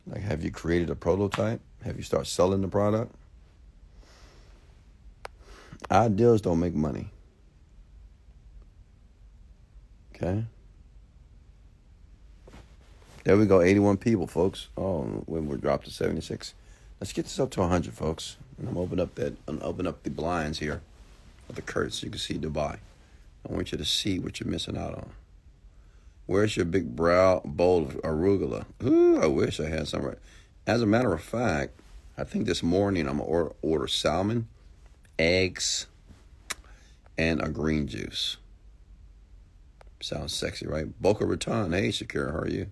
Like, 0.07 0.21
have 0.21 0.43
you 0.43 0.51
created 0.51 0.89
a 0.89 0.95
prototype? 0.95 1.61
Have 1.83 1.97
you 1.97 2.03
started 2.03 2.29
selling 2.29 2.61
the 2.61 2.67
product? 2.67 3.13
Ideas 5.91 6.41
don't 6.41 6.59
make 6.59 6.73
money. 6.73 7.09
Okay? 10.15 10.45
There 13.23 13.37
we 13.37 13.45
go, 13.45 13.61
81 13.61 13.97
people, 13.97 14.25
folks. 14.25 14.67
Oh, 14.77 15.03
when 15.25 15.47
we're 15.47 15.57
dropped 15.57 15.85
to 15.85 15.91
76. 15.91 16.53
Let's 16.99 17.13
get 17.13 17.23
this 17.23 17.39
up 17.39 17.51
to 17.51 17.59
100, 17.59 17.93
folks. 17.93 18.37
And 18.57 18.67
I'm 18.69 18.77
open 18.77 18.99
up 18.99 19.15
that. 19.15 19.35
I'm 19.47 19.61
open 19.61 19.85
up 19.85 20.03
the 20.03 20.09
blinds 20.09 20.59
here, 20.59 20.81
of 21.49 21.55
the 21.55 21.61
curtains, 21.61 21.99
so 21.99 22.05
you 22.05 22.11
can 22.11 22.19
see 22.19 22.35
Dubai. 22.35 22.79
I 23.47 23.53
want 23.53 23.71
you 23.71 23.77
to 23.77 23.85
see 23.85 24.17
what 24.17 24.39
you're 24.39 24.49
missing 24.49 24.77
out 24.77 24.95
on. 24.95 25.09
Where's 26.27 26.57
your 26.57 26.65
big 26.65 26.95
brow 26.95 27.41
bowl 27.43 27.83
of 27.83 27.93
arugula? 28.03 28.65
Ooh, 28.83 29.19
I 29.19 29.25
wish 29.27 29.59
I 29.59 29.69
had 29.69 29.87
some. 29.87 30.03
Right. 30.03 30.17
As 30.67 30.81
a 30.81 30.85
matter 30.85 31.13
of 31.13 31.21
fact, 31.21 31.79
I 32.17 32.25
think 32.25 32.45
this 32.45 32.61
morning 32.61 33.07
I'm 33.07 33.17
gonna 33.17 33.29
order, 33.29 33.53
order 33.61 33.87
salmon, 33.87 34.47
eggs, 35.17 35.87
and 37.17 37.41
a 37.41 37.47
green 37.47 37.87
juice. 37.87 38.37
Sounds 40.01 40.33
sexy, 40.33 40.67
right? 40.67 41.01
Boca 41.01 41.25
Raton. 41.25 41.71
Hey, 41.71 41.89
Shakira, 41.89 42.31
how 42.31 42.39
are 42.39 42.47
you? 42.47 42.67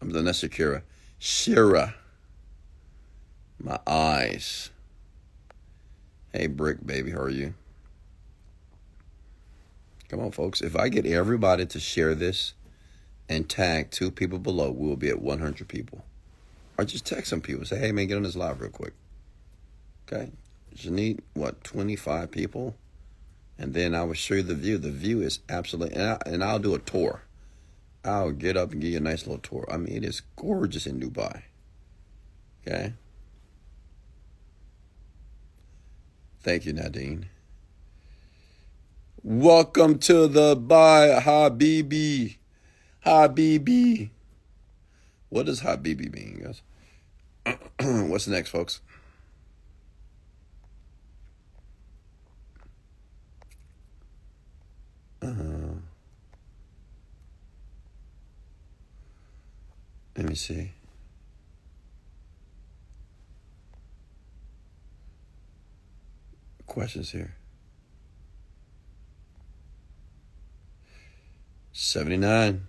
I'm 0.00 0.10
the 0.10 0.22
next 0.22 0.42
Shakira. 0.42 0.82
Shira. 1.18 1.94
My 3.58 3.78
eyes. 3.86 4.70
Hey, 6.32 6.48
Brick, 6.48 6.86
baby, 6.86 7.12
how 7.12 7.20
are 7.20 7.30
you? 7.30 7.54
Come 10.08 10.20
on, 10.20 10.32
folks. 10.32 10.60
If 10.60 10.76
I 10.76 10.90
get 10.90 11.06
everybody 11.06 11.64
to 11.64 11.80
share 11.80 12.14
this, 12.14 12.52
and 13.28 13.48
tag 13.48 13.90
two 13.90 14.10
people 14.10 14.38
below, 14.38 14.70
we'll 14.70 14.96
be 14.96 15.08
at 15.08 15.20
100 15.20 15.68
people. 15.68 16.04
Or 16.76 16.84
just 16.84 17.06
text 17.06 17.30
some 17.30 17.40
people. 17.40 17.64
Say, 17.64 17.78
hey, 17.78 17.92
man, 17.92 18.06
get 18.06 18.16
on 18.16 18.22
this 18.22 18.36
live 18.36 18.60
real 18.60 18.70
quick. 18.70 18.94
Okay? 20.06 20.30
You 20.72 20.90
need, 20.90 21.22
what, 21.34 21.62
25 21.64 22.30
people? 22.30 22.74
And 23.58 23.72
then 23.72 23.94
I 23.94 24.02
will 24.02 24.14
show 24.14 24.34
you 24.34 24.42
the 24.42 24.54
view. 24.54 24.78
The 24.78 24.90
view 24.90 25.22
is 25.22 25.38
absolutely, 25.48 25.94
and, 25.96 26.10
I, 26.10 26.18
and 26.26 26.42
I'll 26.42 26.58
do 26.58 26.74
a 26.74 26.80
tour. 26.80 27.22
I'll 28.04 28.32
get 28.32 28.56
up 28.56 28.72
and 28.72 28.80
give 28.80 28.90
you 28.90 28.98
a 28.98 29.00
nice 29.00 29.26
little 29.26 29.38
tour. 29.38 29.66
I 29.70 29.76
mean, 29.76 29.96
it 29.96 30.04
is 30.04 30.20
gorgeous 30.36 30.86
in 30.86 31.00
Dubai. 31.00 31.42
Okay? 32.66 32.92
Thank 36.42 36.66
you, 36.66 36.74
Nadine. 36.74 37.26
Welcome 39.22 39.98
to 40.00 40.28
Dubai 40.28 41.22
Habibi. 41.22 42.36
Habibi. 43.04 44.10
What 45.28 45.46
does 45.46 45.60
Habibi 45.60 46.12
mean, 46.12 46.42
guys? 46.44 46.62
What's 48.08 48.26
next, 48.26 48.50
folks? 48.50 48.80
Uh, 55.20 55.26
let 60.16 60.28
me 60.28 60.34
see. 60.34 60.72
Questions 66.66 67.10
here. 67.10 67.34
79 71.72 72.66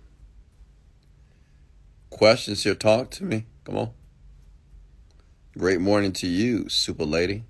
questions 2.16 2.64
here, 2.64 2.74
talk 2.74 3.10
to 3.10 3.24
me. 3.24 3.44
Come 3.64 3.76
on. 3.76 3.90
Great 5.58 5.82
morning 5.82 6.12
to 6.12 6.26
you, 6.26 6.66
super 6.70 7.04
lady. 7.04 7.44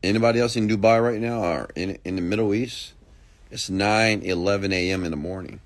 Anybody 0.00 0.38
else 0.38 0.54
in 0.54 0.68
Dubai 0.68 1.02
right 1.02 1.20
now 1.20 1.42
or 1.42 1.70
in, 1.74 1.98
in 2.04 2.14
the 2.14 2.22
Middle 2.22 2.54
East? 2.54 2.92
It's 3.50 3.68
9 3.68 4.22
11 4.22 4.72
a.m. 4.72 5.04
in 5.04 5.10
the 5.10 5.16
morning. 5.16 5.60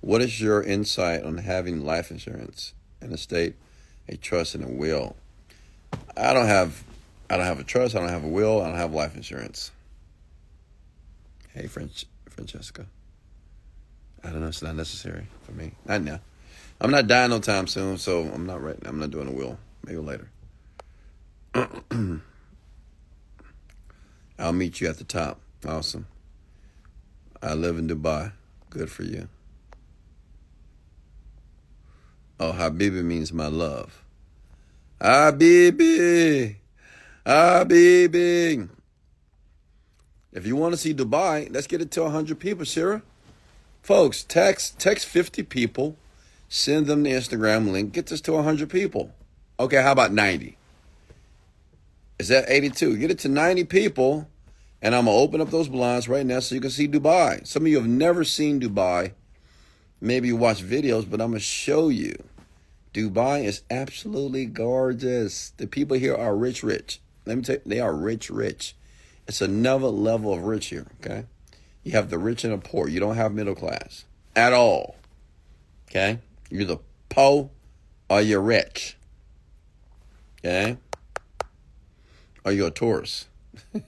What 0.00 0.22
is 0.22 0.40
your 0.40 0.62
insight 0.62 1.22
on 1.22 1.36
having 1.36 1.84
life 1.84 2.10
insurance, 2.10 2.72
an 3.02 3.12
estate, 3.12 3.54
a 4.08 4.16
trust, 4.16 4.54
and 4.54 4.64
a 4.64 4.68
will? 4.68 5.16
I 6.16 6.32
don't 6.32 6.46
have 6.46 6.82
I 7.28 7.36
don't 7.36 7.44
have 7.44 7.60
a 7.60 7.64
trust, 7.64 7.94
I 7.94 8.00
don't 8.00 8.08
have 8.08 8.24
a 8.24 8.28
will, 8.28 8.62
I 8.62 8.68
don't 8.68 8.78
have 8.78 8.94
life 8.94 9.16
insurance. 9.16 9.70
Hey 11.52 11.66
French 11.66 12.06
Francesca. 12.30 12.86
I 14.24 14.30
don't 14.30 14.40
know. 14.40 14.48
It's 14.48 14.62
not 14.62 14.74
necessary 14.74 15.26
for 15.42 15.52
me. 15.52 15.72
Not 15.86 16.02
now. 16.02 16.20
I'm 16.80 16.90
not 16.90 17.06
dying 17.06 17.30
no 17.30 17.40
time 17.40 17.66
soon, 17.66 17.98
so 17.98 18.22
I'm 18.22 18.46
not 18.46 18.62
right. 18.62 18.76
I'm 18.84 18.98
not 18.98 19.10
doing 19.10 19.28
a 19.28 19.32
will. 19.32 19.58
Maybe 19.84 19.98
later. 19.98 20.28
I'll 24.38 24.52
meet 24.52 24.80
you 24.80 24.88
at 24.88 24.98
the 24.98 25.04
top. 25.04 25.40
Awesome. 25.66 26.06
I 27.42 27.54
live 27.54 27.78
in 27.78 27.88
Dubai. 27.88 28.32
Good 28.70 28.90
for 28.90 29.02
you. 29.02 29.28
Oh, 32.38 32.52
Habibi 32.52 33.02
means 33.02 33.32
my 33.32 33.48
love. 33.48 34.04
Habibi. 35.00 36.56
Habibi. 37.26 38.68
If 40.32 40.46
you 40.46 40.54
want 40.54 40.74
to 40.74 40.76
see 40.78 40.94
Dubai, 40.94 41.52
let's 41.52 41.66
get 41.66 41.80
it 41.80 41.90
to 41.92 42.02
100 42.02 42.38
people, 42.38 42.64
Sarah. 42.64 43.02
Folks, 43.88 44.22
text 44.22 44.78
text 44.78 45.06
50 45.06 45.44
people, 45.44 45.96
send 46.46 46.88
them 46.88 47.04
the 47.04 47.12
Instagram 47.12 47.72
link, 47.72 47.94
get 47.94 48.08
this 48.08 48.20
to 48.20 48.34
100 48.34 48.68
people. 48.68 49.14
Okay, 49.58 49.82
how 49.82 49.92
about 49.92 50.12
90? 50.12 50.58
Is 52.18 52.28
that 52.28 52.44
82? 52.48 52.98
Get 52.98 53.10
it 53.10 53.18
to 53.20 53.30
90 53.30 53.64
people, 53.64 54.28
and 54.82 54.94
I'm 54.94 55.06
going 55.06 55.16
to 55.16 55.22
open 55.22 55.40
up 55.40 55.48
those 55.48 55.68
blinds 55.68 56.06
right 56.06 56.26
now 56.26 56.40
so 56.40 56.54
you 56.54 56.60
can 56.60 56.68
see 56.68 56.86
Dubai. 56.86 57.46
Some 57.46 57.62
of 57.62 57.68
you 57.68 57.78
have 57.78 57.88
never 57.88 58.24
seen 58.24 58.60
Dubai. 58.60 59.12
Maybe 60.02 60.28
you 60.28 60.36
watch 60.36 60.62
videos, 60.62 61.08
but 61.08 61.22
I'm 61.22 61.30
going 61.30 61.40
to 61.40 61.40
show 61.40 61.88
you. 61.88 62.22
Dubai 62.92 63.44
is 63.44 63.62
absolutely 63.70 64.44
gorgeous. 64.44 65.54
The 65.56 65.66
people 65.66 65.96
here 65.96 66.14
are 66.14 66.36
rich, 66.36 66.62
rich. 66.62 67.00
Let 67.24 67.38
me 67.38 67.42
tell 67.42 67.54
you, 67.54 67.62
they 67.64 67.80
are 67.80 67.94
rich, 67.94 68.28
rich. 68.28 68.76
It's 69.26 69.40
another 69.40 69.86
level 69.86 70.34
of 70.34 70.42
rich 70.42 70.66
here, 70.66 70.88
okay? 71.00 71.24
You 71.88 71.94
have 71.94 72.10
the 72.10 72.18
rich 72.18 72.44
and 72.44 72.52
the 72.52 72.58
poor. 72.58 72.86
You 72.86 73.00
don't 73.00 73.16
have 73.16 73.32
middle 73.32 73.54
class 73.54 74.04
at 74.36 74.52
all. 74.52 74.96
Okay? 75.88 76.18
You're 76.50 76.66
the 76.66 76.80
poor 77.08 77.48
or 78.10 78.20
you're 78.20 78.42
rich. 78.42 78.98
Okay? 80.38 80.76
Are 82.44 82.52
you 82.52 82.66
a 82.66 82.70
tourist? 82.70 83.28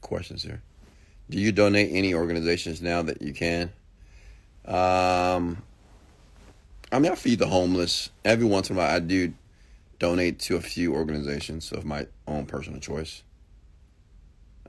Questions 0.00 0.42
here. 0.42 0.60
Do 1.30 1.38
you 1.38 1.52
donate 1.52 1.90
any 1.92 2.14
organizations 2.14 2.82
now 2.82 3.02
that 3.02 3.22
you 3.22 3.32
can? 3.32 3.70
Um, 4.64 5.62
I 6.90 6.98
mean, 6.98 7.12
I 7.12 7.14
feed 7.14 7.38
the 7.38 7.46
homeless. 7.46 8.10
Every 8.24 8.44
once 8.44 8.70
in 8.70 8.76
a 8.76 8.80
while, 8.80 8.92
I 8.92 8.98
do 8.98 9.32
donate 10.00 10.40
to 10.40 10.56
a 10.56 10.60
few 10.60 10.96
organizations 10.96 11.70
of 11.70 11.84
my 11.84 12.08
own 12.26 12.44
personal 12.44 12.80
choice. 12.80 13.22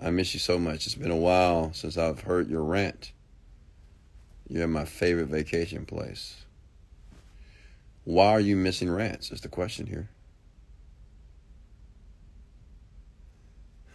I 0.01 0.11
miss 0.11 0.33
you 0.33 0.39
so 0.39 0.57
much. 0.57 0.85
It's 0.85 0.95
been 0.95 1.11
a 1.11 1.15
while 1.17 1.73
since 1.73 1.97
I've 1.97 2.21
heard 2.21 2.49
your 2.49 2.63
rant. 2.63 3.11
You're 4.47 4.67
my 4.67 4.85
favorite 4.85 5.27
vacation 5.27 5.85
place. 5.85 6.45
Why 8.05 8.29
are 8.29 8.39
you 8.39 8.55
missing 8.55 8.89
rants? 8.89 9.31
Is 9.31 9.41
the 9.41 9.49
question 9.49 9.85
here. 9.85 10.09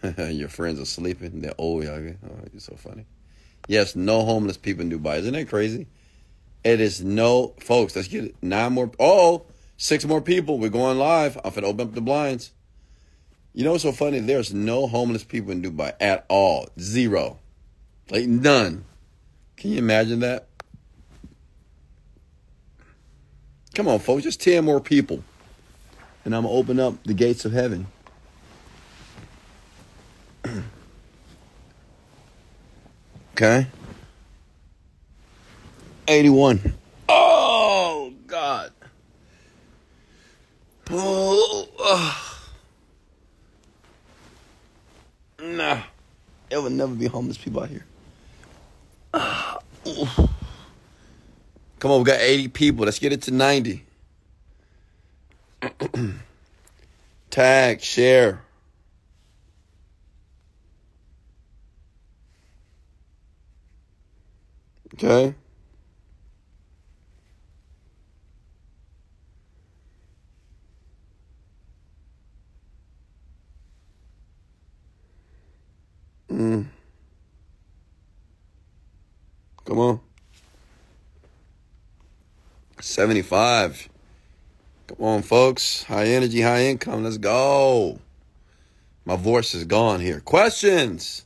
your 0.30 0.48
friends 0.48 0.78
are 0.78 0.84
sleeping. 0.84 1.40
They're 1.40 1.54
old, 1.58 1.84
Oh, 1.86 1.98
you're 1.98 2.60
so 2.60 2.76
funny. 2.76 3.06
Yes, 3.66 3.96
no 3.96 4.24
homeless 4.24 4.58
people 4.58 4.82
in 4.82 4.90
Dubai. 4.90 5.18
Isn't 5.18 5.32
that 5.32 5.48
crazy? 5.48 5.86
It 6.62 6.80
is 6.80 7.02
no, 7.02 7.54
folks. 7.60 7.96
Let's 7.96 8.08
get 8.08 8.24
it. 8.24 8.34
Nine 8.42 8.74
more. 8.74 8.90
Oh, 8.98 9.46
six 9.76 10.04
more 10.04 10.20
people. 10.20 10.58
We're 10.58 10.68
going 10.68 10.98
live. 10.98 11.38
I'm 11.44 11.52
gonna 11.54 11.66
open 11.66 11.88
up 11.88 11.94
the 11.94 12.00
blinds. 12.00 12.52
You 13.56 13.62
know 13.62 13.70
what's 13.70 13.84
so 13.84 13.92
funny? 13.92 14.18
There's 14.18 14.52
no 14.52 14.88
homeless 14.88 15.22
people 15.22 15.52
in 15.52 15.62
Dubai 15.62 15.94
at 16.00 16.26
all. 16.28 16.68
Zero. 16.80 17.38
Like 18.10 18.26
none. 18.26 18.84
Can 19.56 19.70
you 19.70 19.78
imagine 19.78 20.18
that? 20.20 20.48
Come 23.74 23.86
on, 23.86 24.00
folks, 24.00 24.24
just 24.24 24.40
10 24.40 24.64
more 24.64 24.80
people. 24.80 25.22
And 26.24 26.34
I'm 26.34 26.42
going 26.42 26.52
to 26.52 26.58
open 26.58 26.80
up 26.80 27.04
the 27.04 27.14
gates 27.14 27.44
of 27.44 27.52
heaven. 27.52 27.86
okay? 33.34 33.68
81. 36.08 36.74
Oh, 37.08 38.12
God. 38.26 38.72
Oh, 40.90 41.68
uh. 41.80 42.33
Nah. 45.44 45.82
It 46.50 46.58
will 46.58 46.70
never 46.70 46.94
be 46.94 47.06
homeless 47.06 47.38
people 47.38 47.62
out 47.62 47.68
here. 47.68 47.84
Come 51.78 51.90
on, 51.90 51.98
we 51.98 52.04
got 52.04 52.20
80 52.20 52.48
people. 52.48 52.84
Let's 52.84 52.98
get 52.98 53.12
it 53.12 53.22
to 53.22 53.30
90. 53.30 53.84
Tag, 57.30 57.80
share. 57.80 58.42
Okay. 64.94 65.34
Mm. 76.34 76.66
Come 79.64 79.78
on. 79.78 80.00
75. 82.80 83.88
Come 84.88 84.96
on, 85.06 85.22
folks. 85.22 85.84
High 85.84 86.06
energy, 86.06 86.40
high 86.40 86.64
income. 86.64 87.04
Let's 87.04 87.18
go. 87.18 88.00
My 89.04 89.14
voice 89.14 89.54
is 89.54 89.64
gone 89.64 90.00
here. 90.00 90.18
Questions? 90.18 91.24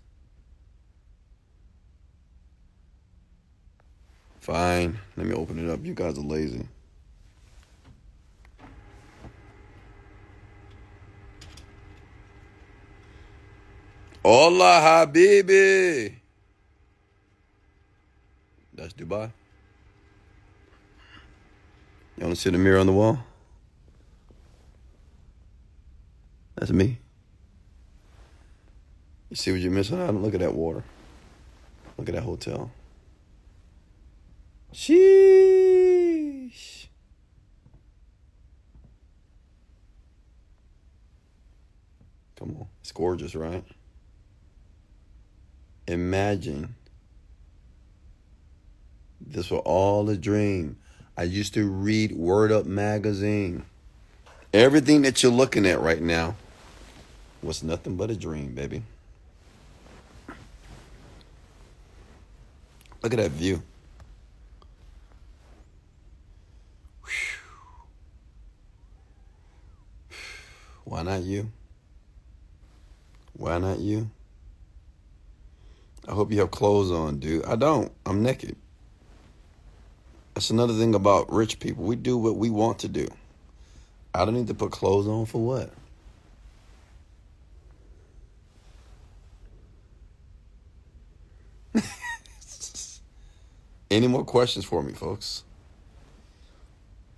Fine. 4.41 4.99
Let 5.17 5.27
me 5.27 5.35
open 5.35 5.59
it 5.59 5.71
up. 5.73 5.85
You 5.85 5.95
guys 5.95 6.19
are 6.19 6.23
lazy. 6.23 6.67
Hola, 14.31 15.07
Habibi. 15.07 16.13
That's 18.75 18.93
Dubai. 18.93 19.33
You 22.19 22.25
want 22.25 22.35
to 22.35 22.37
see 22.39 22.51
the 22.51 22.59
mirror 22.59 22.79
on 22.79 22.85
the 22.85 22.93
wall? 22.93 23.21
That's 26.57 26.73
me. 26.73 26.99
You 29.31 29.37
see 29.37 29.51
what 29.51 29.63
you're 29.63 29.73
missing 29.73 29.99
out? 29.99 30.15
Look 30.15 30.35
at 30.35 30.41
that 30.41 30.53
water. 30.53 30.85
Look 31.97 32.11
at 32.11 32.15
that 32.15 32.25
hotel. 32.25 32.71
Sheesh. 34.75 34.99
Come 42.37 42.59
on. 42.61 42.67
It's 42.83 42.93
gorgeous, 42.93 43.35
right? 43.35 43.65
Imagine 45.89 46.75
this 49.19 49.51
was 49.51 49.63
all 49.65 50.11
a 50.11 50.19
dream. 50.19 50.77
I 51.17 51.23
used 51.23 51.55
to 51.55 51.67
read 51.67 52.13
Word 52.13 52.53
Up 52.53 52.67
magazine. 52.67 53.65
Everything 54.53 55.01
that 55.03 55.23
you're 55.23 55.33
looking 55.33 55.65
at 55.65 55.81
right 55.81 56.03
now 56.03 56.37
was 57.43 57.63
nothing 57.63 57.97
but 57.97 58.11
a 58.11 58.17
dream, 58.17 58.55
baby. 58.55 58.83
Look 63.03 63.15
at 63.15 63.19
that 63.19 63.31
view. 63.31 63.63
Why 70.85 71.03
not 71.03 71.23
you? 71.23 71.51
Why 73.33 73.57
not 73.57 73.79
you? 73.79 74.11
I 76.09 76.13
hope 76.13 76.33
you 76.33 76.41
have 76.41 76.51
clothes 76.51 76.91
on, 76.91 77.19
dude. 77.19 77.45
I 77.45 77.55
don't. 77.55 77.93
I'm 78.07 78.23
naked. 78.23 78.57
That's 80.33 80.49
another 80.49 80.73
thing 80.73 80.95
about 80.95 81.31
rich 81.31 81.61
people. 81.61 81.85
We 81.85 81.97
do 81.97 82.17
what 82.17 82.37
we 82.37 82.49
want 82.49 82.79
to 82.81 82.89
do. 82.89 83.09
I 84.15 84.25
don't 84.25 84.33
need 84.35 84.47
to 84.47 84.55
put 84.55 84.73
clothes 84.73 85.07
on 85.07 85.27
for 85.27 85.45
what? 85.45 85.71
Any 93.91 94.07
more 94.07 94.25
questions 94.25 94.65
for 94.65 94.83
me, 94.83 94.95
folks? 94.95 95.45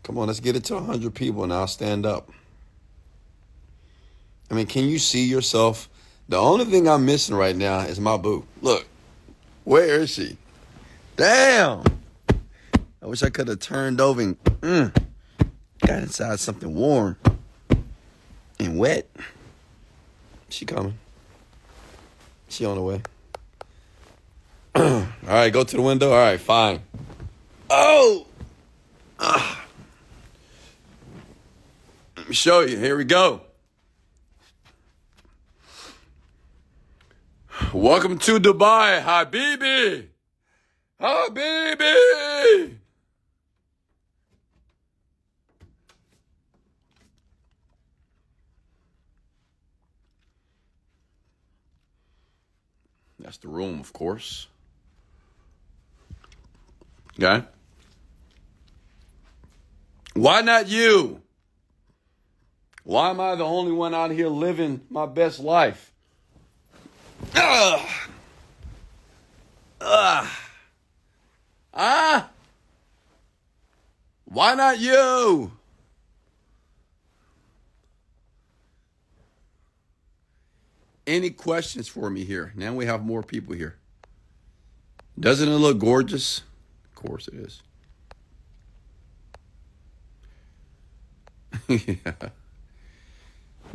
Come 0.03 0.19
on, 0.19 0.27
let's 0.27 0.41
get 0.41 0.57
it 0.57 0.65
to 0.65 0.75
100 0.75 1.15
people 1.15 1.45
and 1.45 1.53
I'll 1.53 1.69
stand 1.69 2.05
up. 2.05 2.33
I 4.51 4.55
mean, 4.55 4.67
can 4.67 4.89
you 4.89 4.99
see 4.99 5.27
yourself? 5.27 5.89
The 6.31 6.39
only 6.39 6.65
thing 6.65 6.89
I'm 6.89 7.05
missing 7.05 7.35
right 7.35 7.57
now 7.57 7.81
is 7.81 7.99
my 7.99 8.17
boo. 8.17 8.47
Look, 8.63 8.87
where 9.65 10.01
is 10.01 10.11
she? 10.11 10.37
Damn. 11.17 11.83
I 13.03 13.07
wish 13.07 13.25
I 13.25 13.31
could 13.31 13.49
have 13.49 13.59
turned 13.59 14.01
over 14.01 14.21
and 14.21 14.45
mm, 14.45 14.97
got 15.85 15.99
inside 15.99 16.39
something 16.39 16.73
warm 16.73 17.17
and 18.61 18.79
wet. 18.79 19.11
She 20.51 20.65
coming. 20.67 20.97
She 22.49 22.65
on 22.65 22.77
the 22.77 22.83
way. 22.83 23.03
All 24.77 25.09
right, 25.27 25.53
go 25.53 25.65
to 25.65 25.77
the 25.77 25.83
window. 25.83 26.13
All 26.13 26.17
right, 26.17 26.39
fine. 26.39 26.81
Oh! 27.69 28.29
Ah. 29.19 29.65
Let 32.17 32.29
me 32.29 32.35
show 32.37 32.61
you. 32.61 32.77
Here 32.77 32.97
we 32.97 33.03
go. 33.03 33.41
Welcome 37.73 38.19
to 38.19 38.41
Dubai, 38.41 39.01
Habibi. 39.01 40.07
Habibi. 41.01 42.77
That's 53.21 53.39
the 53.39 53.49
room, 53.49 53.79
of 53.79 53.93
course. 53.93 54.49
Okay? 57.19 57.47
Why 60.15 60.41
not 60.41 60.67
you? 60.67 61.23
Why 62.83 63.11
am 63.11 63.21
I 63.21 63.37
the 63.37 63.45
only 63.45 63.71
one 63.71 63.95
out 63.95 64.11
here 64.11 64.27
living 64.27 64.81
my 64.91 65.07
best 65.07 65.39
life? 65.39 65.90
Ugh. 67.35 67.89
Ugh. 69.81 70.29
Ah. 71.73 72.31
Why 74.25 74.55
not 74.55 74.79
you? 74.79 75.53
Any 81.07 81.31
questions 81.31 81.89
for 81.89 82.09
me 82.11 82.25
here? 82.25 82.53
Now 82.55 82.73
we 82.75 82.87
have 82.87 83.05
more 83.05 83.23
people 83.23 83.55
here. 83.55 83.77
Doesn't 85.19 85.49
it 85.49 85.57
look 85.57 85.79
gorgeous? 85.79 86.43
Of 86.85 86.95
course 86.95 87.29
it 87.29 87.35
is. 87.35 87.63
yeah. 91.69 92.13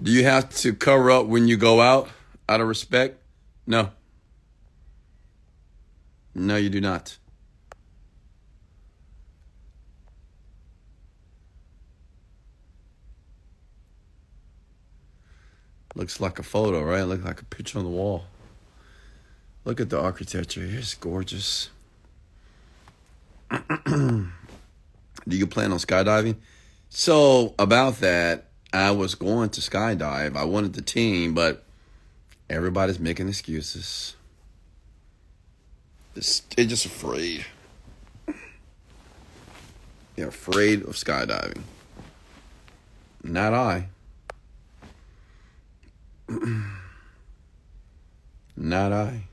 Do 0.02 0.12
you 0.12 0.24
have 0.24 0.50
to 0.58 0.74
cover 0.74 1.12
up 1.12 1.26
when 1.28 1.48
you 1.48 1.58
go 1.58 1.82
out 1.82 2.10
out 2.48 2.62
of 2.62 2.68
respect? 2.68 3.20
No. 3.68 3.92
No, 6.34 6.56
you 6.58 6.70
do 6.70 6.82
not. 6.82 7.18
Looks 15.96 16.20
like 16.20 16.40
a 16.40 16.44
photo, 16.44 16.84
right? 16.84 17.04
Looks 17.04 17.24
like 17.24 17.42
a 17.42 17.46
picture 17.46 17.80
on 17.80 17.86
the 17.86 17.90
wall. 17.90 18.26
Look 19.64 19.80
at 19.80 19.90
the 19.90 20.00
architecture. 20.00 20.64
It's 20.64 20.94
gorgeous. 20.94 21.70
Do 23.86 24.28
you 25.28 25.48
plan 25.48 25.72
on 25.72 25.80
skydiving? 25.80 26.36
So, 26.90 27.56
about 27.58 27.96
that, 28.02 28.48
I 28.74 28.92
was 28.92 29.16
going 29.16 29.50
to 29.52 29.62
skydive. 29.62 30.36
I 30.36 30.44
wanted 30.44 30.74
the 30.74 30.82
team, 30.82 31.34
but 31.34 31.65
everybody's 32.50 33.00
making 33.00 33.30
excuses. 33.30 34.16
They're 36.14 36.66
just 36.66 36.86
afraid. 36.86 37.46
They're 40.16 40.30
afraid 40.30 40.84
of 40.84 40.96
skydiving. 40.96 41.62
Not 43.24 43.54
I. 43.54 43.88
Not 48.56 48.94
I. 48.94 49.24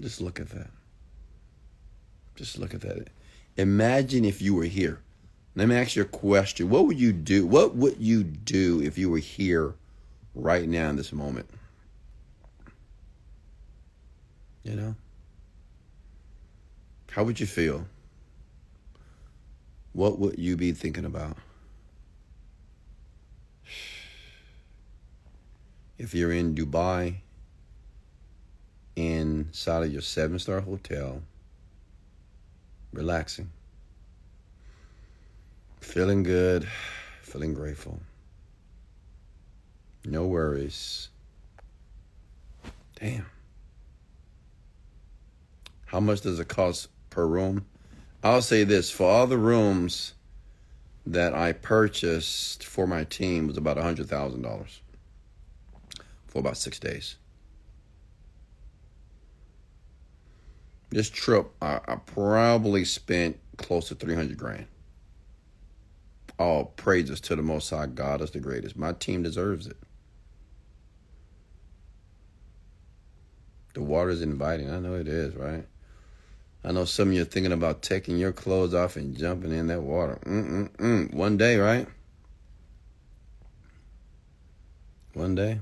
Just 0.00 0.20
look 0.20 0.40
at 0.40 0.48
that. 0.50 0.70
Just 2.34 2.58
look 2.58 2.74
at 2.74 2.80
that. 2.80 3.08
Imagine 3.56 4.24
if 4.24 4.42
you 4.42 4.54
were 4.54 4.64
here. 4.64 5.00
Let 5.54 5.68
me 5.68 5.76
ask 5.76 5.96
you 5.96 6.02
a 6.02 6.06
question. 6.06 6.68
What 6.68 6.86
would 6.86 6.98
you 6.98 7.12
do? 7.12 7.46
What 7.46 7.76
would 7.76 7.96
you 7.98 8.24
do 8.24 8.82
if 8.82 8.98
you 8.98 9.08
were 9.08 9.18
here 9.18 9.74
right 10.36 10.68
now 10.68 10.90
in 10.90 10.96
this 10.96 11.12
moment? 11.12 11.48
You 14.62 14.76
know? 14.76 14.94
How 17.10 17.24
would 17.24 17.40
you 17.40 17.46
feel? 17.46 17.86
What 19.94 20.18
would 20.18 20.38
you 20.38 20.56
be 20.56 20.72
thinking 20.72 21.06
about? 21.06 21.38
If 25.98 26.14
you're 26.14 26.32
in 26.32 26.54
Dubai, 26.54 27.16
inside 28.96 29.84
of 29.84 29.92
your 29.92 30.02
seven 30.02 30.38
star 30.38 30.60
hotel, 30.60 31.22
relaxing, 32.92 33.50
feeling 35.80 36.22
good, 36.22 36.68
feeling 37.22 37.54
grateful, 37.54 37.98
no 40.06 40.24
worries. 40.24 41.08
Damn. 43.00 43.26
How 45.86 45.98
much 45.98 46.20
does 46.20 46.38
it 46.38 46.48
cost 46.48 46.88
per 47.10 47.26
room? 47.26 47.66
I'll 48.22 48.42
say 48.42 48.64
this 48.64 48.90
for 48.90 49.10
all 49.10 49.26
the 49.26 49.36
rooms 49.36 50.14
that 51.06 51.34
I 51.34 51.52
purchased 51.52 52.64
for 52.64 52.86
my 52.86 53.04
team 53.04 53.48
was 53.48 53.56
about 53.56 53.76
$100,000 53.76 54.80
for 56.28 56.38
about 56.38 56.56
six 56.56 56.78
days. 56.78 57.16
This 60.90 61.10
trip, 61.10 61.50
I, 61.60 61.80
I 61.86 61.96
probably 61.96 62.84
spent 62.84 63.38
close 63.56 63.88
to 63.88 63.96
300 63.96 64.38
grand. 64.38 64.66
All 66.38 66.66
praises 66.66 67.20
to 67.22 67.36
the 67.36 67.42
Most 67.42 67.70
High 67.70 67.86
God 67.86 68.20
is 68.20 68.30
the 68.30 68.40
greatest. 68.40 68.76
My 68.76 68.92
team 68.92 69.22
deserves 69.22 69.66
it. 69.66 69.76
The 73.76 73.82
water's 73.82 74.22
inviting. 74.22 74.70
I 74.70 74.78
know 74.78 74.94
it 74.94 75.06
is, 75.06 75.34
right? 75.34 75.66
I 76.64 76.72
know 76.72 76.86
some 76.86 77.08
of 77.08 77.14
you 77.14 77.20
are 77.20 77.26
thinking 77.26 77.52
about 77.52 77.82
taking 77.82 78.16
your 78.16 78.32
clothes 78.32 78.72
off 78.72 78.96
and 78.96 79.14
jumping 79.14 79.52
in 79.52 79.66
that 79.66 79.82
water. 79.82 80.18
Mm-mm-mm. 80.24 81.12
One 81.12 81.36
day, 81.36 81.58
right? 81.58 81.86
One 85.12 85.34
day. 85.34 85.60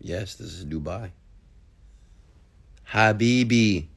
Yes, 0.00 0.36
this 0.36 0.54
is 0.54 0.64
Dubai. 0.64 1.10
Habibi. 2.90 3.88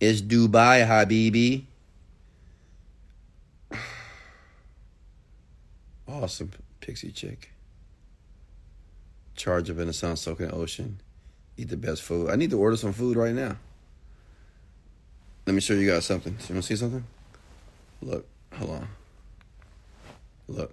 It's 0.00 0.20
Dubai, 0.22 0.84
Habibi. 0.84 1.66
Awesome 6.08 6.50
pixie 6.80 7.12
chick. 7.12 7.51
Charge 9.42 9.66
the 9.66 9.92
sun 9.92 10.16
soaking 10.16 10.52
ocean. 10.52 11.00
Eat 11.56 11.68
the 11.68 11.76
best 11.76 12.02
food. 12.02 12.30
I 12.30 12.36
need 12.36 12.50
to 12.50 12.60
order 12.60 12.76
some 12.76 12.92
food 12.92 13.16
right 13.16 13.34
now. 13.34 13.56
Let 15.48 15.54
me 15.54 15.60
show 15.60 15.74
you 15.74 15.90
guys 15.90 16.04
something. 16.04 16.36
You 16.48 16.54
want 16.54 16.62
to 16.62 16.68
see 16.68 16.76
something? 16.76 17.04
Look, 18.00 18.24
hold 18.54 18.70
on. 18.70 18.88
Look. 20.46 20.72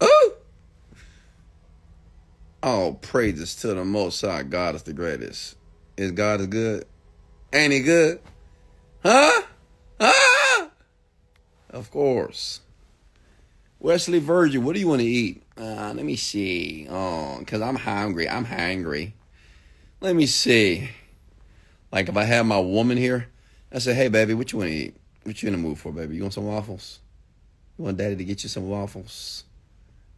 Oh! 0.00 0.32
Oh, 2.64 2.98
praises 3.02 3.54
to 3.60 3.68
the 3.68 3.84
Most 3.84 4.20
High. 4.22 4.42
God 4.42 4.74
is 4.74 4.82
the 4.82 4.92
greatest. 4.92 5.54
Is 5.96 6.10
God 6.10 6.40
is 6.40 6.48
good? 6.48 6.86
Ain't 7.52 7.72
he 7.72 7.78
good? 7.82 8.18
Huh? 9.04 9.42
Huh? 10.00 10.66
Of 11.70 11.88
course. 11.92 12.62
Wesley 13.82 14.20
Virgin, 14.20 14.62
what 14.62 14.74
do 14.74 14.80
you 14.80 14.86
want 14.86 15.00
to 15.00 15.06
eat? 15.06 15.42
Uh, 15.58 15.92
let 15.92 16.04
me 16.04 16.14
see. 16.14 16.86
Oh, 16.88 17.38
because 17.40 17.60
I'm 17.60 17.74
hungry. 17.74 18.28
I'm 18.28 18.44
hungry. 18.44 19.12
Let 20.00 20.14
me 20.14 20.26
see. 20.26 20.88
Like 21.90 22.08
if 22.08 22.16
I 22.16 22.22
have 22.22 22.46
my 22.46 22.60
woman 22.60 22.96
here, 22.96 23.28
I 23.72 23.80
say, 23.80 23.92
hey, 23.92 24.06
baby, 24.06 24.34
what 24.34 24.52
you 24.52 24.60
want 24.60 24.70
to 24.70 24.76
eat? 24.76 24.96
What 25.24 25.42
you 25.42 25.48
in 25.48 25.54
the 25.54 25.58
mood 25.58 25.78
for, 25.78 25.90
baby? 25.90 26.14
You 26.14 26.22
want 26.22 26.32
some 26.32 26.46
waffles? 26.46 27.00
You 27.76 27.84
want 27.84 27.96
daddy 27.96 28.14
to 28.14 28.24
get 28.24 28.44
you 28.44 28.48
some 28.48 28.68
waffles? 28.68 29.42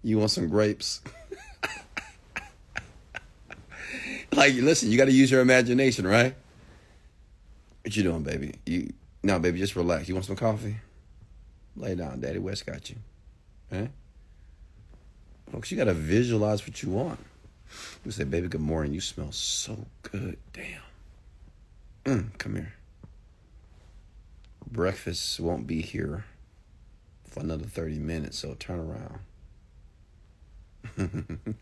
You 0.02 0.18
want 0.18 0.30
some 0.30 0.50
grapes? 0.50 1.00
like, 4.32 4.52
listen, 4.56 4.90
you 4.90 4.98
got 4.98 5.06
to 5.06 5.12
use 5.12 5.30
your 5.30 5.40
imagination, 5.40 6.06
right? 6.06 6.34
What 7.82 7.96
you 7.96 8.02
doing, 8.02 8.24
baby? 8.24 8.56
You 8.66 8.92
no, 9.22 9.38
baby, 9.38 9.58
just 9.58 9.74
relax. 9.74 10.06
You 10.06 10.14
want 10.14 10.26
some 10.26 10.36
coffee? 10.36 10.76
Lay 11.76 11.94
down, 11.94 12.20
Daddy 12.20 12.38
Wes 12.38 12.62
got 12.62 12.90
you. 12.90 12.96
Okay? 13.74 13.90
Folks, 15.50 15.70
you 15.70 15.76
got 15.76 15.84
to 15.84 15.94
visualize 15.94 16.66
what 16.66 16.82
you 16.82 16.90
want. 16.90 17.18
You 18.04 18.10
say, 18.10 18.24
baby, 18.24 18.48
good 18.48 18.60
morning. 18.60 18.92
You 18.94 19.00
smell 19.00 19.32
so 19.32 19.86
good. 20.02 20.36
Damn. 20.52 20.82
Mm, 22.04 22.38
come 22.38 22.56
here. 22.56 22.74
Breakfast 24.70 25.40
won't 25.40 25.66
be 25.66 25.82
here 25.82 26.24
for 27.28 27.40
another 27.40 27.64
30 27.64 27.98
minutes, 27.98 28.38
so 28.38 28.54
turn 28.54 28.78
around. 28.78 29.18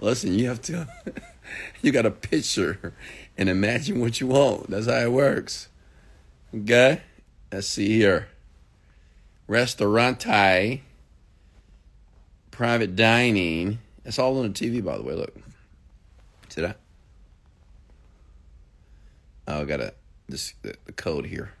Listen, 0.00 0.34
you 0.38 0.48
have 0.48 0.62
to, 0.62 0.88
you 1.82 1.92
got 1.92 2.02
to 2.02 2.10
picture 2.10 2.94
and 3.38 3.48
imagine 3.48 4.00
what 4.00 4.20
you 4.20 4.26
want. 4.28 4.70
That's 4.70 4.86
how 4.86 4.98
it 4.98 5.12
works. 5.12 5.68
Okay? 6.54 7.02
Let's 7.52 7.68
see 7.68 7.98
here. 7.98 8.28
Restaurante, 9.52 10.80
private 12.50 12.96
dining. 12.96 13.78
It's 14.02 14.18
all 14.18 14.38
on 14.38 14.50
the 14.50 14.58
TV, 14.58 14.82
by 14.82 14.96
the 14.96 15.02
way. 15.02 15.12
Look. 15.12 15.36
See 16.48 16.62
that? 16.62 16.78
Oh, 19.46 19.60
I 19.60 19.64
got 19.64 19.80
a 19.80 19.92
this 20.26 20.54
the, 20.62 20.74
the 20.86 20.92
code 20.92 21.26
here. 21.26 21.52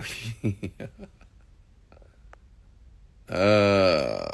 uh 3.28 4.26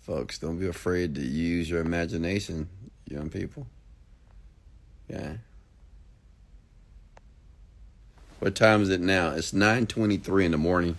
folks, 0.00 0.38
don't 0.38 0.58
be 0.58 0.66
afraid 0.66 1.14
to 1.16 1.20
use 1.20 1.68
your 1.68 1.82
imagination, 1.82 2.70
young 3.06 3.28
people. 3.28 3.66
Yeah. 5.06 5.34
What 8.40 8.54
time 8.54 8.80
is 8.80 8.88
it 8.88 9.02
now? 9.02 9.32
It's 9.32 9.52
9:23 9.52 10.46
in 10.46 10.52
the 10.52 10.58
morning. 10.58 10.96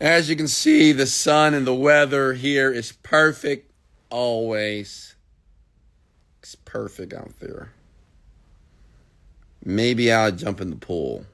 As 0.00 0.30
you 0.30 0.36
can 0.36 0.46
see, 0.46 0.92
the 0.92 1.06
sun 1.06 1.52
and 1.52 1.66
the 1.66 1.74
weather 1.74 2.34
here 2.34 2.70
is 2.70 2.92
perfect 2.92 3.72
always. 4.08 5.16
It's 6.40 6.54
perfect 6.54 7.12
out 7.12 7.40
there. 7.40 7.72
Maybe 9.64 10.12
I'll 10.12 10.30
jump 10.30 10.60
in 10.60 10.70
the 10.70 10.76
pool. 10.76 11.26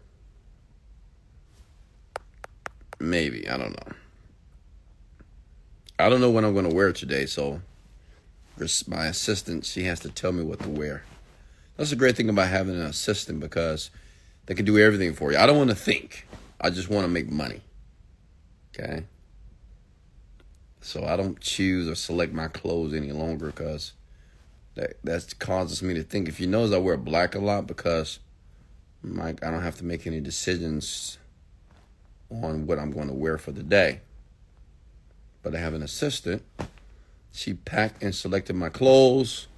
Maybe, 2.98 3.46
I 3.46 3.58
don't 3.58 3.72
know. 3.72 3.92
I 5.98 6.08
don't 6.08 6.22
know 6.22 6.30
what 6.30 6.44
I'm 6.44 6.54
going 6.54 6.68
to 6.68 6.74
wear 6.74 6.94
today, 6.94 7.26
so 7.26 7.60
my 8.86 9.06
assistant, 9.06 9.66
she 9.66 9.84
has 9.84 10.00
to 10.00 10.08
tell 10.08 10.32
me 10.32 10.42
what 10.42 10.60
to 10.60 10.68
wear. 10.70 11.04
That's 11.76 11.92
a 11.92 11.96
great 11.96 12.16
thing 12.16 12.30
about 12.30 12.48
having 12.48 12.74
an 12.74 12.86
assistant 12.86 13.40
because 13.40 13.90
they 14.46 14.54
can 14.54 14.64
do 14.64 14.78
everything 14.78 15.14
for 15.14 15.32
you. 15.32 15.38
I 15.38 15.46
don't 15.46 15.56
want 15.56 15.70
to 15.70 15.76
think. 15.76 16.26
I 16.60 16.70
just 16.70 16.88
want 16.88 17.04
to 17.04 17.08
make 17.08 17.30
money. 17.30 17.62
Okay? 18.74 19.04
So 20.80 21.04
I 21.04 21.16
don't 21.16 21.40
choose 21.40 21.88
or 21.88 21.94
select 21.94 22.32
my 22.32 22.48
clothes 22.48 22.92
any 22.92 23.12
longer 23.12 23.46
because 23.46 23.92
that 24.74 25.02
that 25.04 25.38
causes 25.38 25.82
me 25.82 25.94
to 25.94 26.02
think. 26.02 26.28
If 26.28 26.40
you 26.40 26.46
notice, 26.46 26.74
I 26.74 26.78
wear 26.78 26.96
black 26.96 27.34
a 27.34 27.38
lot 27.38 27.66
because 27.66 28.18
my, 29.02 29.30
I 29.30 29.50
don't 29.50 29.62
have 29.62 29.76
to 29.78 29.84
make 29.84 30.06
any 30.06 30.20
decisions 30.20 31.18
on 32.30 32.66
what 32.66 32.78
I'm 32.78 32.90
going 32.90 33.08
to 33.08 33.14
wear 33.14 33.38
for 33.38 33.52
the 33.52 33.62
day. 33.62 34.00
But 35.42 35.54
I 35.54 35.58
have 35.58 35.74
an 35.74 35.82
assistant. 35.82 36.42
She 37.32 37.54
packed 37.54 38.02
and 38.02 38.14
selected 38.14 38.56
my 38.56 38.68
clothes. 38.68 39.48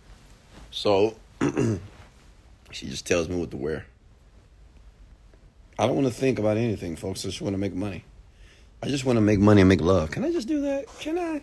So 0.71 1.17
she 2.71 2.87
just 2.87 3.07
tells 3.07 3.29
me 3.29 3.37
what 3.37 3.51
to 3.51 3.57
wear. 3.57 3.87
I 5.79 5.87
don't 5.87 5.95
want 5.95 6.09
to 6.09 6.15
think 6.15 6.39
about 6.39 6.57
anything, 6.57 6.97
folks. 6.97 7.25
I 7.25 7.29
just 7.29 7.43
want 7.43 7.55
to 7.55 7.59
make 7.59 7.75
money. 7.75 8.05
I 8.83 8.89
just 8.89 9.05
want 9.05 9.17
to 9.17 9.21
make 9.21 9.39
money 9.39 9.63
and 9.63 9.69
make 9.69 9.81
love. 9.81 10.11
Can 10.11 10.25
I 10.25 10.33
just 10.33 10.49
do 10.49 10.63
that? 10.63 10.87
Can 11.01 11.19
I? 11.19 11.43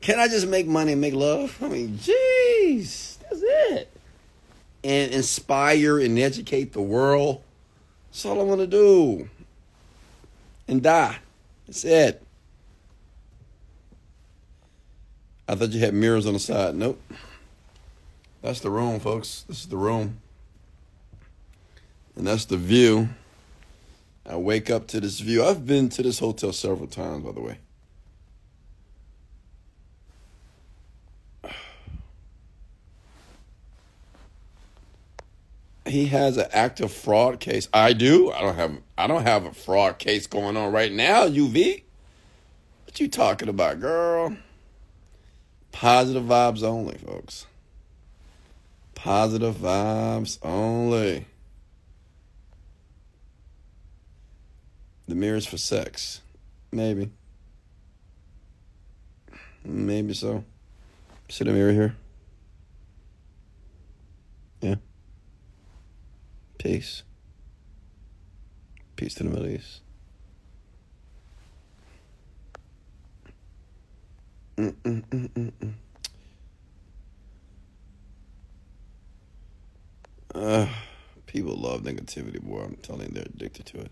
Can 0.00 0.18
I 0.18 0.28
just 0.28 0.46
make 0.46 0.66
money 0.66 0.92
and 0.92 1.00
make 1.00 1.14
love? 1.14 1.56
I 1.62 1.68
mean, 1.68 1.98
jeez, 1.98 3.18
that's 3.18 3.42
it. 3.42 3.90
And 4.84 5.12
inspire 5.12 5.98
and 5.98 6.18
educate 6.18 6.72
the 6.72 6.82
world. 6.82 7.42
That's 8.10 8.24
all 8.24 8.40
I 8.40 8.44
want 8.44 8.60
to 8.60 8.66
do. 8.66 9.28
And 10.66 10.82
die. 10.82 11.18
That's 11.66 11.84
it. 11.84 12.22
I 15.48 15.54
thought 15.54 15.70
you 15.70 15.80
had 15.80 15.94
mirrors 15.94 16.26
on 16.26 16.34
the 16.34 16.38
side. 16.38 16.74
Nope. 16.74 17.00
That's 18.42 18.60
the 18.60 18.70
room, 18.70 19.00
folks. 19.00 19.44
This 19.48 19.60
is 19.60 19.66
the 19.66 19.76
room. 19.76 20.20
And 22.16 22.26
that's 22.26 22.44
the 22.44 22.56
view. 22.56 23.08
I 24.28 24.36
wake 24.36 24.68
up 24.68 24.86
to 24.88 25.00
this 25.00 25.20
view. 25.20 25.42
I've 25.42 25.64
been 25.64 25.88
to 25.88 26.02
this 26.02 26.18
hotel 26.18 26.52
several 26.52 26.86
times, 26.86 27.24
by 27.24 27.32
the 27.32 27.40
way. 27.40 27.58
He 35.86 36.04
has 36.08 36.36
an 36.36 36.48
active 36.52 36.92
fraud 36.92 37.40
case. 37.40 37.66
I 37.72 37.94
do. 37.94 38.30
I 38.30 38.42
don't 38.42 38.56
have 38.56 38.78
I 38.98 39.06
don't 39.06 39.22
have 39.22 39.46
a 39.46 39.54
fraud 39.54 39.98
case 39.98 40.26
going 40.26 40.54
on 40.54 40.70
right 40.70 40.92
now, 40.92 41.26
UV. 41.26 41.82
What 42.84 43.00
you 43.00 43.08
talking 43.08 43.48
about, 43.48 43.80
girl? 43.80 44.36
Positive 45.72 46.24
vibes 46.24 46.62
only, 46.62 46.98
folks. 46.98 47.46
Positive 48.94 49.54
vibes 49.54 50.38
only. 50.42 51.24
The 55.08 55.14
mirror's 55.14 55.46
for 55.46 55.56
sex. 55.56 56.20
Maybe. 56.70 57.10
Maybe 59.64 60.12
so. 60.12 60.44
See 61.30 61.44
the 61.44 61.52
mirror 61.52 61.72
here? 61.72 61.96
Yeah. 64.60 64.74
Peace. 66.58 67.02
Peace 68.96 69.14
to 69.14 69.24
the 69.24 69.30
Middle 69.30 69.46
East. 69.46 69.80
Uh, 80.34 80.66
people 81.26 81.56
love 81.56 81.82
negativity, 81.82 82.42
boy. 82.42 82.60
I'm 82.60 82.76
telling 82.76 83.08
you, 83.08 83.14
they're 83.14 83.24
addicted 83.24 83.66
to 83.66 83.80
it. 83.80 83.90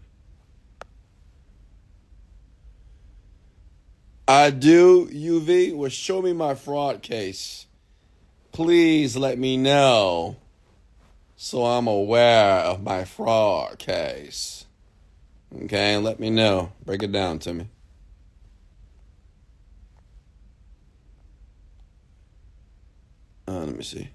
I 4.28 4.50
do, 4.50 5.06
UV. 5.06 5.74
Well, 5.74 5.88
show 5.88 6.20
me 6.20 6.32
my 6.32 6.54
fraud 6.54 7.02
case. 7.02 7.66
Please 8.52 9.16
let 9.16 9.38
me 9.38 9.56
know 9.56 10.36
so 11.36 11.64
I'm 11.66 11.86
aware 11.86 12.60
of 12.60 12.82
my 12.82 13.04
fraud 13.04 13.78
case. 13.78 14.64
Okay, 15.64 15.98
let 15.98 16.18
me 16.18 16.30
know. 16.30 16.72
Break 16.84 17.02
it 17.02 17.12
down 17.12 17.38
to 17.40 17.52
me. 17.52 17.68
Uh, 23.46 23.60
let 23.60 23.76
me 23.76 23.84
see. 23.84 24.08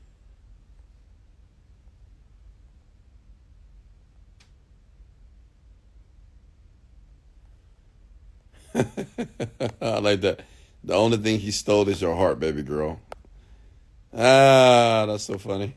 I 9.81 9.99
like 9.99 10.21
that. 10.21 10.41
The 10.83 10.95
only 10.95 11.17
thing 11.17 11.39
he 11.39 11.51
stole 11.51 11.87
is 11.89 12.01
your 12.01 12.15
heart, 12.15 12.39
baby 12.39 12.63
girl. 12.63 12.99
Ah, 14.13 15.05
that's 15.07 15.23
so 15.23 15.37
funny. 15.37 15.75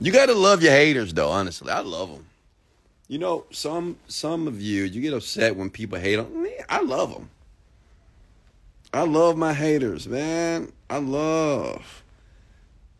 You 0.00 0.12
got 0.12 0.26
to 0.26 0.34
love 0.34 0.62
your 0.62 0.72
haters, 0.72 1.12
though. 1.12 1.30
Honestly, 1.30 1.70
I 1.70 1.80
love 1.80 2.10
them. 2.10 2.26
You 3.08 3.18
know, 3.18 3.46
some 3.50 3.96
some 4.06 4.46
of 4.46 4.60
you, 4.60 4.84
you 4.84 5.00
get 5.00 5.14
upset 5.14 5.56
when 5.56 5.70
people 5.70 5.98
hate 5.98 6.18
on 6.18 6.42
me. 6.42 6.52
I 6.68 6.82
love 6.82 7.12
them. 7.12 7.30
I 8.92 9.02
love 9.02 9.36
my 9.36 9.54
haters, 9.54 10.06
man. 10.06 10.72
I 10.90 10.98
love. 10.98 12.02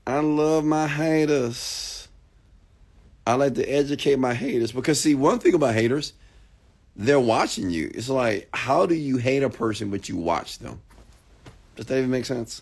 I 0.07 0.21
love 0.21 0.65
my 0.65 0.87
haters. 0.87 2.09
I 3.27 3.35
like 3.35 3.55
to 3.55 3.65
educate 3.65 4.19
my 4.19 4.33
haters 4.33 4.73
because 4.73 4.99
see, 5.01 5.15
one 5.15 5.39
thing 5.39 5.53
about 5.53 5.75
haters, 5.75 6.15
they're 6.99 7.21
watching 7.21 7.71
you. 7.71 7.91
It's 7.95 8.09
like, 8.09 8.49
how 8.53 8.85
do 8.85 8.95
you 8.95 9.17
hate 9.17 9.45
a 9.45 9.49
person 9.49 9.91
but 9.91 10.09
you 10.09 10.17
watch 10.17 10.59
them? 10.59 10.81
Does 11.77 11.87
that 11.87 11.99
even 11.99 12.11
make 12.11 12.25
sense? 12.25 12.61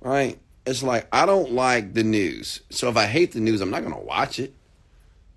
Right? 0.00 0.38
It's 0.66 0.82
like 0.82 1.06
I 1.12 1.26
don't 1.26 1.52
like 1.52 1.92
the 1.92 2.02
news. 2.02 2.62
So 2.70 2.88
if 2.88 2.96
I 2.96 3.06
hate 3.06 3.32
the 3.32 3.40
news, 3.40 3.60
I'm 3.60 3.70
not 3.70 3.82
gonna 3.82 4.00
watch 4.00 4.40
it. 4.40 4.54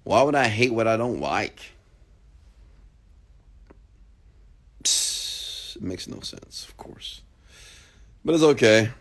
Why 0.05 0.21
would 0.21 0.36
I 0.36 0.47
hate 0.47 0.73
what 0.73 0.88
I 0.88 0.95
don't 0.95 1.19
like? 1.19 1.59
Psst, 4.84 5.75
it 5.75 5.81
makes 5.81 6.07
no 6.07 6.21
sense, 6.21 6.65
of 6.67 6.77
course. 6.77 7.21
But 8.23 8.36
it's 8.36 8.43
okay. 8.43 8.91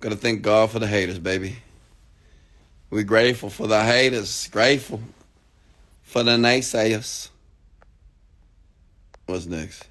Gotta 0.00 0.16
thank 0.16 0.42
God 0.42 0.70
for 0.70 0.78
the 0.78 0.86
haters, 0.86 1.18
baby. 1.18 1.56
We're 2.90 3.02
grateful 3.02 3.48
for 3.48 3.66
the 3.66 3.82
haters, 3.82 4.48
grateful 4.48 5.00
for 6.02 6.22
the 6.22 6.32
naysayers. 6.32 7.30
What's 9.28 9.44
next? 9.44 9.86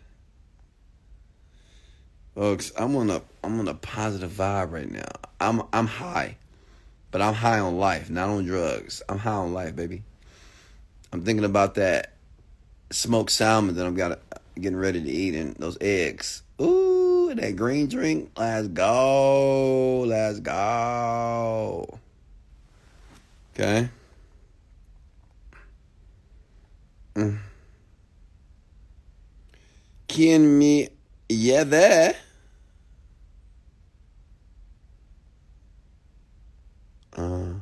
Folks, 2.34 2.72
I'm 2.76 2.96
on 2.96 3.12
a 3.12 3.22
I'm 3.44 3.60
on 3.60 3.68
a 3.68 3.76
positive 3.76 4.32
vibe 4.32 4.72
right 4.72 4.92
now. 4.92 5.12
I'm 5.40 5.62
I'm 5.72 5.86
high. 5.86 6.38
But 7.12 7.22
I'm 7.22 7.36
high 7.36 7.60
on 7.60 7.78
life, 7.78 8.10
not 8.10 8.30
on 8.30 8.46
drugs. 8.46 9.04
I'm 9.08 9.20
high 9.20 9.30
on 9.30 9.54
life, 9.54 9.76
baby. 9.76 10.02
I'm 11.14 11.24
thinking 11.24 11.46
about 11.46 11.76
that 11.76 12.14
smoked 12.90 13.30
salmon 13.30 13.76
that 13.76 13.86
I'm 13.86 13.94
got 13.94 14.18
getting 14.56 14.76
ready 14.76 15.04
to 15.04 15.08
eat 15.08 15.36
and 15.36 15.56
those 15.58 15.78
eggs. 15.82 16.42
Ooh, 16.60 17.32
that 17.36 17.56
green 17.56 17.86
drink. 17.86 18.32
Let's 18.36 18.70
go. 18.70 20.00
Let's 20.00 20.40
go. 20.40 22.00
Okay. 23.54 23.88
Mm. 27.14 27.38
Can 30.18 30.58
me 30.58 30.90
yeah 31.30 31.64
there. 31.64 32.16
Uh, 37.16 37.54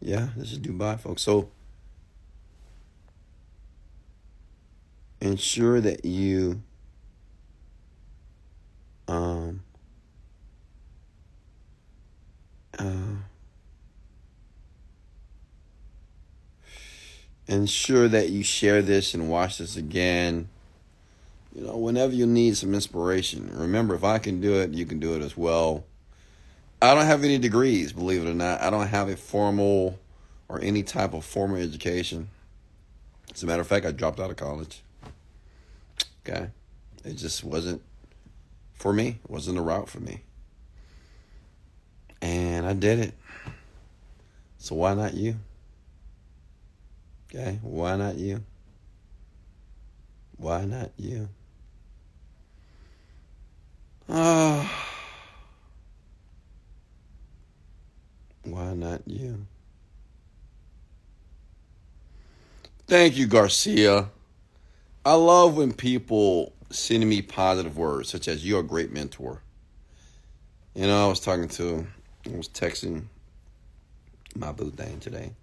yeah, 0.00 0.30
this 0.36 0.50
is 0.50 0.58
Dubai, 0.58 0.98
folks. 0.98 1.22
So 1.22 1.50
ensure 5.20 5.80
that 5.80 6.04
you 6.04 6.62
um, 9.06 9.62
uh, 12.80 12.84
ensure 17.50 18.08
that 18.08 18.30
you 18.30 18.42
share 18.44 18.80
this 18.80 19.12
and 19.12 19.28
watch 19.28 19.58
this 19.58 19.76
again. 19.76 20.48
You 21.54 21.66
know, 21.66 21.76
whenever 21.76 22.14
you 22.14 22.26
need 22.26 22.56
some 22.56 22.74
inspiration. 22.74 23.50
Remember, 23.52 23.94
if 23.94 24.04
I 24.04 24.18
can 24.18 24.40
do 24.40 24.54
it, 24.54 24.72
you 24.72 24.86
can 24.86 25.00
do 25.00 25.14
it 25.16 25.22
as 25.22 25.36
well. 25.36 25.84
I 26.80 26.94
don't 26.94 27.06
have 27.06 27.24
any 27.24 27.38
degrees, 27.38 27.92
believe 27.92 28.24
it 28.24 28.30
or 28.30 28.34
not. 28.34 28.62
I 28.62 28.70
don't 28.70 28.86
have 28.86 29.08
a 29.08 29.16
formal 29.16 29.98
or 30.48 30.60
any 30.62 30.84
type 30.84 31.12
of 31.12 31.24
formal 31.24 31.56
education. 31.56 32.30
As 33.34 33.42
a 33.42 33.46
matter 33.46 33.60
of 33.60 33.66
fact, 33.66 33.84
I 33.84 33.90
dropped 33.90 34.20
out 34.20 34.30
of 34.30 34.36
college. 34.36 34.82
Okay. 36.24 36.48
It 37.04 37.14
just 37.14 37.42
wasn't 37.42 37.82
for 38.74 38.92
me. 38.92 39.18
It 39.24 39.30
wasn't 39.30 39.58
a 39.58 39.62
route 39.62 39.88
for 39.88 40.00
me. 40.00 40.22
And 42.22 42.64
I 42.64 42.74
did 42.74 43.00
it. 43.00 43.14
So 44.58 44.76
why 44.76 44.94
not 44.94 45.14
you? 45.14 45.36
Okay, 47.32 47.60
why 47.62 47.96
not 47.96 48.16
you? 48.16 48.42
Why 50.36 50.64
not 50.64 50.90
you? 50.96 51.28
Ah. 54.08 54.88
Why 58.42 58.74
not 58.74 59.02
you? 59.06 59.46
Thank 62.88 63.16
you, 63.16 63.28
Garcia. 63.28 64.10
I 65.04 65.14
love 65.14 65.56
when 65.56 65.72
people 65.72 66.52
send 66.70 67.08
me 67.08 67.22
positive 67.22 67.76
words, 67.76 68.08
such 68.08 68.26
as 68.26 68.44
"You're 68.44 68.60
a 68.60 68.64
great 68.64 68.92
mentor." 68.92 69.42
You 70.74 70.86
know, 70.88 71.04
I 71.04 71.08
was 71.08 71.20
talking 71.20 71.48
to, 71.48 71.86
I 72.26 72.36
was 72.36 72.48
texting 72.48 73.04
my 74.34 74.50
boo 74.50 74.72
Dane 74.72 74.98
today, 74.98 75.34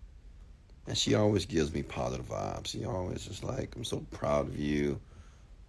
And 0.88 0.98
she 0.98 1.16
always 1.16 1.46
gives 1.46 1.74
me 1.74 1.84
positive 1.84 2.30
vibes. 2.30 2.68
She 2.68 2.86
always 2.86 3.28
is 3.28 3.44
like, 3.44 3.76
I'm 3.76 3.84
so 3.84 4.06
proud 4.12 4.48
of 4.48 4.58
you, 4.58 5.00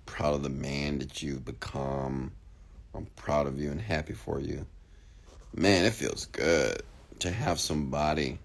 proud 0.07 0.35
of 0.35 0.43
the 0.45 0.49
man 0.49 1.01
that 1.01 1.23
you've 1.23 1.45
become. 1.45 2.31
I'm 2.95 3.07
proud 3.17 3.47
of 3.47 3.59
you 3.59 3.71
and 3.71 3.81
happy 3.81 4.15
for 4.15 4.41
you. 4.41 4.65
Man, 5.55 5.85
it 5.85 5.93
feels 5.93 6.27
good 6.27 6.83
to 7.19 7.31
have 7.31 7.59
somebody 7.59 8.39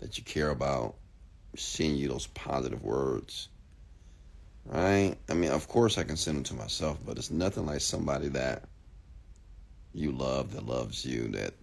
that 0.00 0.18
you 0.18 0.24
care 0.24 0.50
about 0.50 0.96
send 1.56 1.98
you 1.98 2.08
those 2.08 2.26
positive 2.28 2.82
words. 2.82 3.48
Right? 4.66 5.16
I 5.28 5.34
mean, 5.34 5.50
of 5.50 5.68
course 5.68 5.98
I 5.98 6.04
can 6.04 6.16
send 6.16 6.38
them 6.38 6.44
to 6.44 6.54
myself, 6.54 6.98
but 7.04 7.16
it's 7.16 7.30
nothing 7.30 7.66
like 7.66 7.80
somebody 7.80 8.28
that 8.28 8.64
you 9.92 10.12
love, 10.12 10.52
that 10.52 10.66
loves 10.66 11.04
you, 11.04 11.28
that 11.28 11.54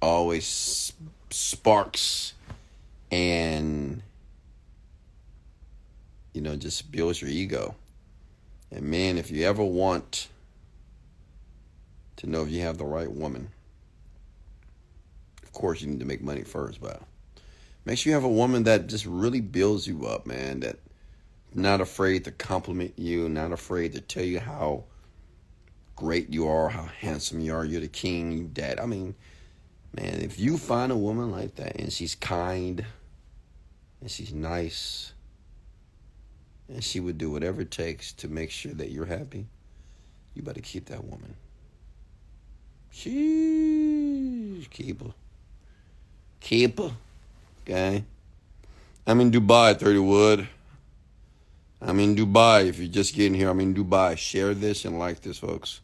always 0.00 0.92
sparks 1.30 2.34
and 3.14 4.02
you 6.32 6.40
know 6.40 6.56
just 6.56 6.90
builds 6.90 7.22
your 7.22 7.30
ego. 7.30 7.76
And 8.72 8.82
man, 8.82 9.18
if 9.18 9.30
you 9.30 9.46
ever 9.46 9.62
want 9.62 10.28
to 12.16 12.28
know 12.28 12.42
if 12.42 12.50
you 12.50 12.62
have 12.62 12.76
the 12.76 12.84
right 12.84 13.10
woman, 13.10 13.50
of 15.44 15.52
course 15.52 15.80
you 15.80 15.88
need 15.88 16.00
to 16.00 16.06
make 16.06 16.22
money 16.22 16.42
first, 16.42 16.80
but 16.80 17.02
make 17.84 17.98
sure 17.98 18.10
you 18.10 18.14
have 18.14 18.24
a 18.24 18.28
woman 18.28 18.64
that 18.64 18.88
just 18.88 19.06
really 19.06 19.40
builds 19.40 19.86
you 19.86 20.06
up, 20.06 20.26
man, 20.26 20.60
that 20.60 20.78
not 21.54 21.80
afraid 21.80 22.24
to 22.24 22.32
compliment 22.32 22.94
you, 22.98 23.28
not 23.28 23.52
afraid 23.52 23.92
to 23.92 24.00
tell 24.00 24.24
you 24.24 24.40
how 24.40 24.82
great 25.94 26.30
you 26.30 26.48
are, 26.48 26.68
how 26.68 26.82
handsome 26.98 27.38
you 27.38 27.54
are, 27.54 27.64
you're 27.64 27.80
the 27.80 27.86
king, 27.86 28.32
you 28.32 28.50
dad. 28.52 28.80
I 28.80 28.86
mean, 28.86 29.14
man, 29.94 30.14
if 30.14 30.40
you 30.40 30.58
find 30.58 30.90
a 30.90 30.96
woman 30.96 31.30
like 31.30 31.54
that 31.54 31.76
and 31.76 31.92
she's 31.92 32.16
kind 32.16 32.84
and 34.04 34.10
she's 34.10 34.34
nice 34.34 35.14
and 36.68 36.84
she 36.84 37.00
would 37.00 37.16
do 37.16 37.30
whatever 37.30 37.62
it 37.62 37.70
takes 37.70 38.12
to 38.12 38.28
make 38.28 38.50
sure 38.50 38.74
that 38.74 38.90
you're 38.90 39.06
happy, 39.06 39.46
you 40.34 40.42
better 40.42 40.60
keep 40.60 40.84
that 40.86 41.02
woman. 41.02 41.34
Sheesh, 42.92 44.68
keep 44.68 45.02
her. 45.02 45.14
Keep 46.40 46.80
her. 46.80 46.90
Okay? 47.62 48.04
I'm 49.06 49.22
in 49.22 49.30
Dubai, 49.30 49.78
30 49.78 49.98
Wood. 50.00 50.48
I'm 51.80 51.98
in 51.98 52.14
Dubai. 52.14 52.66
If 52.66 52.78
you're 52.78 52.88
just 52.88 53.14
getting 53.14 53.32
here, 53.32 53.48
I'm 53.48 53.60
in 53.60 53.74
Dubai. 53.74 54.18
Share 54.18 54.52
this 54.52 54.84
and 54.84 54.98
like 54.98 55.22
this, 55.22 55.38
folks. 55.38 55.80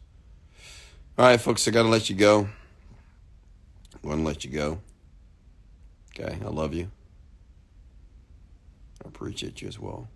All 1.17 1.25
right, 1.25 1.41
folks, 1.41 1.67
I 1.67 1.71
got 1.71 1.83
to 1.83 1.89
let 1.89 2.07
you 2.07 2.15
go. 2.15 2.47
I'm 3.95 4.09
going 4.09 4.19
to 4.19 4.23
let 4.23 4.45
you 4.45 4.51
go. 4.51 4.79
Okay, 6.13 6.37
I 6.39 6.49
love 6.49 6.75
you. 6.75 6.91
Appreciate 9.13 9.61
you 9.61 9.67
as 9.67 9.77
well. 9.77 10.07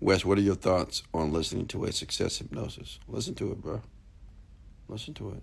Wes, 0.00 0.24
what 0.24 0.38
are 0.38 0.42
your 0.42 0.54
thoughts 0.54 1.02
on 1.12 1.32
listening 1.32 1.66
to 1.68 1.84
a 1.84 1.92
success 1.92 2.38
hypnosis? 2.38 2.98
Listen 3.06 3.34
to 3.36 3.52
it, 3.52 3.60
bro. 3.60 3.82
Listen 4.88 5.14
to 5.14 5.40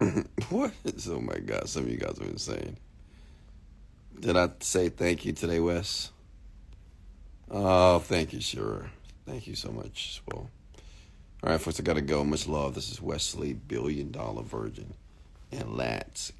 it. 0.00 0.26
what? 0.50 0.72
Oh 1.08 1.20
my 1.20 1.38
God, 1.38 1.68
some 1.68 1.84
of 1.84 1.90
you 1.90 1.98
guys 1.98 2.18
are 2.18 2.24
insane. 2.24 2.76
Did 4.18 4.36
I 4.36 4.50
say 4.60 4.88
thank 4.88 5.24
you 5.24 5.32
today, 5.32 5.60
Wes? 5.60 6.10
Oh, 7.50 7.98
thank 7.98 8.32
you, 8.32 8.40
sure. 8.40 8.90
Thank 9.26 9.46
you 9.46 9.54
so 9.54 9.70
much 9.70 10.16
as 10.16 10.20
well. 10.26 10.50
All 11.42 11.50
right, 11.50 11.60
folks, 11.60 11.78
I 11.78 11.82
got 11.82 11.94
to 11.94 12.02
go. 12.02 12.24
Much 12.24 12.46
love. 12.46 12.74
This 12.74 12.90
is 12.90 13.00
Wesley, 13.00 13.52
Billion 13.54 14.10
Dollar 14.10 14.42
Virgin. 14.42 14.94
And 15.52 15.76
let's 15.76 16.32